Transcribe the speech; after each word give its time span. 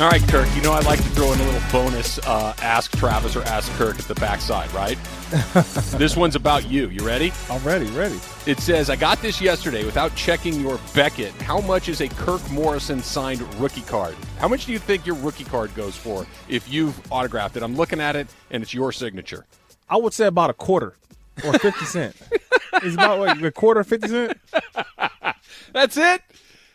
All 0.00 0.08
right, 0.08 0.26
Kirk. 0.28 0.48
You 0.56 0.62
know 0.62 0.72
I 0.72 0.80
like 0.80 0.98
to 0.98 1.08
throw 1.10 1.30
in 1.30 1.38
a 1.38 1.44
little 1.44 1.60
bonus 1.70 2.18
uh, 2.20 2.54
ask 2.62 2.96
Travis 2.96 3.36
or 3.36 3.42
ask 3.42 3.70
Kirk 3.72 3.98
at 3.98 4.06
the 4.06 4.14
backside, 4.14 4.72
right? 4.72 4.96
this 5.98 6.16
one's 6.16 6.36
about 6.36 6.70
you. 6.70 6.88
You 6.88 7.06
ready? 7.06 7.34
I'm 7.50 7.62
ready, 7.62 7.84
ready. 7.88 8.18
It 8.46 8.60
says, 8.60 8.88
I 8.88 8.96
got 8.96 9.20
this 9.20 9.42
yesterday 9.42 9.84
without 9.84 10.14
checking 10.14 10.58
your 10.58 10.80
Beckett. 10.94 11.32
How 11.42 11.60
much 11.60 11.90
is 11.90 12.00
a 12.00 12.08
Kirk 12.08 12.40
Morrison 12.50 13.02
signed 13.02 13.42
rookie 13.60 13.82
card? 13.82 14.16
How 14.38 14.48
much 14.48 14.64
do 14.64 14.72
you 14.72 14.78
think 14.78 15.04
your 15.04 15.16
rookie 15.16 15.44
card 15.44 15.74
goes 15.74 15.98
for 15.98 16.26
if 16.48 16.66
you've 16.66 16.98
autographed 17.12 17.58
it? 17.58 17.62
I'm 17.62 17.76
looking 17.76 18.00
at 18.00 18.16
it 18.16 18.26
and 18.50 18.62
it's 18.62 18.72
your 18.72 18.92
signature. 18.92 19.44
I 19.90 19.98
would 19.98 20.14
say 20.14 20.28
about 20.28 20.48
a 20.48 20.54
quarter 20.54 20.94
or 21.44 21.52
50 21.58 21.84
cent. 21.84 22.16
it's 22.72 22.94
about 22.94 23.18
what, 23.18 23.44
a 23.44 23.52
quarter, 23.52 23.84
50 23.84 24.08
cent? 24.08 24.38
That's 25.74 25.98
it? 25.98 26.22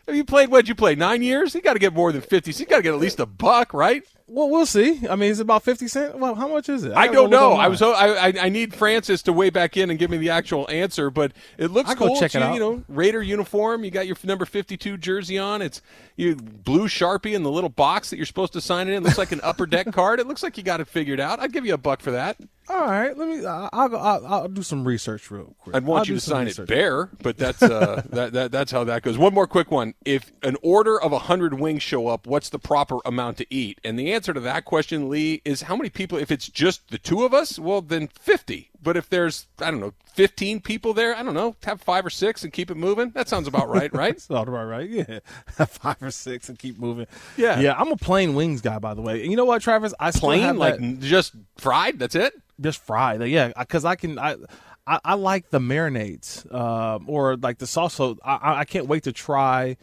Have 0.07 0.15
you 0.15 0.23
played 0.23 0.49
What'd 0.49 0.67
you 0.67 0.75
play? 0.75 0.95
Nine 0.95 1.21
years? 1.23 1.55
You 1.55 1.61
got 1.61 1.73
to 1.73 1.79
get 1.79 1.93
more 1.93 2.11
than 2.11 2.21
fifty. 2.21 2.51
So 2.51 2.61
you 2.61 2.65
got 2.65 2.77
to 2.77 2.83
get 2.83 2.93
at 2.93 2.99
least 2.99 3.19
a 3.19 3.25
buck, 3.25 3.73
right? 3.73 4.03
Well, 4.27 4.49
we'll 4.49 4.65
see. 4.65 5.07
I 5.07 5.15
mean, 5.15 5.29
it's 5.29 5.39
about 5.39 5.61
fifty 5.61 5.87
cent. 5.87 6.17
Well, 6.17 6.33
how 6.33 6.47
much 6.47 6.67
is 6.67 6.83
it? 6.83 6.93
I, 6.93 7.03
I 7.03 7.07
don't 7.09 7.29
know. 7.29 7.53
I 7.53 7.67
was. 7.67 7.79
I, 7.81 8.33
I 8.39 8.49
need 8.49 8.73
Francis 8.73 9.21
to 9.23 9.33
weigh 9.33 9.51
back 9.51 9.77
in 9.77 9.91
and 9.91 9.99
give 9.99 10.09
me 10.09 10.17
the 10.17 10.31
actual 10.31 10.67
answer, 10.69 11.11
but 11.11 11.31
it 11.59 11.67
looks 11.67 11.91
I'll 11.91 11.95
cool. 11.95 12.07
Go 12.09 12.19
check 12.19 12.33
you, 12.33 12.39
it 12.39 12.43
out. 12.43 12.53
You 12.55 12.59
know, 12.59 12.83
Raider 12.87 13.21
uniform. 13.21 13.83
You 13.83 13.91
got 13.91 14.07
your 14.07 14.17
number 14.23 14.45
fifty-two 14.45 14.97
jersey 14.97 15.37
on. 15.37 15.61
It's 15.61 15.79
you 16.15 16.35
blue 16.35 16.87
sharpie 16.87 17.35
in 17.35 17.43
the 17.43 17.51
little 17.51 17.69
box 17.69 18.09
that 18.09 18.17
you're 18.17 18.25
supposed 18.25 18.53
to 18.53 18.61
sign 18.61 18.87
it 18.87 18.91
in. 18.91 18.97
It 18.97 19.05
looks 19.05 19.19
like 19.19 19.31
an 19.31 19.41
upper 19.43 19.67
deck 19.67 19.91
card. 19.93 20.19
It 20.19 20.27
looks 20.27 20.41
like 20.41 20.57
you 20.57 20.63
got 20.63 20.79
it 20.79 20.87
figured 20.87 21.19
out. 21.19 21.39
I'd 21.39 21.53
give 21.53 21.65
you 21.65 21.75
a 21.75 21.77
buck 21.77 22.01
for 22.01 22.11
that. 22.11 22.37
All 22.67 22.87
right, 22.87 23.15
let 23.15 23.27
me. 23.29 23.45
I'll, 23.45 23.69
I'll, 23.71 24.25
I'll 24.25 24.47
do 24.47 24.63
some 24.63 24.87
research 24.87 25.29
real 25.29 25.55
quick. 25.59 25.75
I'd 25.75 25.85
want 25.85 25.99
I'll 25.99 26.07
you 26.07 26.15
to 26.15 26.21
sign 26.21 26.47
research. 26.47 26.67
it 26.67 26.73
bare, 26.73 27.11
but 27.21 27.37
that's 27.37 27.61
uh, 27.61 28.01
that, 28.09 28.33
that 28.33 28.51
that's 28.51 28.71
how 28.71 28.83
that 28.85 29.03
goes. 29.03 29.19
One 29.19 29.35
more 29.35 29.45
quick 29.45 29.69
one: 29.69 29.93
If 30.03 30.31
an 30.41 30.57
order 30.63 30.99
of 30.99 31.11
hundred 31.11 31.59
wings 31.59 31.83
show 31.83 32.07
up, 32.07 32.25
what's 32.25 32.49
the 32.49 32.57
proper 32.57 32.97
amount 33.05 33.37
to 33.37 33.45
eat? 33.53 33.79
And 33.83 33.99
the 33.99 34.11
answer 34.15 34.33
to 34.33 34.39
that 34.39 34.65
question, 34.65 35.09
Lee, 35.09 35.41
is 35.45 35.61
how 35.63 35.75
many 35.75 35.89
people? 35.91 36.17
If 36.17 36.31
it's 36.31 36.47
just 36.47 36.89
the 36.89 36.97
two 36.97 37.23
of 37.23 37.33
us, 37.33 37.59
well, 37.59 37.81
then 37.81 38.07
fifty. 38.07 38.71
But 38.81 38.97
if 38.97 39.09
there's 39.09 39.45
I 39.59 39.69
don't 39.69 39.79
know, 39.79 39.93
fifteen 40.13 40.59
people 40.61 40.93
there, 40.93 41.15
I 41.15 41.21
don't 41.21 41.33
know, 41.35 41.55
have 41.63 41.81
five 41.81 42.05
or 42.05 42.09
six 42.09 42.43
and 42.43 42.51
keep 42.51 42.71
it 42.71 42.75
moving. 42.77 43.11
That 43.11 43.27
sounds 43.29 43.47
about 43.47 43.69
right, 43.69 43.93
right? 44.03 44.13
That's 44.15 44.31
all 44.31 44.45
right, 44.45 44.63
right? 44.63 44.89
Yeah, 44.89 45.19
five 45.67 46.01
or 46.01 46.09
six 46.11 46.49
and 46.49 46.57
keep 46.57 46.79
moving. 46.79 47.05
Yeah. 47.37 47.59
yeah. 47.59 47.75
I'm 47.77 47.91
a 47.91 47.97
plain 47.97 48.33
wings 48.35 48.61
guy, 48.61 48.79
by 48.79 48.93
the 48.95 49.01
way. 49.01 49.21
And 49.21 49.29
you 49.31 49.37
know 49.37 49.45
what, 49.45 49.61
Travis? 49.61 49.93
I 49.99 50.11
Plain, 50.11 50.57
like 50.57 50.79
that- 50.79 50.99
just 51.01 51.33
fried. 51.57 51.99
That's 51.99 52.15
it. 52.15 52.33
just 52.59 52.81
fried. 52.81 53.21
Yeah, 53.27 53.51
because 53.57 53.85
I 53.85 53.95
can. 53.95 54.17
I, 54.17 54.35
I 54.87 54.99
I 55.03 55.13
like 55.15 55.49
the 55.49 55.59
marinades 55.59 56.45
uh, 56.51 56.99
or 57.07 57.35
like 57.37 57.57
the 57.59 57.67
sauce. 57.67 57.95
So 57.95 58.17
I- 58.23 58.35
I 58.35 58.59
I 58.59 58.65
can't 58.65 58.87
wait 58.87 59.03
to 59.03 59.11
try 59.11 59.77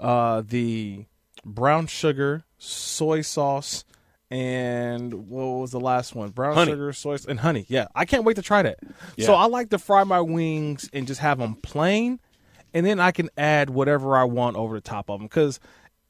uh, 0.00 0.42
the 0.46 1.06
brown 1.44 1.86
sugar 1.86 2.44
soy 2.64 3.20
sauce 3.20 3.84
and 4.30 5.28
what 5.28 5.44
was 5.44 5.70
the 5.70 5.80
last 5.80 6.14
one? 6.14 6.30
Brown 6.30 6.54
Honey. 6.54 6.72
sugar 6.72 6.92
soy 6.92 7.16
sauce 7.16 7.26
and 7.26 7.38
honey. 7.40 7.66
Yeah, 7.68 7.86
I 7.94 8.04
can't 8.04 8.24
wait 8.24 8.36
to 8.36 8.42
try 8.42 8.62
that. 8.62 8.78
Yeah. 9.16 9.26
So 9.26 9.34
I 9.34 9.46
like 9.46 9.70
to 9.70 9.78
fry 9.78 10.04
my 10.04 10.20
wings 10.20 10.88
and 10.92 11.06
just 11.06 11.20
have 11.20 11.38
them 11.38 11.54
plain, 11.56 12.18
and 12.72 12.84
then 12.84 12.98
I 13.00 13.12
can 13.12 13.30
add 13.36 13.70
whatever 13.70 14.16
I 14.16 14.24
want 14.24 14.56
over 14.56 14.74
the 14.74 14.80
top 14.80 15.08
of 15.10 15.20
them. 15.20 15.26
Because 15.26 15.60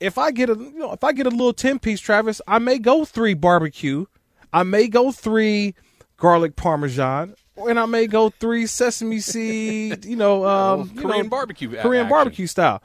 if 0.01 0.17
I 0.17 0.31
get 0.31 0.49
a 0.49 0.55
you 0.55 0.79
know 0.79 0.93
if 0.93 1.05
I 1.05 1.13
get 1.13 1.27
a 1.27 1.31
little 1.31 1.53
ten 1.53 1.79
piece, 1.79 2.01
Travis, 2.01 2.41
I 2.47 2.59
may 2.59 2.79
go 2.79 3.05
three 3.05 3.35
barbecue, 3.35 4.07
I 4.53 4.63
may 4.63 4.89
go 4.89 5.13
three 5.13 5.75
garlic 6.17 6.57
parmesan, 6.57 7.35
and 7.57 7.79
I 7.79 7.87
may 7.87 8.07
go 8.07 8.31
three 8.31 8.67
sesame 8.67 9.19
seed. 9.19 10.05
You 10.05 10.17
know, 10.17 10.47
um, 10.49 10.93
you 10.95 11.03
Korean 11.03 11.25
know, 11.27 11.31
barbecue 11.31 11.69
Korean 11.77 12.07
action. 12.07 12.11
barbecue 12.11 12.47
style. 12.47 12.83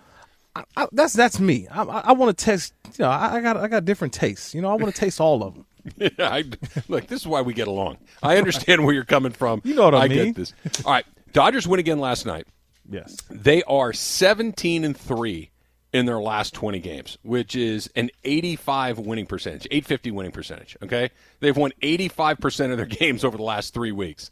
I, 0.55 0.63
I, 0.75 0.87
that's 0.91 1.13
that's 1.13 1.39
me. 1.39 1.67
I, 1.67 1.83
I, 1.83 1.99
I 1.99 2.11
want 2.13 2.37
to 2.37 2.45
taste. 2.45 2.73
You 2.97 3.05
know, 3.05 3.09
I, 3.09 3.35
I 3.35 3.41
got 3.41 3.57
I 3.57 3.67
got 3.67 3.85
different 3.85 4.13
tastes. 4.13 4.53
You 4.53 4.61
know, 4.61 4.69
I 4.69 4.75
want 4.75 4.93
to 4.93 4.99
taste 4.99 5.19
all 5.19 5.43
of 5.43 5.53
them. 5.55 5.65
Yeah, 5.97 6.09
I, 6.19 6.43
look, 6.87 7.07
this 7.07 7.21
is 7.21 7.27
why 7.27 7.41
we 7.41 7.53
get 7.53 7.67
along. 7.67 7.97
I 8.21 8.37
understand 8.37 8.83
where 8.83 8.93
you're 8.93 9.05
coming 9.05 9.31
from. 9.31 9.61
You 9.63 9.75
know 9.75 9.85
what 9.85 9.95
I 9.95 10.07
get 10.07 10.23
mean. 10.23 10.33
this. 10.33 10.53
All 10.85 10.91
right, 10.91 11.05
Dodgers 11.31 11.67
win 11.67 11.79
again 11.79 11.99
last 11.99 12.25
night. 12.25 12.45
Yes. 12.87 13.15
They 13.29 13.63
are 13.63 13.93
17 13.93 14.83
and 14.83 14.95
3 14.95 15.49
in 15.93 16.05
their 16.05 16.19
last 16.19 16.53
20 16.53 16.79
games, 16.79 17.17
which 17.23 17.55
is 17.55 17.89
an 17.95 18.09
85 18.23 18.99
winning 18.99 19.25
percentage, 19.25 19.65
850 19.71 20.11
winning 20.11 20.31
percentage, 20.31 20.77
okay? 20.83 21.09
They've 21.39 21.55
won 21.55 21.71
85% 21.81 22.71
of 22.71 22.77
their 22.77 22.85
games 22.85 23.23
over 23.23 23.37
the 23.37 23.43
last 23.43 23.73
3 23.73 23.91
weeks. 23.91 24.31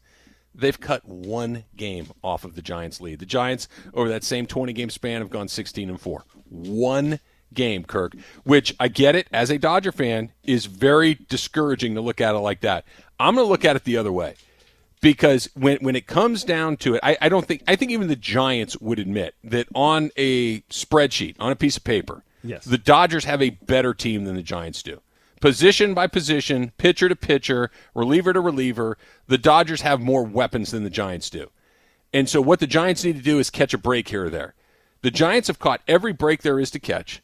They've 0.58 0.80
cut 0.80 1.06
one 1.08 1.66
game 1.76 2.08
off 2.24 2.44
of 2.44 2.56
the 2.56 2.62
Giants 2.62 3.00
lead. 3.00 3.20
The 3.20 3.26
Giants 3.26 3.68
over 3.94 4.10
that 4.10 4.24
same 4.24 4.48
20 4.48 4.74
game 4.74 4.90
span 4.90 5.22
have 5.22 5.30
gone 5.30 5.48
16 5.48 5.90
and 5.90 6.02
4. 6.02 6.24
One 6.50 7.20
game, 7.54 7.84
Kirk, 7.86 8.14
which 8.44 8.76
I 8.80 8.88
get 8.88 9.16
it 9.16 9.28
as 9.32 9.50
a 9.50 9.58
Dodger 9.58 9.92
fan 9.92 10.32
is 10.44 10.66
very 10.66 11.14
discouraging 11.30 11.96
to 11.96 12.02
look 12.02 12.20
at 12.20 12.36
it 12.36 12.40
like 12.40 12.62
that. 12.62 12.86
I'm 13.20 13.36
going 13.36 13.46
to 13.46 13.50
look 13.52 13.66
at 13.66 13.76
it 13.76 13.84
the 13.84 13.98
other 13.98 14.12
way 14.12 14.36
because 15.02 15.50
when 15.54 15.78
when 15.78 15.96
it 15.96 16.08
comes 16.08 16.44
down 16.44 16.78
to 16.78 16.96
it, 16.96 17.00
I, 17.04 17.18
I 17.22 17.30
don't 17.30 17.46
think 17.46 17.64
I 17.68 17.76
think 17.76 17.92
even 17.92 18.08
the 18.08 18.16
Giants 18.16 18.78
would 18.82 19.00
admit 19.00 19.36
that 19.44 19.68
on 19.76 20.12
a 20.18 20.62
spreadsheet, 20.62 21.36
on 21.40 21.52
a 21.52 21.56
piece 21.56 21.78
of 21.78 21.84
paper, 21.84 22.24
Yes. 22.44 22.66
the 22.66 22.78
Dodgers 22.78 23.26
have 23.26 23.42
a 23.42 23.52
better 23.52 23.94
team 23.94 24.26
than 24.26 24.36
the 24.36 24.44
Giants 24.44 24.82
do. 24.84 25.02
Position 25.40 25.94
by 25.94 26.08
position, 26.08 26.72
pitcher 26.78 27.10
to 27.10 27.16
pitcher, 27.16 27.70
reliever 27.94 28.34
to 28.34 28.42
reliever, 28.42 28.98
the 29.28 29.38
Dodgers 29.38 29.82
have 29.82 30.00
more 30.00 30.24
weapons 30.24 30.72
than 30.72 30.84
the 30.84 30.90
Giants 30.90 31.30
do. 31.30 31.52
And 32.12 32.28
so 32.28 32.42
what 32.42 32.60
the 32.60 32.68
Giants 32.68 33.04
need 33.04 33.18
to 33.18 33.22
do 33.22 33.38
is 33.38 33.50
catch 33.50 33.74
a 33.74 33.78
break 33.78 34.10
here 34.10 34.26
or 34.26 34.30
there. 34.30 34.56
The 35.02 35.12
Giants 35.12 35.48
have 35.48 35.60
caught 35.60 35.82
every 35.88 36.14
break 36.14 36.42
there 36.42 36.60
is 36.60 36.72
to 36.72 36.80
catch. 36.80 37.22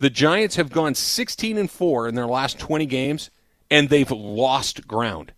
The 0.00 0.10
Giants 0.10 0.56
have 0.56 0.70
gone 0.70 0.96
16 0.96 1.56
and 1.56 1.70
4 1.70 2.08
in 2.08 2.16
their 2.16 2.26
last 2.26 2.58
20 2.58 2.86
games 2.86 3.30
and 3.70 3.88
they've 3.88 4.10
lost 4.10 4.88
ground. 4.88 5.32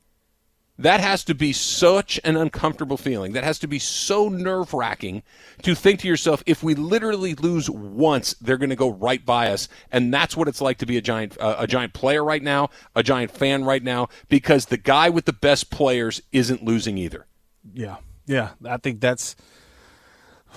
That 0.76 0.98
has 0.98 1.22
to 1.24 1.34
be 1.34 1.52
such 1.52 2.18
an 2.24 2.36
uncomfortable 2.36 2.96
feeling. 2.96 3.32
That 3.32 3.44
has 3.44 3.60
to 3.60 3.68
be 3.68 3.78
so 3.78 4.28
nerve 4.28 4.74
wracking 4.74 5.22
to 5.62 5.74
think 5.74 6.00
to 6.00 6.08
yourself, 6.08 6.42
if 6.46 6.64
we 6.64 6.74
literally 6.74 7.36
lose 7.36 7.70
once, 7.70 8.34
they're 8.40 8.58
going 8.58 8.70
to 8.70 8.76
go 8.76 8.90
right 8.90 9.24
by 9.24 9.50
us, 9.50 9.68
and 9.92 10.12
that's 10.12 10.36
what 10.36 10.48
it's 10.48 10.60
like 10.60 10.78
to 10.78 10.86
be 10.86 10.96
a 10.96 11.00
giant, 11.00 11.38
uh, 11.40 11.56
a 11.58 11.68
giant 11.68 11.92
player 11.92 12.24
right 12.24 12.42
now, 12.42 12.70
a 12.96 13.04
giant 13.04 13.30
fan 13.30 13.64
right 13.64 13.84
now, 13.84 14.08
because 14.28 14.66
the 14.66 14.76
guy 14.76 15.08
with 15.10 15.26
the 15.26 15.32
best 15.32 15.70
players 15.70 16.20
isn't 16.32 16.64
losing 16.64 16.98
either. 16.98 17.26
Yeah, 17.72 17.98
yeah. 18.26 18.50
I 18.64 18.78
think 18.78 19.00
that's 19.00 19.36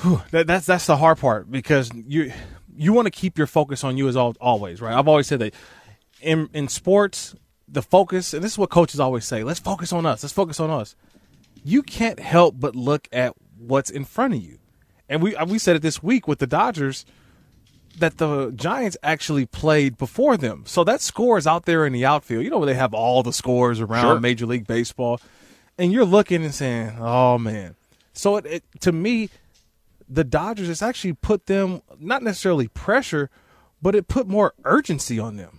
whew, 0.02 0.22
that, 0.32 0.48
that's 0.48 0.66
that's 0.66 0.88
the 0.88 0.98
hard 0.98 1.20
part 1.20 1.52
because 1.52 1.92
you 1.94 2.34
you 2.76 2.92
want 2.92 3.06
to 3.06 3.12
keep 3.12 3.38
your 3.38 3.48
focus 3.48 3.84
on 3.84 3.98
you 3.98 4.08
as 4.08 4.18
al- 4.18 4.36
always, 4.42 4.82
right? 4.82 4.98
I've 4.98 5.08
always 5.08 5.28
said 5.28 5.40
that 5.40 5.54
in 6.22 6.50
in 6.54 6.68
sports, 6.68 7.36
the 7.68 7.82
focus, 7.82 8.34
and 8.34 8.44
this 8.44 8.54
is 8.54 8.58
what 8.58 8.70
coaches 8.70 9.00
always 9.00 9.26
say: 9.26 9.44
let's 9.44 9.60
focus 9.60 9.92
on 9.92 10.06
us. 10.06 10.24
Let's 10.24 10.34
focus 10.34 10.60
on 10.60 10.70
us. 10.70 10.96
You 11.64 11.84
can't 11.84 12.20
help 12.20 12.56
but 12.60 12.76
look 12.76 13.08
at 13.12 13.34
what's 13.58 13.90
in 13.90 14.06
front 14.06 14.36
of 14.36 14.42
you, 14.42 14.60
and 15.10 15.22
we 15.22 15.36
uh, 15.36 15.46
we 15.46 15.60
said 15.60 15.76
it 15.76 15.82
this 15.82 16.02
week 16.02 16.28
with 16.28 16.40
the 16.40 16.48
Dodgers 16.48 17.06
that 18.00 18.18
the 18.20 18.52
Giants 18.52 18.96
actually 19.02 19.46
played 19.46 19.98
before 19.98 20.38
them. 20.38 20.64
So 20.68 20.84
that 20.84 21.02
score 21.02 21.38
is 21.38 21.48
out 21.48 21.66
there 21.66 21.86
in 21.86 21.94
the 21.94 22.06
outfield. 22.06 22.44
You 22.44 22.50
know 22.52 22.60
where 22.60 22.68
they 22.68 22.76
have 22.76 22.94
all 22.94 23.24
the 23.24 23.34
scores 23.34 23.80
around 23.82 24.04
Sure. 24.04 24.20
Major 24.20 24.46
League 24.46 24.68
Baseball, 24.68 25.20
and 25.78 25.92
you're 25.92 26.06
looking 26.06 26.44
and 26.44 26.54
saying, 26.54 26.98
"Oh 27.00 27.38
man." 27.38 27.76
So 28.14 28.38
it, 28.38 28.46
it 28.46 28.64
to 28.82 28.92
me, 28.92 29.30
the 30.08 30.24
Dodgers 30.24 30.70
it's 30.70 30.82
actually 30.82 31.14
put 31.14 31.48
them 31.48 31.82
not 32.00 32.24
necessarily 32.24 32.68
pressure, 32.70 33.30
but 33.82 33.94
it 33.96 34.08
put 34.08 34.28
more 34.28 34.54
urgency 34.64 35.20
on 35.20 35.36
them. 35.36 35.57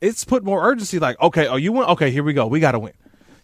It's 0.00 0.24
put 0.24 0.44
more 0.44 0.64
urgency. 0.64 0.98
Like, 0.98 1.20
okay, 1.20 1.46
oh, 1.46 1.56
you 1.56 1.72
win. 1.72 1.84
Okay, 1.84 2.10
here 2.10 2.22
we 2.22 2.32
go. 2.32 2.46
We 2.46 2.60
got 2.60 2.72
to 2.72 2.78
win. 2.78 2.94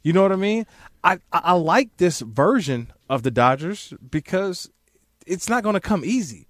You 0.03 0.13
know 0.13 0.23
what 0.23 0.33
I 0.33 0.37
mean? 0.37 0.67
I 1.03 1.19
I, 1.33 1.53
like 1.53 1.97
this 1.97 2.21
version 2.21 2.93
of 3.09 3.23
the 3.23 3.31
Dodgers 3.31 3.93
because 4.09 4.71
it's 5.27 5.49
not 5.49 5.63
going 5.63 5.75
to 5.75 5.81
come 5.81 6.05
easy. 6.05 6.49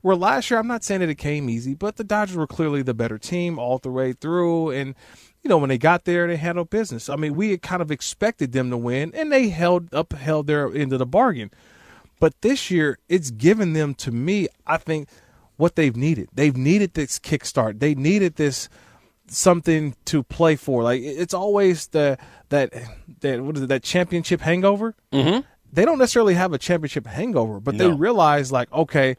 Where 0.00 0.16
last 0.16 0.50
year, 0.50 0.60
I'm 0.60 0.66
not 0.66 0.84
saying 0.84 1.00
that 1.00 1.08
it 1.08 1.16
came 1.16 1.48
easy, 1.48 1.74
but 1.74 1.96
the 1.96 2.04
Dodgers 2.04 2.36
were 2.36 2.46
clearly 2.46 2.82
the 2.82 2.94
better 2.94 3.18
team 3.18 3.58
all 3.58 3.78
the 3.78 3.90
way 3.90 4.12
through. 4.12 4.70
And, 4.70 4.94
you 5.42 5.48
know, 5.48 5.58
when 5.58 5.68
they 5.68 5.78
got 5.78 6.04
there, 6.04 6.26
they 6.26 6.36
handled 6.36 6.70
business. 6.70 7.08
I 7.08 7.16
mean, 7.16 7.34
we 7.34 7.50
had 7.50 7.62
kind 7.62 7.82
of 7.82 7.90
expected 7.90 8.52
them 8.52 8.70
to 8.70 8.76
win, 8.76 9.12
and 9.14 9.32
they 9.32 9.48
held 9.48 9.88
upheld 9.92 10.46
their 10.46 10.72
end 10.72 10.92
of 10.92 11.00
the 11.00 11.06
bargain. 11.06 11.50
But 12.20 12.40
this 12.42 12.70
year, 12.70 12.98
it's 13.08 13.30
given 13.30 13.72
them 13.72 13.94
to 13.94 14.12
me, 14.12 14.48
I 14.66 14.76
think, 14.76 15.08
what 15.56 15.74
they've 15.76 15.96
needed. 15.96 16.28
They've 16.32 16.56
needed 16.56 16.94
this 16.94 17.18
kickstart. 17.18 17.80
They 17.80 17.94
needed 17.94 18.36
this 18.36 18.68
something 19.30 19.94
to 20.06 20.22
play 20.22 20.56
for. 20.56 20.82
Like 20.82 21.02
it's 21.02 21.34
always 21.34 21.88
the 21.88 22.18
that 22.48 22.72
that 23.20 23.42
what 23.42 23.56
is 23.56 23.62
it, 23.62 23.68
that 23.68 23.82
championship 23.82 24.40
hangover. 24.40 24.94
Mm-hmm. 25.12 25.40
They 25.72 25.84
don't 25.84 25.98
necessarily 25.98 26.34
have 26.34 26.52
a 26.52 26.58
championship 26.58 27.06
hangover, 27.06 27.60
but 27.60 27.76
they 27.76 27.90
realize 27.90 28.50
like, 28.50 28.72
okay, 28.72 29.16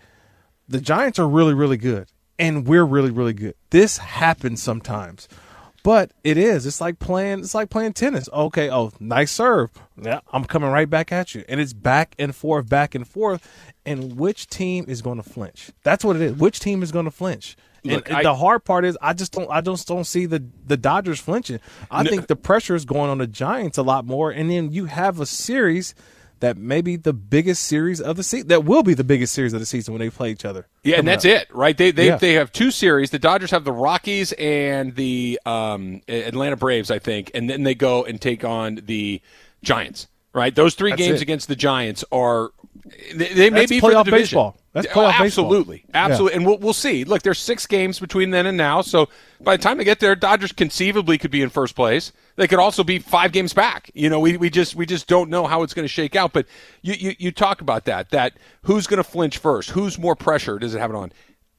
the 0.68 0.82
Giants 0.82 1.20
are 1.20 1.28
really, 1.28 1.54
really 1.54 1.78
good, 1.78 2.10
and 2.40 2.68
we're 2.68 2.86
really, 2.86 3.12
really 3.12 3.34
good. 3.34 3.54
This 3.70 4.00
happens 4.00 4.62
sometimes, 4.62 5.28
but 5.84 6.12
it 6.24 6.38
is. 6.38 6.66
It's 6.66 6.82
like 6.82 6.98
playing. 6.98 7.40
It's 7.40 7.54
like 7.54 7.70
playing 7.70 7.94
tennis. 7.94 8.30
Okay, 8.34 8.70
oh, 8.72 8.92
nice 9.00 9.32
serve. 9.32 9.70
Yeah, 10.02 10.22
I'm 10.34 10.44
coming 10.46 10.72
right 10.72 10.90
back 10.90 11.12
at 11.12 11.36
you, 11.36 11.44
and 11.48 11.60
it's 11.60 11.74
back 11.74 12.16
and 12.18 12.36
forth, 12.36 12.68
back 12.68 12.96
and 12.96 13.08
forth. 13.08 13.48
And 13.86 14.18
which 14.18 14.48
team 14.48 14.86
is 14.88 15.04
going 15.04 15.18
to 15.18 15.28
flinch? 15.28 15.72
That's 15.84 16.04
what 16.04 16.16
it 16.16 16.22
is. 16.24 16.34
Which 16.34 16.60
team 16.60 16.82
is 16.82 16.92
going 16.92 17.06
to 17.06 17.12
flinch? 17.12 17.58
Look, 17.84 18.08
and 18.10 18.18
I- 18.18 18.24
the 18.24 18.36
hard 18.36 18.64
part 18.66 18.86
is 18.86 18.98
I 19.02 19.14
just 19.14 19.32
don't 19.32 19.50
I 19.50 19.62
just 19.62 19.88
don't 19.88 20.06
see 20.06 20.26
the 20.26 20.44
the 20.66 20.78
Dodgers 20.78 21.20
flinching. 21.20 21.60
I 21.90 22.04
think 22.04 22.28
the 22.28 22.36
pressure 22.36 22.76
is 22.76 22.86
going 22.86 23.10
on 23.10 23.18
the 23.20 23.28
Giants 23.28 23.78
a 23.78 23.84
lot 23.84 24.06
more, 24.06 24.32
and 24.32 24.50
then 24.50 24.72
you 24.72 24.86
have 24.86 25.20
a 25.20 25.26
series 25.26 25.96
that 26.42 26.56
may 26.58 26.80
be 26.82 26.96
the 26.96 27.12
biggest 27.12 27.64
series 27.64 28.00
of 28.00 28.16
the 28.16 28.24
season. 28.24 28.48
That 28.48 28.64
will 28.64 28.82
be 28.84 28.94
the 28.94 29.04
biggest 29.04 29.34
series 29.34 29.52
of 29.52 29.60
the 29.60 29.66
season 29.66 29.94
when 29.94 30.00
they 30.00 30.10
play 30.10 30.32
each 30.32 30.46
other. 30.46 30.68
Yeah, 30.86 30.96
and 30.98 31.06
that's 31.08 31.26
up. 31.26 31.32
it, 31.32 31.48
right? 31.54 31.78
They 31.78 31.92
they, 31.92 32.08
Yeah. 32.08 32.16
they 32.18 32.34
have 32.34 32.52
two 32.54 32.72
series. 32.72 33.10
The 33.10 33.20
Dodgers 33.20 33.52
have 33.52 33.66
the 33.66 33.74
Rockies 33.74 34.32
and 34.34 34.96
the 34.96 35.38
um, 35.46 36.02
Atlanta 36.08 36.56
Braves, 36.56 36.92
I 36.92 37.00
think, 37.00 37.32
and 37.34 37.50
then 37.50 37.64
they 37.64 37.76
go 37.76 38.06
and 38.06 38.22
take 38.22 38.46
on 38.46 38.80
the 38.86 39.22
Giants. 39.64 40.08
Right? 40.32 40.54
Those 40.56 40.76
three 40.76 40.92
That's 40.92 41.02
games 41.02 41.20
it. 41.20 41.24
against 41.24 41.48
the 41.48 41.56
Giants 41.56 42.06
are 42.12 42.52
they, 43.16 43.34
they 43.34 43.50
may 43.50 43.66
be 43.66 43.80
for 43.80 43.92
the 43.92 44.04
division. 44.04 44.22
baseball. 44.22 44.58
That's 44.74 44.86
Oh, 44.88 44.90
playoff 44.92 45.20
baseball. 45.20 45.46
absolutely, 45.46 45.86
absolutely, 45.96 46.36
and 46.38 46.46
we'll 46.46 46.58
we'll 46.60 46.74
see. 46.74 47.04
Look, 47.04 47.24
there's 47.24 47.40
six 47.40 47.66
games 47.66 48.00
between 48.00 48.30
then 48.30 48.46
and 48.46 48.56
now, 48.56 48.82
so 48.82 49.10
by 49.42 49.58
the 49.58 49.64
time 49.64 49.80
they 49.80 49.84
get 49.84 50.00
there, 50.00 50.16
Dodgers 50.16 50.52
conceivably 50.52 51.18
could 51.18 51.32
be 51.32 51.42
in 51.42 51.50
first 51.50 51.76
place. 51.76 52.12
They 52.36 52.48
could 52.48 52.60
also 52.60 52.84
be 52.84 53.00
five 53.00 53.32
games 53.32 53.52
back. 53.52 53.90
You 53.96 54.10
know, 54.10 54.20
we, 54.20 54.38
we 54.38 54.50
just 54.52 54.76
we 54.76 54.86
just 54.86 55.08
don't 55.08 55.30
know 55.32 55.48
how 55.48 55.64
it's 55.64 55.74
going 55.74 55.86
to 55.86 55.92
shake 55.92 56.16
out. 56.16 56.34
But 56.34 56.46
you, 56.84 56.94
you 56.94 57.16
you 57.18 57.32
talk 57.32 57.62
about 57.62 57.86
that 57.86 58.12
that 58.12 58.34
who's 58.64 58.86
going 58.86 58.98
to 58.98 59.04
flinch 59.04 59.40
first? 59.40 59.72
Who's 59.72 59.98
more 59.98 60.16
pressure? 60.16 60.60
Does 60.60 60.76
it 60.76 60.80
have 60.80 60.92
it 60.92 60.96
on? 60.96 61.12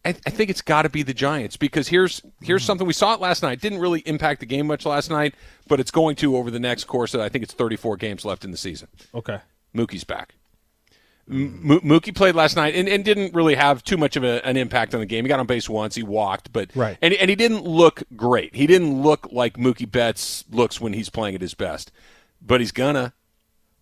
I, 0.05 0.11
I 0.11 0.31
think 0.31 0.49
it's 0.49 0.63
got 0.63 0.83
to 0.83 0.89
be 0.89 1.03
the 1.03 1.13
Giants 1.13 1.57
because 1.57 1.89
here's 1.89 2.23
here's 2.41 2.65
something 2.65 2.87
we 2.87 2.93
saw 2.93 3.13
it 3.15 3.21
last 3.21 3.43
night. 3.43 3.61
Didn't 3.61 3.81
really 3.81 4.01
impact 4.07 4.39
the 4.41 4.47
game 4.47 4.69
much 4.69 4.87
last 4.87 5.11
night, 5.11 5.35
but 5.67 5.81
it's 5.81 5.91
going 5.91 6.15
to 6.17 6.37
over 6.37 6.51
the 6.51 6.61
next 6.61 6.85
course. 6.85 7.13
Of, 7.13 7.21
I 7.21 7.29
think 7.29 7.43
it's 7.43 7.55
34 7.55 7.97
games 7.97 8.25
left 8.25 8.45
in 8.45 8.53
the 8.53 8.57
season. 8.57 8.87
Okay. 9.15 9.41
Mookie's 9.75 10.05
back. 10.05 10.37
M- 11.31 11.81
Mookie 11.85 12.15
played 12.15 12.35
last 12.35 12.57
night 12.57 12.75
and, 12.75 12.89
and 12.89 13.05
didn't 13.05 13.35
really 13.35 13.55
have 13.55 13.85
too 13.85 13.97
much 13.97 14.17
of 14.17 14.25
a, 14.25 14.45
an 14.47 14.57
impact 14.57 14.95
on 14.95 15.01
the 15.01 15.07
game. 15.07 15.25
He 15.25 15.29
got 15.29 15.39
on 15.41 15.47
base 15.47 15.69
once, 15.69 15.95
he 15.95 16.03
walked, 16.03 16.53
but 16.53 16.71
Right. 16.75 16.99
and 17.01 17.15
and 17.15 17.31
he 17.31 17.37
didn't 17.37 17.65
look 17.65 18.03
great. 18.17 18.55
He 18.55 18.67
didn't 18.67 19.03
look 19.03 19.29
like 19.31 19.57
Mookie 19.57 19.91
Betts 19.91 20.45
looks 20.51 20.81
when 20.81 20.93
he's 20.93 21.09
playing 21.09 21.35
at 21.35 21.41
his 21.41 21.55
best, 21.55 21.93
but 22.43 22.61
he's 22.61 22.73
gonna. 22.73 23.13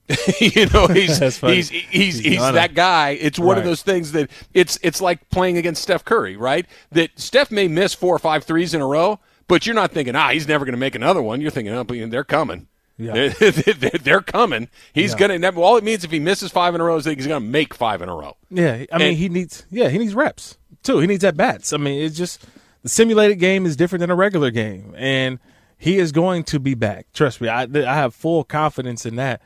you 0.41 0.67
know, 0.73 0.87
he's 0.93 1.19
he's 1.19 1.39
he's 1.41 1.69
He's 1.69 2.19
he's, 2.19 2.39
that 2.41 2.73
guy. 2.75 3.11
It's 3.11 3.39
one 3.39 3.59
of 3.59 3.65
those 3.65 3.83
things 3.83 4.13
that 4.13 4.31
it's 4.55 4.79
it's 4.83 5.01
like 5.03 5.29
playing 5.29 5.59
against 5.59 5.83
Steph 5.83 6.05
Curry, 6.05 6.35
right? 6.37 6.67
That 6.93 7.11
Steph 7.21 7.51
may 7.51 7.69
miss 7.69 7.93
four 7.93 8.15
or 8.15 8.19
five 8.19 8.45
threes 8.45 8.73
in 8.73 8.81
a 8.81 8.87
row, 8.87 9.21
but 9.49 9.67
you're 9.67 9.75
not 9.75 9.93
thinking, 9.93 10.17
ah, 10.17 10.31
he's 10.31 10.49
never 10.49 10.65
going 10.65 10.73
to 10.73 10.79
make 10.79 10.95
another 10.95 11.21
one. 11.21 11.43
You're 11.43 11.51
thinking, 11.51 11.75
oh, 11.75 11.85
they're 11.85 12.25
coming. 12.25 12.69
Yeah. 13.01 13.29
They're, 13.39 13.91
they're, 14.03 14.21
coming. 14.21 14.69
He's 14.93 15.13
Yeah. 15.13 15.29
going 15.29 15.41
to. 15.41 15.61
All 15.61 15.77
it 15.77 15.85
means 15.85 16.03
if 16.03 16.11
he 16.11 16.19
misses 16.19 16.51
five 16.51 16.75
in 16.75 16.81
a 16.81 16.85
row 16.85 16.97
is 16.97 17.05
that 17.05 17.17
he's 17.17 17.29
going 17.29 17.41
to 17.43 17.49
make 17.49 17.73
five 17.73 18.03
in 18.03 18.09
a 18.09 18.15
row. 18.15 18.37
Yeah, 18.51 18.85
I 18.93 18.99
mean 18.99 19.09
And- 19.09 19.17
he 19.17 19.29
needs 19.29 19.65
yeah 19.71 19.89
he 19.89 19.99
needs 19.99 20.15
reps 20.15 20.59
too. 20.83 20.99
He 20.99 21.07
needs 21.07 21.23
at 21.23 21.37
bats. 21.37 21.73
I 21.73 21.77
mean 21.77 22.03
it's 22.03 22.17
just 22.17 22.45
the 22.83 22.89
simulated 22.89 23.39
game 23.39 23.67
is 23.67 23.77
different 23.77 24.01
than 24.01 24.11
a 24.11 24.17
regular 24.17 24.51
game, 24.51 24.95
and 24.97 25.39
he 25.79 25.99
is 25.99 26.11
going 26.11 26.43
to 26.45 26.59
be 26.59 26.75
back. 26.75 27.07
Trust 27.13 27.41
me, 27.41 27.49
I 27.49 27.63
I 27.63 27.95
have 27.95 28.15
full 28.17 28.43
confidence 28.43 29.07
in 29.07 29.15
that. 29.17 29.43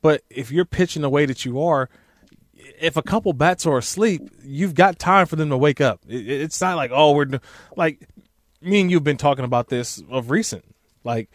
But 0.00 0.22
if 0.30 0.50
you're 0.50 0.64
pitching 0.64 1.02
the 1.02 1.10
way 1.10 1.26
that 1.26 1.44
you 1.44 1.62
are, 1.62 1.88
if 2.80 2.96
a 2.96 3.02
couple 3.02 3.32
bats 3.34 3.66
are 3.66 3.78
asleep, 3.78 4.22
you've 4.42 4.74
got 4.74 4.98
time 4.98 5.26
for 5.26 5.36
them 5.36 5.50
to 5.50 5.56
wake 5.58 5.80
up. 5.82 6.00
It, 6.08 6.26
it's 6.26 6.60
not 6.60 6.76
like 6.76 6.90
oh 6.94 7.12
we're 7.12 7.38
like 7.76 8.08
me 8.62 8.80
and 8.80 8.90
you've 8.90 9.04
been 9.04 9.18
talking 9.18 9.44
about 9.44 9.68
this 9.68 10.02
of 10.10 10.30
recent. 10.30 10.64
Like 11.04 11.28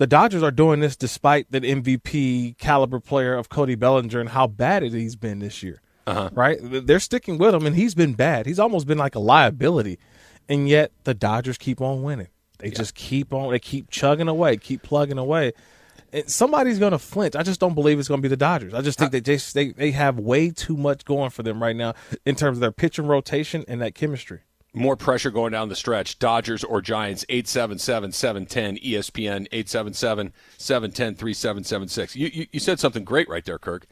the 0.00 0.06
Dodgers 0.06 0.42
are 0.42 0.50
doing 0.50 0.80
this 0.80 0.96
despite 0.96 1.52
the 1.52 1.60
MVP 1.60 2.56
caliber 2.56 3.00
player 3.00 3.34
of 3.34 3.50
Cody 3.50 3.74
Bellinger 3.74 4.18
and 4.18 4.30
how 4.30 4.46
bad 4.46 4.82
it 4.82 4.94
he's 4.94 5.14
been 5.14 5.40
this 5.40 5.62
year. 5.62 5.82
Uh-huh. 6.06 6.30
Right? 6.32 6.58
They're 6.62 6.98
sticking 7.00 7.36
with 7.36 7.54
him, 7.54 7.66
and 7.66 7.76
he's 7.76 7.94
been 7.94 8.14
bad. 8.14 8.46
He's 8.46 8.58
almost 8.58 8.86
been 8.86 8.96
like 8.96 9.14
a 9.14 9.18
liability, 9.18 9.98
and 10.48 10.66
yet 10.66 10.90
the 11.04 11.12
Dodgers 11.12 11.58
keep 11.58 11.82
on 11.82 12.02
winning. 12.02 12.28
They 12.60 12.70
just 12.70 12.94
keep 12.94 13.34
on. 13.34 13.50
They 13.50 13.58
keep 13.58 13.90
chugging 13.90 14.26
away, 14.26 14.56
keep 14.56 14.82
plugging 14.82 15.18
away. 15.18 15.52
And 16.14 16.26
somebody's 16.30 16.78
going 16.78 16.92
to 16.92 16.98
flinch. 16.98 17.36
I 17.36 17.42
just 17.42 17.60
don't 17.60 17.74
believe 17.74 17.98
it's 17.98 18.08
going 18.08 18.20
to 18.20 18.22
be 18.22 18.28
the 18.28 18.38
Dodgers. 18.38 18.72
I 18.72 18.80
just 18.80 18.98
think 18.98 19.12
they 19.12 19.20
they 19.20 19.72
they 19.72 19.90
have 19.90 20.18
way 20.18 20.50
too 20.50 20.78
much 20.78 21.04
going 21.04 21.28
for 21.28 21.42
them 21.42 21.62
right 21.62 21.76
now 21.76 21.92
in 22.24 22.36
terms 22.36 22.56
of 22.56 22.60
their 22.60 22.72
pitching 22.72 23.06
rotation 23.06 23.66
and 23.68 23.82
that 23.82 23.94
chemistry. 23.94 24.40
More 24.72 24.96
pressure 24.96 25.30
going 25.30 25.52
down 25.52 25.68
the 25.68 25.74
stretch. 25.76 26.18
Dodgers 26.20 26.62
or 26.62 26.80
Giants, 26.80 27.24
877 27.28 28.12
710 28.12 28.76
ESPN, 28.76 29.46
877 29.50 30.32
710 30.58 31.14
3776. 31.16 32.16
You 32.16 32.46
you 32.52 32.60
said 32.60 32.78
something 32.78 33.02
great 33.04 33.28
right 33.28 33.44
there, 33.44 33.58
Kirk. 33.58 33.86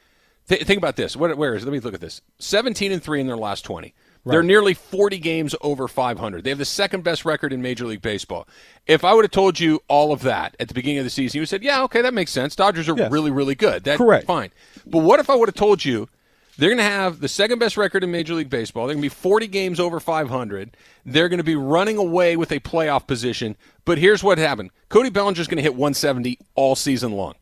Th- 0.48 0.62
think 0.62 0.78
about 0.78 0.96
this. 0.96 1.16
What, 1.16 1.36
where 1.36 1.54
is? 1.54 1.64
Let 1.64 1.72
me 1.72 1.80
look 1.80 1.94
at 1.94 2.00
this. 2.00 2.22
17 2.38 2.92
and 2.92 3.02
3 3.02 3.20
in 3.20 3.26
their 3.26 3.36
last 3.36 3.62
20. 3.64 3.92
They're 4.24 4.42
nearly 4.42 4.74
40 4.74 5.18
games 5.18 5.54
over 5.62 5.88
500. 5.88 6.44
They 6.44 6.50
have 6.50 6.58
the 6.58 6.64
second 6.66 7.02
best 7.02 7.24
record 7.24 7.50
in 7.50 7.62
Major 7.62 7.86
League 7.86 8.02
Baseball. 8.02 8.46
If 8.86 9.02
I 9.02 9.14
would 9.14 9.24
have 9.24 9.30
told 9.30 9.58
you 9.58 9.80
all 9.88 10.12
of 10.12 10.20
that 10.20 10.54
at 10.60 10.68
the 10.68 10.74
beginning 10.74 10.98
of 10.98 11.04
the 11.04 11.10
season, 11.10 11.38
you 11.38 11.40
would 11.40 11.44
have 11.44 11.48
said, 11.48 11.62
yeah, 11.62 11.82
okay, 11.84 12.02
that 12.02 12.12
makes 12.12 12.30
sense. 12.30 12.54
Dodgers 12.54 12.90
are 12.90 12.96
Yes. 12.96 13.10
really, 13.10 13.30
really 13.30 13.54
good. 13.54 13.84
That's 13.84 13.96
Correct. 13.96 14.26
fine. 14.26 14.50
But 14.86 14.98
what 14.98 15.18
if 15.18 15.30
I 15.30 15.34
would 15.34 15.48
have 15.48 15.54
told 15.54 15.82
you 15.82 16.10
they're 16.58 16.70
going 16.70 16.78
to 16.78 16.82
have 16.82 17.20
the 17.20 17.28
second 17.28 17.60
best 17.60 17.76
record 17.76 18.02
in 18.02 18.10
Major 18.10 18.34
League 18.34 18.50
Baseball. 18.50 18.86
They're 18.86 18.96
going 18.96 19.02
to 19.02 19.14
be 19.14 19.20
40 19.20 19.46
games 19.46 19.78
over 19.78 20.00
500. 20.00 20.76
They're 21.06 21.28
going 21.28 21.38
to 21.38 21.44
be 21.44 21.54
running 21.54 21.96
away 21.96 22.36
with 22.36 22.50
a 22.50 22.58
playoff 22.58 23.06
position. 23.06 23.56
But 23.84 23.98
here's 23.98 24.24
what 24.24 24.38
happened 24.38 24.70
Cody 24.88 25.08
Bellinger's 25.08 25.46
going 25.46 25.58
to 25.58 25.62
hit 25.62 25.76
170 25.76 26.36
all 26.56 26.74
season 26.74 27.12
long. 27.12 27.34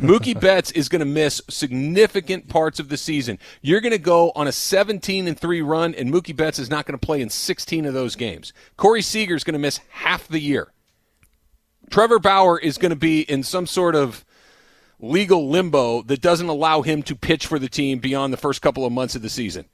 Mookie 0.00 0.38
Betts 0.40 0.72
is 0.72 0.88
going 0.88 1.00
to 1.00 1.06
miss 1.06 1.40
significant 1.48 2.48
parts 2.48 2.80
of 2.80 2.88
the 2.88 2.96
season. 2.96 3.38
You're 3.62 3.80
going 3.80 3.92
to 3.92 3.98
go 3.98 4.32
on 4.34 4.48
a 4.48 4.52
17 4.52 5.28
and 5.28 5.38
3 5.38 5.62
run, 5.62 5.94
and 5.94 6.12
Mookie 6.12 6.34
Betts 6.34 6.58
is 6.58 6.68
not 6.68 6.86
going 6.86 6.98
to 6.98 7.06
play 7.06 7.20
in 7.20 7.30
16 7.30 7.86
of 7.86 7.94
those 7.94 8.16
games. 8.16 8.52
Corey 8.76 9.02
Seager 9.02 9.36
is 9.36 9.44
going 9.44 9.52
to 9.52 9.60
miss 9.60 9.78
half 9.90 10.26
the 10.26 10.40
year. 10.40 10.72
Trevor 11.88 12.18
Bauer 12.18 12.58
is 12.58 12.78
going 12.78 12.90
to 12.90 12.96
be 12.96 13.20
in 13.20 13.44
some 13.44 13.68
sort 13.68 13.94
of 13.94 14.24
legal 15.00 15.48
limbo 15.50 16.02
that 16.02 16.20
doesn't 16.20 16.48
allow 16.48 16.82
him 16.82 17.02
to 17.04 17.14
pitch 17.14 17.46
for 17.46 17.58
the 17.58 17.68
team 17.68 17.98
beyond 17.98 18.32
the 18.32 18.36
first 18.38 18.62
couple 18.62 18.84
of 18.86 18.92
months 18.92 19.14
of 19.14 19.22
the 19.22 19.28
season. 19.30 19.66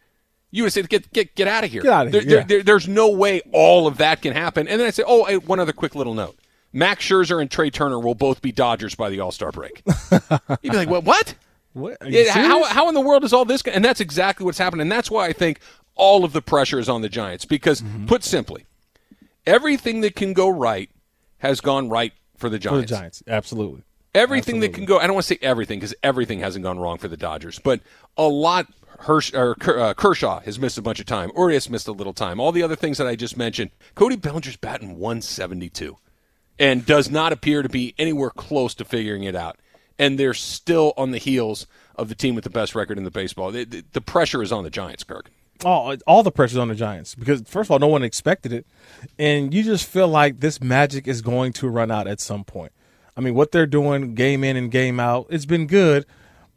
You 0.50 0.64
would 0.64 0.72
say, 0.72 0.82
get 0.82 1.10
get 1.12 1.34
get 1.34 1.48
out 1.48 1.64
of 1.64 1.70
here. 1.70 1.82
Get 1.82 1.92
outta 1.92 2.10
here, 2.10 2.20
There- 2.20 2.28
there- 2.30 2.38
yeah. 2.40 2.46
there- 2.46 2.62
there's 2.62 2.88
no 2.88 3.08
way 3.10 3.40
all 3.52 3.86
of 3.86 3.96
that 3.98 4.20
can 4.22 4.34
happen. 4.34 4.68
And 4.68 4.78
then 4.80 4.86
I 4.86 4.90
say, 4.90 5.02
oh, 5.06 5.24
hey, 5.24 5.38
one 5.38 5.58
other 5.60 5.72
quick 5.72 5.94
little 5.94 6.12
note: 6.14 6.36
Max 6.72 7.04
Scherzer 7.06 7.40
and 7.40 7.50
Trea 7.50 7.70
Turner 7.70 7.98
will 7.98 8.14
both 8.14 8.42
be 8.42 8.52
Dodgers 8.52 8.94
by 8.94 9.08
the 9.08 9.20
All 9.20 9.30
Star 9.32 9.50
break. 9.50 9.82
You'd 10.62 10.72
be 10.72 10.76
like, 10.76 10.90
what? 10.90 11.04
What? 11.04 11.34
What? 11.72 11.96
Are 12.02 12.08
you 12.10 12.18
Yeah, 12.24 12.32
how, 12.32 12.64
how 12.64 12.88
in 12.90 12.94
the 12.94 13.00
world 13.00 13.24
is 13.24 13.32
all 13.32 13.46
this? 13.46 13.62
And 13.62 13.82
that's 13.82 14.00
exactly 14.00 14.44
what's 14.44 14.58
happening. 14.58 14.82
And 14.82 14.92
that's 14.92 15.10
why 15.10 15.26
I 15.26 15.32
think 15.32 15.58
all 15.94 16.22
of 16.22 16.34
the 16.34 16.42
pressure 16.42 16.78
is 16.78 16.86
on 16.90 17.00
the 17.00 17.08
Giants. 17.08 17.46
Because, 17.46 17.80
Mm-hmm. 17.80 18.04
put 18.04 18.22
simply, 18.22 18.66
everything 19.46 20.02
that 20.02 20.14
can 20.16 20.32
go 20.34 20.48
right 20.50 20.90
has 21.38 21.62
gone 21.62 21.88
right 21.88 22.12
for 22.36 22.48
the 22.50 22.58
for 22.60 22.76
the 22.76 22.84
Giants. 22.84 22.90
Giants? 22.90 23.22
Absolutely. 23.26 23.84
Everything 24.14 24.60
that 24.60 24.74
can 24.74 24.84
go, 24.84 24.98
I 24.98 25.06
don't 25.06 25.14
want 25.14 25.26
to 25.26 25.34
say 25.34 25.38
everything 25.40 25.78
because 25.78 25.94
everything 26.02 26.40
hasn't 26.40 26.62
gone 26.62 26.78
wrong 26.78 26.98
for 26.98 27.08
the 27.08 27.16
Dodgers, 27.16 27.58
but 27.58 27.80
a 28.16 28.28
lot. 28.28 28.66
Hirsch, 29.00 29.34
or 29.34 29.56
uh, 29.66 29.94
Kershaw 29.94 30.40
has 30.40 30.60
missed 30.60 30.78
a 30.78 30.82
bunch 30.82 31.00
of 31.00 31.06
time. 31.06 31.32
Urias 31.36 31.68
missed 31.68 31.88
a 31.88 31.92
little 31.92 32.12
time. 32.12 32.38
All 32.38 32.52
the 32.52 32.62
other 32.62 32.76
things 32.76 32.98
that 32.98 33.06
I 33.08 33.16
just 33.16 33.36
mentioned. 33.36 33.70
Cody 33.96 34.14
Bellinger's 34.14 34.56
batting 34.56 34.96
172 34.96 35.96
and 36.56 36.86
does 36.86 37.10
not 37.10 37.32
appear 37.32 37.62
to 37.62 37.68
be 37.68 37.96
anywhere 37.98 38.30
close 38.30 38.74
to 38.74 38.84
figuring 38.84 39.24
it 39.24 39.34
out. 39.34 39.58
And 39.98 40.20
they're 40.20 40.34
still 40.34 40.92
on 40.96 41.10
the 41.10 41.18
heels 41.18 41.66
of 41.96 42.08
the 42.10 42.14
team 42.14 42.36
with 42.36 42.44
the 42.44 42.50
best 42.50 42.76
record 42.76 42.96
in 42.96 43.02
the 43.02 43.10
baseball. 43.10 43.50
The, 43.50 43.64
the, 43.64 43.84
the 43.92 44.00
pressure 44.00 44.40
is 44.40 44.52
on 44.52 44.62
the 44.62 44.70
Giants, 44.70 45.02
Kirk. 45.02 45.30
all 45.64 45.96
all 46.06 46.22
the 46.22 46.30
pressure's 46.30 46.58
on 46.58 46.68
the 46.68 46.74
Giants 46.76 47.16
because 47.16 47.42
first 47.42 47.68
of 47.68 47.72
all, 47.72 47.78
no 47.80 47.88
one 47.88 48.04
expected 48.04 48.52
it, 48.52 48.66
and 49.18 49.52
you 49.52 49.64
just 49.64 49.86
feel 49.86 50.06
like 50.06 50.38
this 50.38 50.60
magic 50.60 51.08
is 51.08 51.22
going 51.22 51.52
to 51.54 51.68
run 51.68 51.90
out 51.90 52.06
at 52.06 52.20
some 52.20 52.44
point. 52.44 52.70
I 53.16 53.20
mean, 53.20 53.34
what 53.34 53.52
they're 53.52 53.66
doing 53.66 54.14
game 54.14 54.42
in 54.44 54.56
and 54.56 54.70
game 54.70 54.98
out, 54.98 55.26
it's 55.30 55.46
been 55.46 55.66
good, 55.66 56.06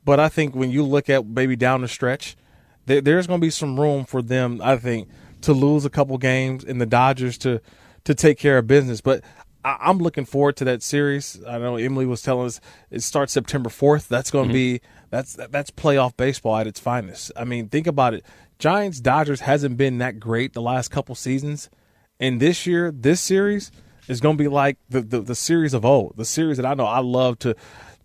but 0.04 0.20
I 0.20 0.30
think 0.30 0.56
when 0.56 0.72
you 0.72 0.84
look 0.84 1.10
at 1.10 1.26
maybe 1.26 1.56
down 1.56 1.82
the 1.82 1.88
stretch, 1.88 2.38
there, 2.86 3.02
there's 3.02 3.28
going 3.28 3.40
to 3.40 3.46
be 3.46 3.50
some 3.50 3.80
room 3.80 4.06
for 4.06 4.22
them. 4.22 4.62
I 4.64 4.78
think 4.78 5.10
to 5.42 5.54
lose 5.54 5.86
a 5.86 5.90
couple 5.90 6.18
games 6.18 6.64
and 6.64 6.80
the 6.80 6.86
Dodgers 6.86 7.38
to 7.40 7.62
to 8.06 8.14
take 8.14 8.38
care 8.38 8.58
of 8.58 8.68
business, 8.68 9.02
but. 9.02 9.24
I- 9.64 9.78
I'm 9.80 9.98
looking 9.98 10.26
forward 10.26 10.58
to 10.58 10.66
that 10.66 10.84
series. 10.84 11.44
I 11.44 11.58
know 11.58 11.76
Emily 11.76 12.06
was 12.06 12.22
telling 12.22 12.46
us 12.46 12.62
it 12.92 13.02
starts 13.02 13.34
September 13.34 13.72
4th. 13.72 14.08
That's 14.08 14.30
going 14.30 14.50
to 14.50 14.54
mm-hmm. 14.54 14.76
be 14.76 14.82
that's 15.10 15.34
that's 15.34 15.72
playoff 15.72 16.16
baseball 16.16 16.58
at 16.58 16.68
its 16.68 16.80
finest. 16.80 17.32
I 17.36 17.46
mean, 17.46 17.70
think 17.70 17.88
about 17.88 18.14
it. 18.14 18.24
Giants 18.60 19.00
Dodgers 19.00 19.40
hasn't 19.42 19.76
been 19.76 19.98
that 19.98 20.20
great 20.20 20.54
the 20.54 20.62
last 20.62 20.90
couple 20.90 21.16
seasons, 21.16 21.72
and 22.20 22.40
this 22.40 22.68
year, 22.68 22.92
this 22.92 23.22
series 23.22 23.72
is 24.08 24.22
going 24.22 24.38
to 24.38 24.44
be 24.44 24.48
like 24.48 24.78
the, 24.90 25.02
the 25.02 25.22
the 25.22 25.36
series 25.36 25.74
of 25.74 25.86
old, 25.86 26.16
the 26.18 26.26
series 26.26 26.58
that 26.58 26.66
I 26.66 26.74
know 26.74 26.86
I 26.86 27.00
love 27.00 27.40
to 27.40 27.56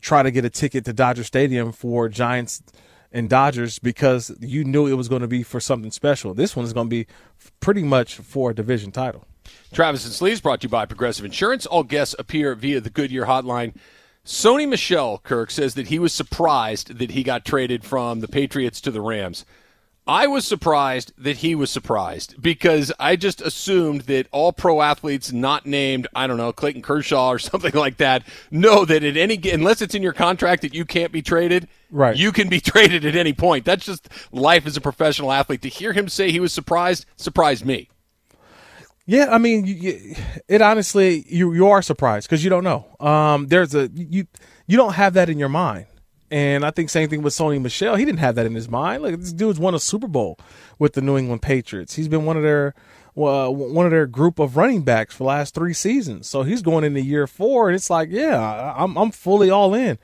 try 0.00 0.22
to 0.22 0.30
get 0.30 0.44
a 0.44 0.50
ticket 0.50 0.84
to 0.86 0.92
Dodger 0.92 1.24
Stadium 1.24 1.72
for 1.72 2.08
Giants 2.08 2.62
and 3.12 3.28
Dodgers 3.28 3.78
because 3.78 4.34
you 4.40 4.64
knew 4.64 4.86
it 4.86 4.94
was 4.94 5.08
going 5.08 5.22
to 5.22 5.28
be 5.28 5.42
for 5.42 5.60
something 5.60 5.90
special. 5.90 6.32
This 6.34 6.56
one 6.56 6.64
is 6.64 6.72
going 6.72 6.86
to 6.86 6.90
be 6.90 7.06
pretty 7.60 7.82
much 7.82 8.16
for 8.16 8.50
a 8.50 8.54
division 8.54 8.92
title. 8.92 9.26
Travis 9.72 10.04
and 10.04 10.14
Sleeves 10.14 10.40
brought 10.40 10.60
to 10.60 10.66
you 10.66 10.70
by 10.70 10.86
Progressive 10.86 11.24
Insurance. 11.24 11.66
All 11.66 11.82
guests 11.82 12.14
appear 12.18 12.54
via 12.54 12.80
the 12.80 12.90
Goodyear 12.90 13.26
hotline. 13.26 13.74
Sony 14.24 14.68
Michel, 14.68 15.18
Kirk, 15.18 15.50
says 15.50 15.74
that 15.74 15.88
he 15.88 15.98
was 15.98 16.12
surprised 16.12 16.98
that 16.98 17.12
he 17.12 17.22
got 17.22 17.44
traded 17.44 17.84
from 17.84 18.20
the 18.20 18.28
Patriots 18.28 18.80
to 18.82 18.90
the 18.90 19.00
Rams. 19.00 19.44
I 20.06 20.26
was 20.26 20.46
surprised 20.46 21.12
that 21.18 21.38
he 21.38 21.54
was 21.54 21.70
surprised 21.70 22.40
because 22.40 22.92
I 22.98 23.16
just 23.16 23.40
assumed 23.40 24.02
that 24.02 24.26
all 24.32 24.52
pro 24.52 24.82
athletes 24.82 25.32
not 25.32 25.66
named, 25.66 26.08
I 26.14 26.26
don't 26.26 26.36
know, 26.36 26.52
Clayton 26.52 26.82
Kershaw 26.82 27.30
or 27.30 27.38
something 27.38 27.74
like 27.74 27.98
that, 27.98 28.24
know 28.50 28.84
that 28.84 29.04
at 29.04 29.16
any 29.16 29.40
unless 29.50 29.82
it's 29.82 29.94
in 29.94 30.02
your 30.02 30.12
contract 30.12 30.62
that 30.62 30.74
you 30.74 30.84
can't 30.84 31.12
be 31.12 31.22
traded, 31.22 31.68
Right. 31.90 32.16
You 32.16 32.32
can 32.32 32.48
be 32.48 32.60
traded 32.60 33.04
at 33.04 33.16
any 33.16 33.32
point. 33.32 33.64
That's 33.64 33.84
just 33.84 34.08
life 34.32 34.66
as 34.66 34.76
a 34.76 34.80
professional 34.80 35.32
athlete. 35.32 35.62
To 35.62 35.68
hear 35.68 35.92
him 35.92 36.08
say 36.08 36.30
he 36.30 36.40
was 36.40 36.52
surprised 36.52 37.06
surprised 37.16 37.64
me. 37.64 37.88
Yeah, 39.06 39.28
I 39.30 39.38
mean, 39.38 39.66
you, 39.66 40.14
it 40.46 40.62
honestly, 40.62 41.24
you 41.28 41.52
you 41.52 41.68
are 41.68 41.82
surprised 41.82 42.28
because 42.28 42.44
you 42.44 42.50
don't 42.50 42.64
know. 42.64 42.86
Um, 43.00 43.48
there's 43.48 43.74
a 43.74 43.90
you 43.92 44.26
you 44.66 44.76
don't 44.76 44.94
have 44.94 45.14
that 45.14 45.28
in 45.28 45.38
your 45.38 45.48
mind, 45.48 45.86
and 46.30 46.64
I 46.64 46.70
think 46.70 46.90
same 46.90 47.08
thing 47.08 47.22
with 47.22 47.34
Sony 47.34 47.60
Michel. 47.60 47.96
He 47.96 48.04
didn't 48.04 48.20
have 48.20 48.34
that 48.36 48.46
in 48.46 48.54
his 48.54 48.68
mind. 48.68 49.02
Like 49.02 49.18
this 49.18 49.32
dude's 49.32 49.58
won 49.58 49.74
a 49.74 49.78
Super 49.80 50.06
Bowl 50.08 50.38
with 50.78 50.92
the 50.94 51.00
New 51.00 51.16
England 51.18 51.42
Patriots. 51.42 51.94
He's 51.94 52.08
been 52.08 52.24
one 52.24 52.36
of 52.36 52.42
their 52.42 52.74
uh, 53.16 53.48
one 53.50 53.84
of 53.86 53.90
their 53.92 54.06
group 54.06 54.38
of 54.38 54.56
running 54.56 54.82
backs 54.82 55.14
for 55.14 55.18
the 55.24 55.28
last 55.28 55.54
three 55.54 55.74
seasons. 55.74 56.28
So 56.28 56.42
he's 56.42 56.62
going 56.62 56.84
into 56.84 57.00
year 57.02 57.26
four, 57.26 57.68
and 57.68 57.74
it's 57.76 57.90
like, 57.90 58.08
yeah, 58.10 58.74
I'm 58.76 58.96
I'm 58.96 59.10
fully 59.10 59.50
all 59.50 59.74
in. 59.74 59.98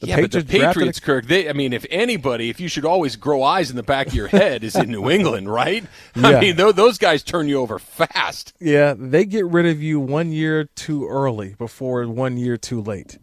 The 0.00 0.08
yeah, 0.08 0.16
Patriots 0.16 0.34
but 0.34 0.52
the 0.52 0.58
Patriots, 0.66 0.98
a- 0.98 1.02
Kirk. 1.02 1.26
They, 1.26 1.48
I 1.48 1.52
mean, 1.52 1.72
if 1.72 1.86
anybody, 1.88 2.50
if 2.50 2.58
you 2.60 2.68
should 2.68 2.84
always 2.84 3.14
grow 3.14 3.42
eyes 3.44 3.70
in 3.70 3.76
the 3.76 3.82
back 3.84 4.08
of 4.08 4.14
your 4.14 4.26
head, 4.26 4.64
is 4.64 4.74
in 4.74 4.90
New 4.90 5.08
England, 5.08 5.48
right? 5.50 5.84
Yeah. 6.16 6.28
I 6.28 6.40
mean, 6.40 6.56
th- 6.56 6.74
those 6.74 6.98
guys 6.98 7.22
turn 7.22 7.48
you 7.48 7.60
over 7.60 7.78
fast. 7.78 8.52
Yeah, 8.60 8.94
they 8.98 9.24
get 9.24 9.46
rid 9.46 9.66
of 9.66 9.80
you 9.82 10.00
one 10.00 10.30
year 10.32 10.64
too 10.64 11.06
early 11.08 11.54
before 11.58 12.06
one 12.08 12.36
year 12.36 12.56
too 12.56 12.80
late, 12.82 13.18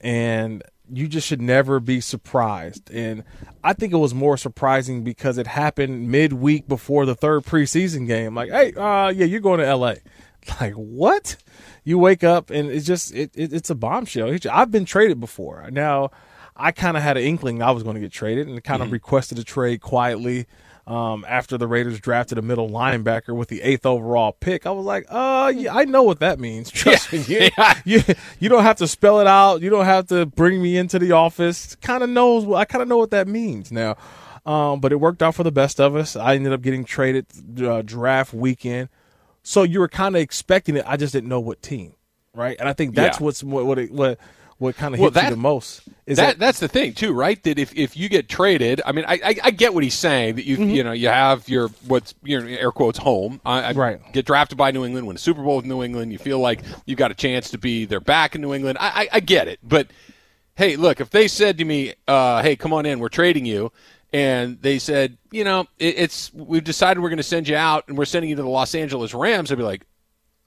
and 0.00 0.62
you 0.92 1.08
just 1.08 1.26
should 1.26 1.40
never 1.40 1.80
be 1.80 2.00
surprised. 2.00 2.90
And 2.92 3.24
I 3.62 3.72
think 3.72 3.92
it 3.92 3.96
was 3.98 4.14
more 4.14 4.36
surprising 4.36 5.02
because 5.04 5.38
it 5.38 5.46
happened 5.46 6.08
midweek 6.10 6.68
before 6.68 7.06
the 7.06 7.14
third 7.14 7.44
preseason 7.44 8.06
game. 8.06 8.34
Like, 8.34 8.50
hey, 8.50 8.72
uh, 8.74 9.08
yeah, 9.08 9.24
you're 9.24 9.40
going 9.40 9.60
to 9.60 9.66
L.A. 9.66 9.96
Like 10.60 10.74
what? 10.74 11.36
You 11.84 11.98
wake 11.98 12.22
up 12.22 12.50
and 12.50 12.70
it's 12.70 12.84
just 12.84 13.14
it, 13.14 13.30
it 13.34 13.50
it's 13.54 13.70
a 13.70 13.74
bombshell. 13.74 14.36
I've 14.52 14.70
been 14.70 14.84
traded 14.84 15.18
before. 15.18 15.66
Now, 15.70 16.10
I 16.54 16.70
kind 16.70 16.98
of 16.98 17.02
had 17.02 17.16
an 17.16 17.22
inkling 17.22 17.62
I 17.62 17.70
was 17.70 17.82
going 17.82 17.94
to 17.94 18.00
get 18.00 18.12
traded 18.12 18.46
and 18.48 18.62
kind 18.62 18.82
of 18.82 18.88
Mm-hmm. 18.88 18.92
requested 18.92 19.38
a 19.38 19.42
trade 19.44 19.80
quietly. 19.80 20.44
Um, 20.86 21.24
after 21.26 21.56
the 21.56 21.66
Raiders 21.66 21.98
drafted 21.98 22.36
a 22.36 22.42
middle 22.42 22.68
linebacker 22.68 23.34
with 23.34 23.48
the 23.48 23.62
eighth 23.62 23.86
overall 23.86 24.32
pick, 24.32 24.66
I 24.66 24.70
was 24.70 24.84
like, 24.84 25.06
"Uh, 25.08 25.50
yeah, 25.56 25.74
I 25.74 25.84
know 25.86 26.02
what 26.02 26.20
that 26.20 26.38
means. 26.38 26.70
Trust 26.72 27.10
me, 27.12 27.20
you, 27.20 27.48
you, 27.86 28.02
you 28.38 28.48
don't 28.50 28.64
have 28.64 28.76
to 28.76 28.86
spell 28.86 29.18
it 29.20 29.26
out. 29.26 29.62
You 29.62 29.70
don't 29.70 29.86
have 29.86 30.08
to 30.08 30.26
bring 30.26 30.62
me 30.62 30.76
into 30.76 30.98
the 30.98 31.12
office. 31.12 31.74
Kind 31.76 32.02
of 32.02 32.10
knows. 32.10 32.46
I 32.52 32.66
kind 32.66 32.82
of 32.82 32.88
know 32.88 32.98
what 32.98 33.10
that 33.12 33.26
means 33.28 33.72
now." 33.72 33.96
Um, 34.44 34.80
but 34.80 34.92
it 34.92 34.96
worked 34.96 35.22
out 35.22 35.34
for 35.34 35.42
the 35.42 35.50
best 35.50 35.80
of 35.80 35.96
us. 35.96 36.16
I 36.16 36.34
ended 36.34 36.52
up 36.52 36.60
getting 36.60 36.84
traded 36.84 37.24
uh, 37.62 37.80
draft 37.80 38.34
weekend, 38.34 38.90
so 39.42 39.62
you 39.62 39.80
were 39.80 39.88
kind 39.88 40.14
of 40.16 40.20
expecting 40.20 40.76
it. 40.76 40.84
I 40.86 40.98
just 40.98 41.14
didn't 41.14 41.30
know 41.30 41.40
what 41.40 41.62
team, 41.62 41.94
right? 42.34 42.54
And 42.60 42.68
I 42.68 42.74
think 42.74 42.94
that's 42.94 43.18
Yeah. 43.20 43.24
what's 43.24 43.42
what 43.42 43.64
what 43.64 43.78
it, 43.78 43.90
what, 43.90 44.18
what 44.64 44.76
kind 44.76 44.94
of 44.94 45.00
Well, 45.00 45.10
hits 45.10 45.14
that- 45.14 45.24
you 45.28 45.30
the 45.30 45.36
most 45.36 45.82
is 46.06 46.16
that, 46.18 46.26
that, 46.26 46.38
that's 46.38 46.58
the 46.60 46.68
thing 46.68 46.92
too, 46.92 47.12
right? 47.12 47.42
That 47.44 47.58
if, 47.58 47.74
if 47.76 47.96
you 47.96 48.08
get 48.08 48.28
traded, 48.28 48.82
I 48.84 48.92
mean, 48.92 49.04
I, 49.06 49.14
I, 49.24 49.34
I 49.44 49.50
get 49.52 49.72
what 49.72 49.84
he's 49.84 49.94
saying 49.94 50.34
that 50.34 50.44
you 50.44 50.56
Mm-hmm. 50.58 50.70
you 50.70 50.84
know 50.84 50.92
you 50.92 51.08
have 51.08 51.48
your 51.48 51.68
what's 51.86 52.14
your 52.24 52.46
air 52.46 52.72
quotes 52.72 52.98
home. 52.98 53.40
I, 53.46 53.62
I 53.62 53.72
Right. 53.72 54.12
Get 54.12 54.26
drafted 54.26 54.58
by 54.58 54.70
New 54.72 54.84
England, 54.84 55.06
win 55.06 55.16
a 55.16 55.18
Super 55.18 55.42
Bowl 55.42 55.56
with 55.56 55.64
New 55.66 55.82
England. 55.84 56.10
You 56.12 56.18
feel 56.18 56.40
like 56.40 56.60
you've 56.86 56.98
got 56.98 57.10
a 57.10 57.14
chance 57.14 57.50
to 57.52 57.58
be 57.58 57.84
their 57.84 58.00
back 58.00 58.34
in 58.34 58.40
New 58.40 58.52
England. 58.52 58.78
I, 58.80 58.88
I, 58.88 59.08
I 59.12 59.20
get 59.20 59.46
it, 59.48 59.60
but 59.62 59.86
hey, 60.56 60.76
look, 60.76 61.00
if 61.00 61.10
they 61.10 61.26
said 61.28 61.58
to 61.58 61.64
me, 61.64 61.94
uh, 62.08 62.42
"Hey, 62.42 62.56
come 62.56 62.72
on 62.72 62.84
in, 62.86 62.98
we're 63.00 63.08
trading 63.08 63.46
you," 63.46 63.72
and 64.12 64.60
they 64.62 64.78
said, 64.78 65.16
you 65.32 65.42
know, 65.44 65.60
it, 65.78 65.94
it's 65.98 66.32
we've 66.34 66.62
decided 66.64 67.00
we're 67.02 67.08
going 67.08 67.16
to 67.16 67.22
send 67.22 67.48
you 67.48 67.56
out 67.56 67.84
and 67.88 67.96
we're 67.98 68.04
sending 68.04 68.28
you 68.30 68.36
to 68.36 68.42
the 68.42 68.48
Los 68.48 68.74
Angeles 68.74 69.12
Rams, 69.14 69.50
I'd 69.50 69.58
be 69.58 69.64
like, 69.64 69.84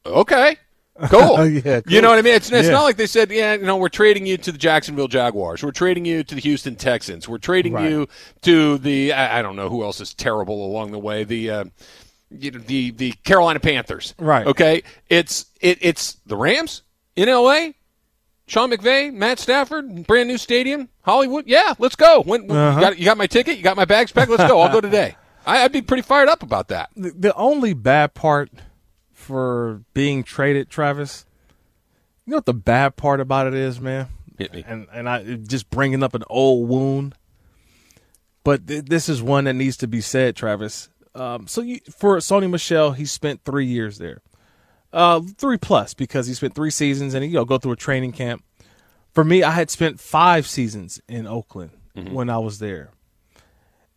okay. 0.06 0.58
Cool. 1.10 1.46
Yeah, 1.48 1.82
You 1.88 2.02
know 2.02 2.10
what 2.10 2.20
I 2.20 2.22
mean? 2.22 2.34
It's, 2.36 2.52
it's 2.52 2.68
Yeah. 2.68 2.74
not 2.74 2.84
like 2.84 2.98
they 2.98 3.08
said, 3.08 3.30
yeah, 3.32 3.54
you 3.54 3.66
know, 3.66 3.78
we're 3.78 3.90
trading 3.90 4.26
you 4.26 4.38
to 4.38 4.52
the 4.52 4.58
Jacksonville 4.58 5.08
Jaguars. 5.08 5.64
We're 5.64 5.72
trading 5.72 6.06
you 6.06 6.24
to 6.24 6.36
the 6.36 6.42
Houston 6.42 6.76
Texans. 6.76 7.28
We're 7.28 7.38
trading 7.38 7.74
Right. 7.74 7.90
you 7.90 8.08
to 8.42 8.78
the, 8.78 9.14
I, 9.14 9.40
I 9.40 9.42
don't 9.42 9.56
know 9.56 9.70
who 9.70 9.84
else 9.84 10.02
is 10.02 10.14
terrible 10.14 10.66
along 10.66 10.92
the 10.92 11.00
way. 11.00 11.24
The, 11.24 11.50
uh, 11.52 11.64
you 12.32 12.52
know, 12.52 12.60
the, 12.60 12.92
the 12.92 13.12
Carolina 13.24 13.60
Panthers. 13.60 14.14
Right. 14.18 14.46
Okay. 14.48 14.84
It's, 15.10 15.46
it, 15.62 15.78
it's 15.82 16.14
the 16.26 16.36
Rams 16.36 16.82
in 17.16 17.30
LA. 17.30 17.70
Sean 18.48 18.72
McVay, 18.72 19.14
Matt 19.14 19.40
Stafford, 19.40 20.08
brand 20.08 20.30
new 20.30 20.38
stadium, 20.38 20.88
Hollywood. 21.02 21.46
Yeah, 21.48 21.74
let's 21.80 21.98
go. 21.98 22.22
When, 22.24 22.50
Uh-huh. 22.50 22.76
you, 22.80 22.82
got, 22.86 22.98
you 23.00 23.06
got 23.06 23.18
my 23.18 23.28
ticket? 23.28 23.58
You 23.58 23.64
got 23.64 23.76
my 23.76 23.84
bags 23.86 24.12
packed? 24.14 24.30
Let's 24.32 24.50
go. 24.50 24.62
I'll 24.62 24.72
go 24.72 24.80
today. 24.90 25.18
I, 25.46 25.64
I'd 25.64 25.72
be 25.74 25.82
pretty 25.82 26.04
fired 26.04 26.30
up 26.30 26.44
about 26.44 26.70
that. 26.70 26.90
the, 26.96 27.12
the 27.12 27.34
only 27.36 27.74
bad 27.74 28.14
part 28.14 28.50
for 29.28 29.84
being 29.94 30.24
traded, 30.24 30.70
Travis. 30.70 31.26
You 32.26 32.32
know 32.32 32.38
what 32.38 32.46
the 32.46 32.54
bad 32.54 32.96
part 32.96 33.20
about 33.20 33.48
it 33.48 33.54
is, 33.54 33.80
man? 33.80 34.08
Hit 34.38 34.54
me. 34.54 34.64
And 34.66 34.88
and 34.92 35.10
I 35.10 35.36
just 35.36 35.70
bringing 35.70 36.04
up 36.04 36.14
an 36.14 36.24
old 36.30 36.70
wound. 36.70 37.16
But 38.44 38.68
th- 38.68 38.86
this 38.86 39.10
is 39.10 39.22
one 39.22 39.44
that 39.44 39.54
needs 39.54 39.78
to 39.78 39.88
be 39.88 40.02
said, 40.02 40.36
Travis. 40.36 40.90
Um, 41.14 41.48
so 41.48 41.62
you, 41.62 41.80
for 41.96 42.18
Sony 42.18 42.50
Michel, 42.50 42.92
he 42.92 43.06
spent 43.06 43.44
three 43.44 43.66
years 43.66 43.98
there, 43.98 44.22
uh, 44.94 45.22
three 45.38 45.58
plus 45.58 45.94
because 45.94 46.28
he 46.28 46.34
spent 46.34 46.56
three 46.56 46.70
seasons 46.70 47.14
and 47.14 47.24
he 47.24 47.32
you 47.32 47.36
know 47.36 47.46
go 47.46 47.58
through 47.58 47.74
a 47.74 47.78
training 47.78 48.14
camp. 48.14 48.44
For 49.14 49.24
me, 49.24 49.44
I 49.44 49.52
had 49.52 49.70
spent 49.70 50.00
five 50.00 50.48
seasons 50.48 51.02
in 51.10 51.28
Oakland 51.28 51.72
when 52.14 52.30
I 52.30 52.38
was 52.38 52.60
there. 52.60 52.92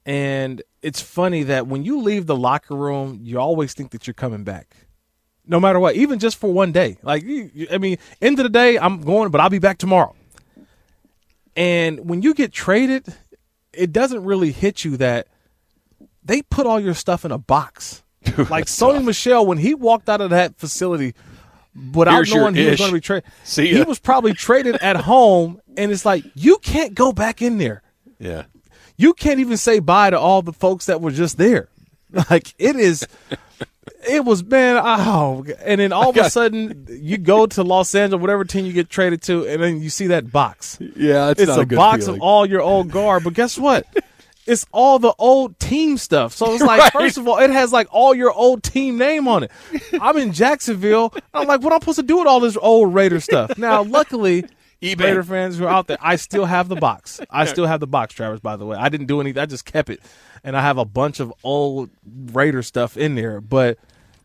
And 0.07 0.63
it's 0.81 1.03
funny 1.03 1.43
that 1.43 1.67
when 1.67 1.85
you 1.85 2.01
leave 2.01 2.27
the 2.27 2.37
locker 2.37 2.75
room, 2.75 3.21
you 3.23 3.39
always 3.39 3.75
think 3.75 3.91
that 3.91 4.07
you're 4.07 4.15
coming 4.15 4.45
back. 4.45 4.75
No 5.51 5.61
matter 5.61 5.79
what, 5.81 5.97
even 5.97 6.19
just 6.19 6.39
for 6.39 6.51
one 6.53 6.73
day. 6.73 6.97
Like, 7.03 7.25
I 7.71 7.77
mean, 7.79 7.99
end 8.23 8.39
of 8.39 8.45
the 8.45 8.49
day, 8.51 8.79
I'm 8.79 9.03
going, 9.03 9.31
but 9.31 9.41
I'll 9.41 9.51
be 9.51 9.59
back 9.59 9.79
tomorrow. 9.79 10.15
And 11.57 12.09
when 12.09 12.23
you 12.23 12.33
get 12.35 12.53
traded, 12.53 13.13
it 13.73 13.93
doesn't 13.93 14.25
really 14.25 14.53
hit 14.53 14.85
you 14.85 14.97
that 14.99 15.27
they 16.25 16.43
put 16.43 16.67
all 16.67 16.79
your 16.81 16.95
stuff 16.95 17.25
in 17.25 17.33
a 17.33 17.39
box. 17.39 18.03
like 18.49 18.67
Sony 18.67 19.05
Michel, 19.05 19.45
when 19.45 19.59
he 19.59 19.75
walked 19.75 20.09
out 20.09 20.21
of 20.21 20.31
that 20.31 20.57
facility 20.59 21.15
without 21.93 22.15
Here's 22.15 22.35
knowing 22.35 22.55
he 22.55 22.67
was 22.67 22.79
going 22.79 22.91
to 22.91 22.97
be 22.97 23.01
traded, 23.01 23.25
he 23.45 23.83
was 23.83 23.99
probably 23.99 24.33
traded 24.35 24.77
at 24.77 24.97
home. 25.11 25.61
And 25.77 25.91
it's 25.91 26.05
like, 26.05 26.25
you 26.35 26.59
can't 26.59 26.95
go 26.95 27.11
back 27.13 27.43
in 27.43 27.59
there 27.59 27.83
Yeah. 28.19 28.45
you 28.97 29.15
can't 29.15 29.41
even 29.41 29.57
say 29.57 29.79
bye 29.81 30.11
to 30.11 30.19
all 30.19 30.43
the 30.43 30.53
folks 30.53 30.87
that 30.87 31.01
were 31.01 31.11
just 31.11 31.39
there. 31.39 31.69
Like 32.29 32.55
it 32.59 32.75
is, 32.75 33.07
it 34.09 34.25
was 34.25 34.45
man. 34.45 34.81
Oh, 34.83 35.45
and 35.65 35.81
then 35.81 35.93
all 35.93 36.11
of 36.11 36.17
a 36.17 36.31
sudden 36.31 36.87
you 36.91 37.19
go 37.19 37.47
to 37.47 37.63
Los 37.63 37.95
Angeles, 37.95 38.21
whatever 38.21 38.45
team 38.45 38.67
you 38.67 38.73
get 38.73 38.89
traded 38.91 39.23
to, 39.23 39.47
and 39.47 39.63
then 39.63 39.81
you 39.81 39.91
see 39.91 40.09
that 40.09 40.31
box. 40.33 40.79
Yeah, 40.81 41.31
It's 41.37 41.43
a, 41.43 41.65
box 41.67 42.07
of 42.07 42.21
all 42.21 42.47
your 42.47 42.63
old 42.63 42.91
guard, 42.91 43.25
but 43.25 43.35
guess 43.35 43.59
what? 43.59 43.87
It's 44.47 44.67
all 44.73 44.99
the 44.99 45.15
old 45.19 45.61
team 45.61 45.97
stuff. 45.97 46.33
So 46.35 46.53
it's 46.55 46.63
like, 46.63 46.81
Right. 46.81 46.93
first 46.93 47.19
of 47.19 47.29
all, 47.29 47.39
it 47.39 47.51
has 47.51 47.73
like 47.73 47.87
all 47.93 48.15
your 48.15 48.33
old 48.33 48.65
team 48.65 48.99
name 48.99 49.29
on 49.29 49.45
it. 49.45 49.53
I'm 50.01 50.17
in 50.17 50.33
Jacksonville. 50.33 51.15
I'm 51.33 51.47
like, 51.47 51.61
what 51.61 51.73
am 51.73 51.77
I 51.77 51.79
supposed 51.81 51.99
to 52.01 52.03
do 52.03 52.19
with 52.19 52.27
all 52.27 52.41
this 52.41 52.57
old 52.57 52.93
Raider 52.93 53.21
stuff? 53.21 53.57
Now, 53.59 53.83
luckily, 53.85 54.47
eBay. 54.83 55.01
Raider 55.01 55.23
fans 55.23 55.59
who 55.59 55.65
are 55.65 55.69
out 55.69 55.87
there, 55.87 55.99
I 56.01 56.17
still 56.17 56.47
have 56.47 56.69
the 56.69 56.77
box. 56.77 57.21
I 57.31 57.45
still 57.47 57.67
have 57.67 57.81
the 57.81 57.87
box, 57.87 58.15
Travis. 58.15 58.41
By 58.41 58.57
the 58.57 58.65
way, 58.65 58.77
I 58.77 58.89
didn't 58.89 59.07
do 59.07 59.21
anything. 59.21 59.43
I 59.43 59.47
just 59.47 59.65
kept 59.65 59.91
it, 59.91 60.01
and 60.43 60.57
I 60.57 60.63
have 60.63 60.79
a 60.79 60.85
bunch 60.85 61.21
of 61.21 61.33
old 61.45 61.91
Raider 62.33 62.63
stuff 62.63 62.97
in 62.97 63.15
there. 63.15 63.41
But 63.41 63.79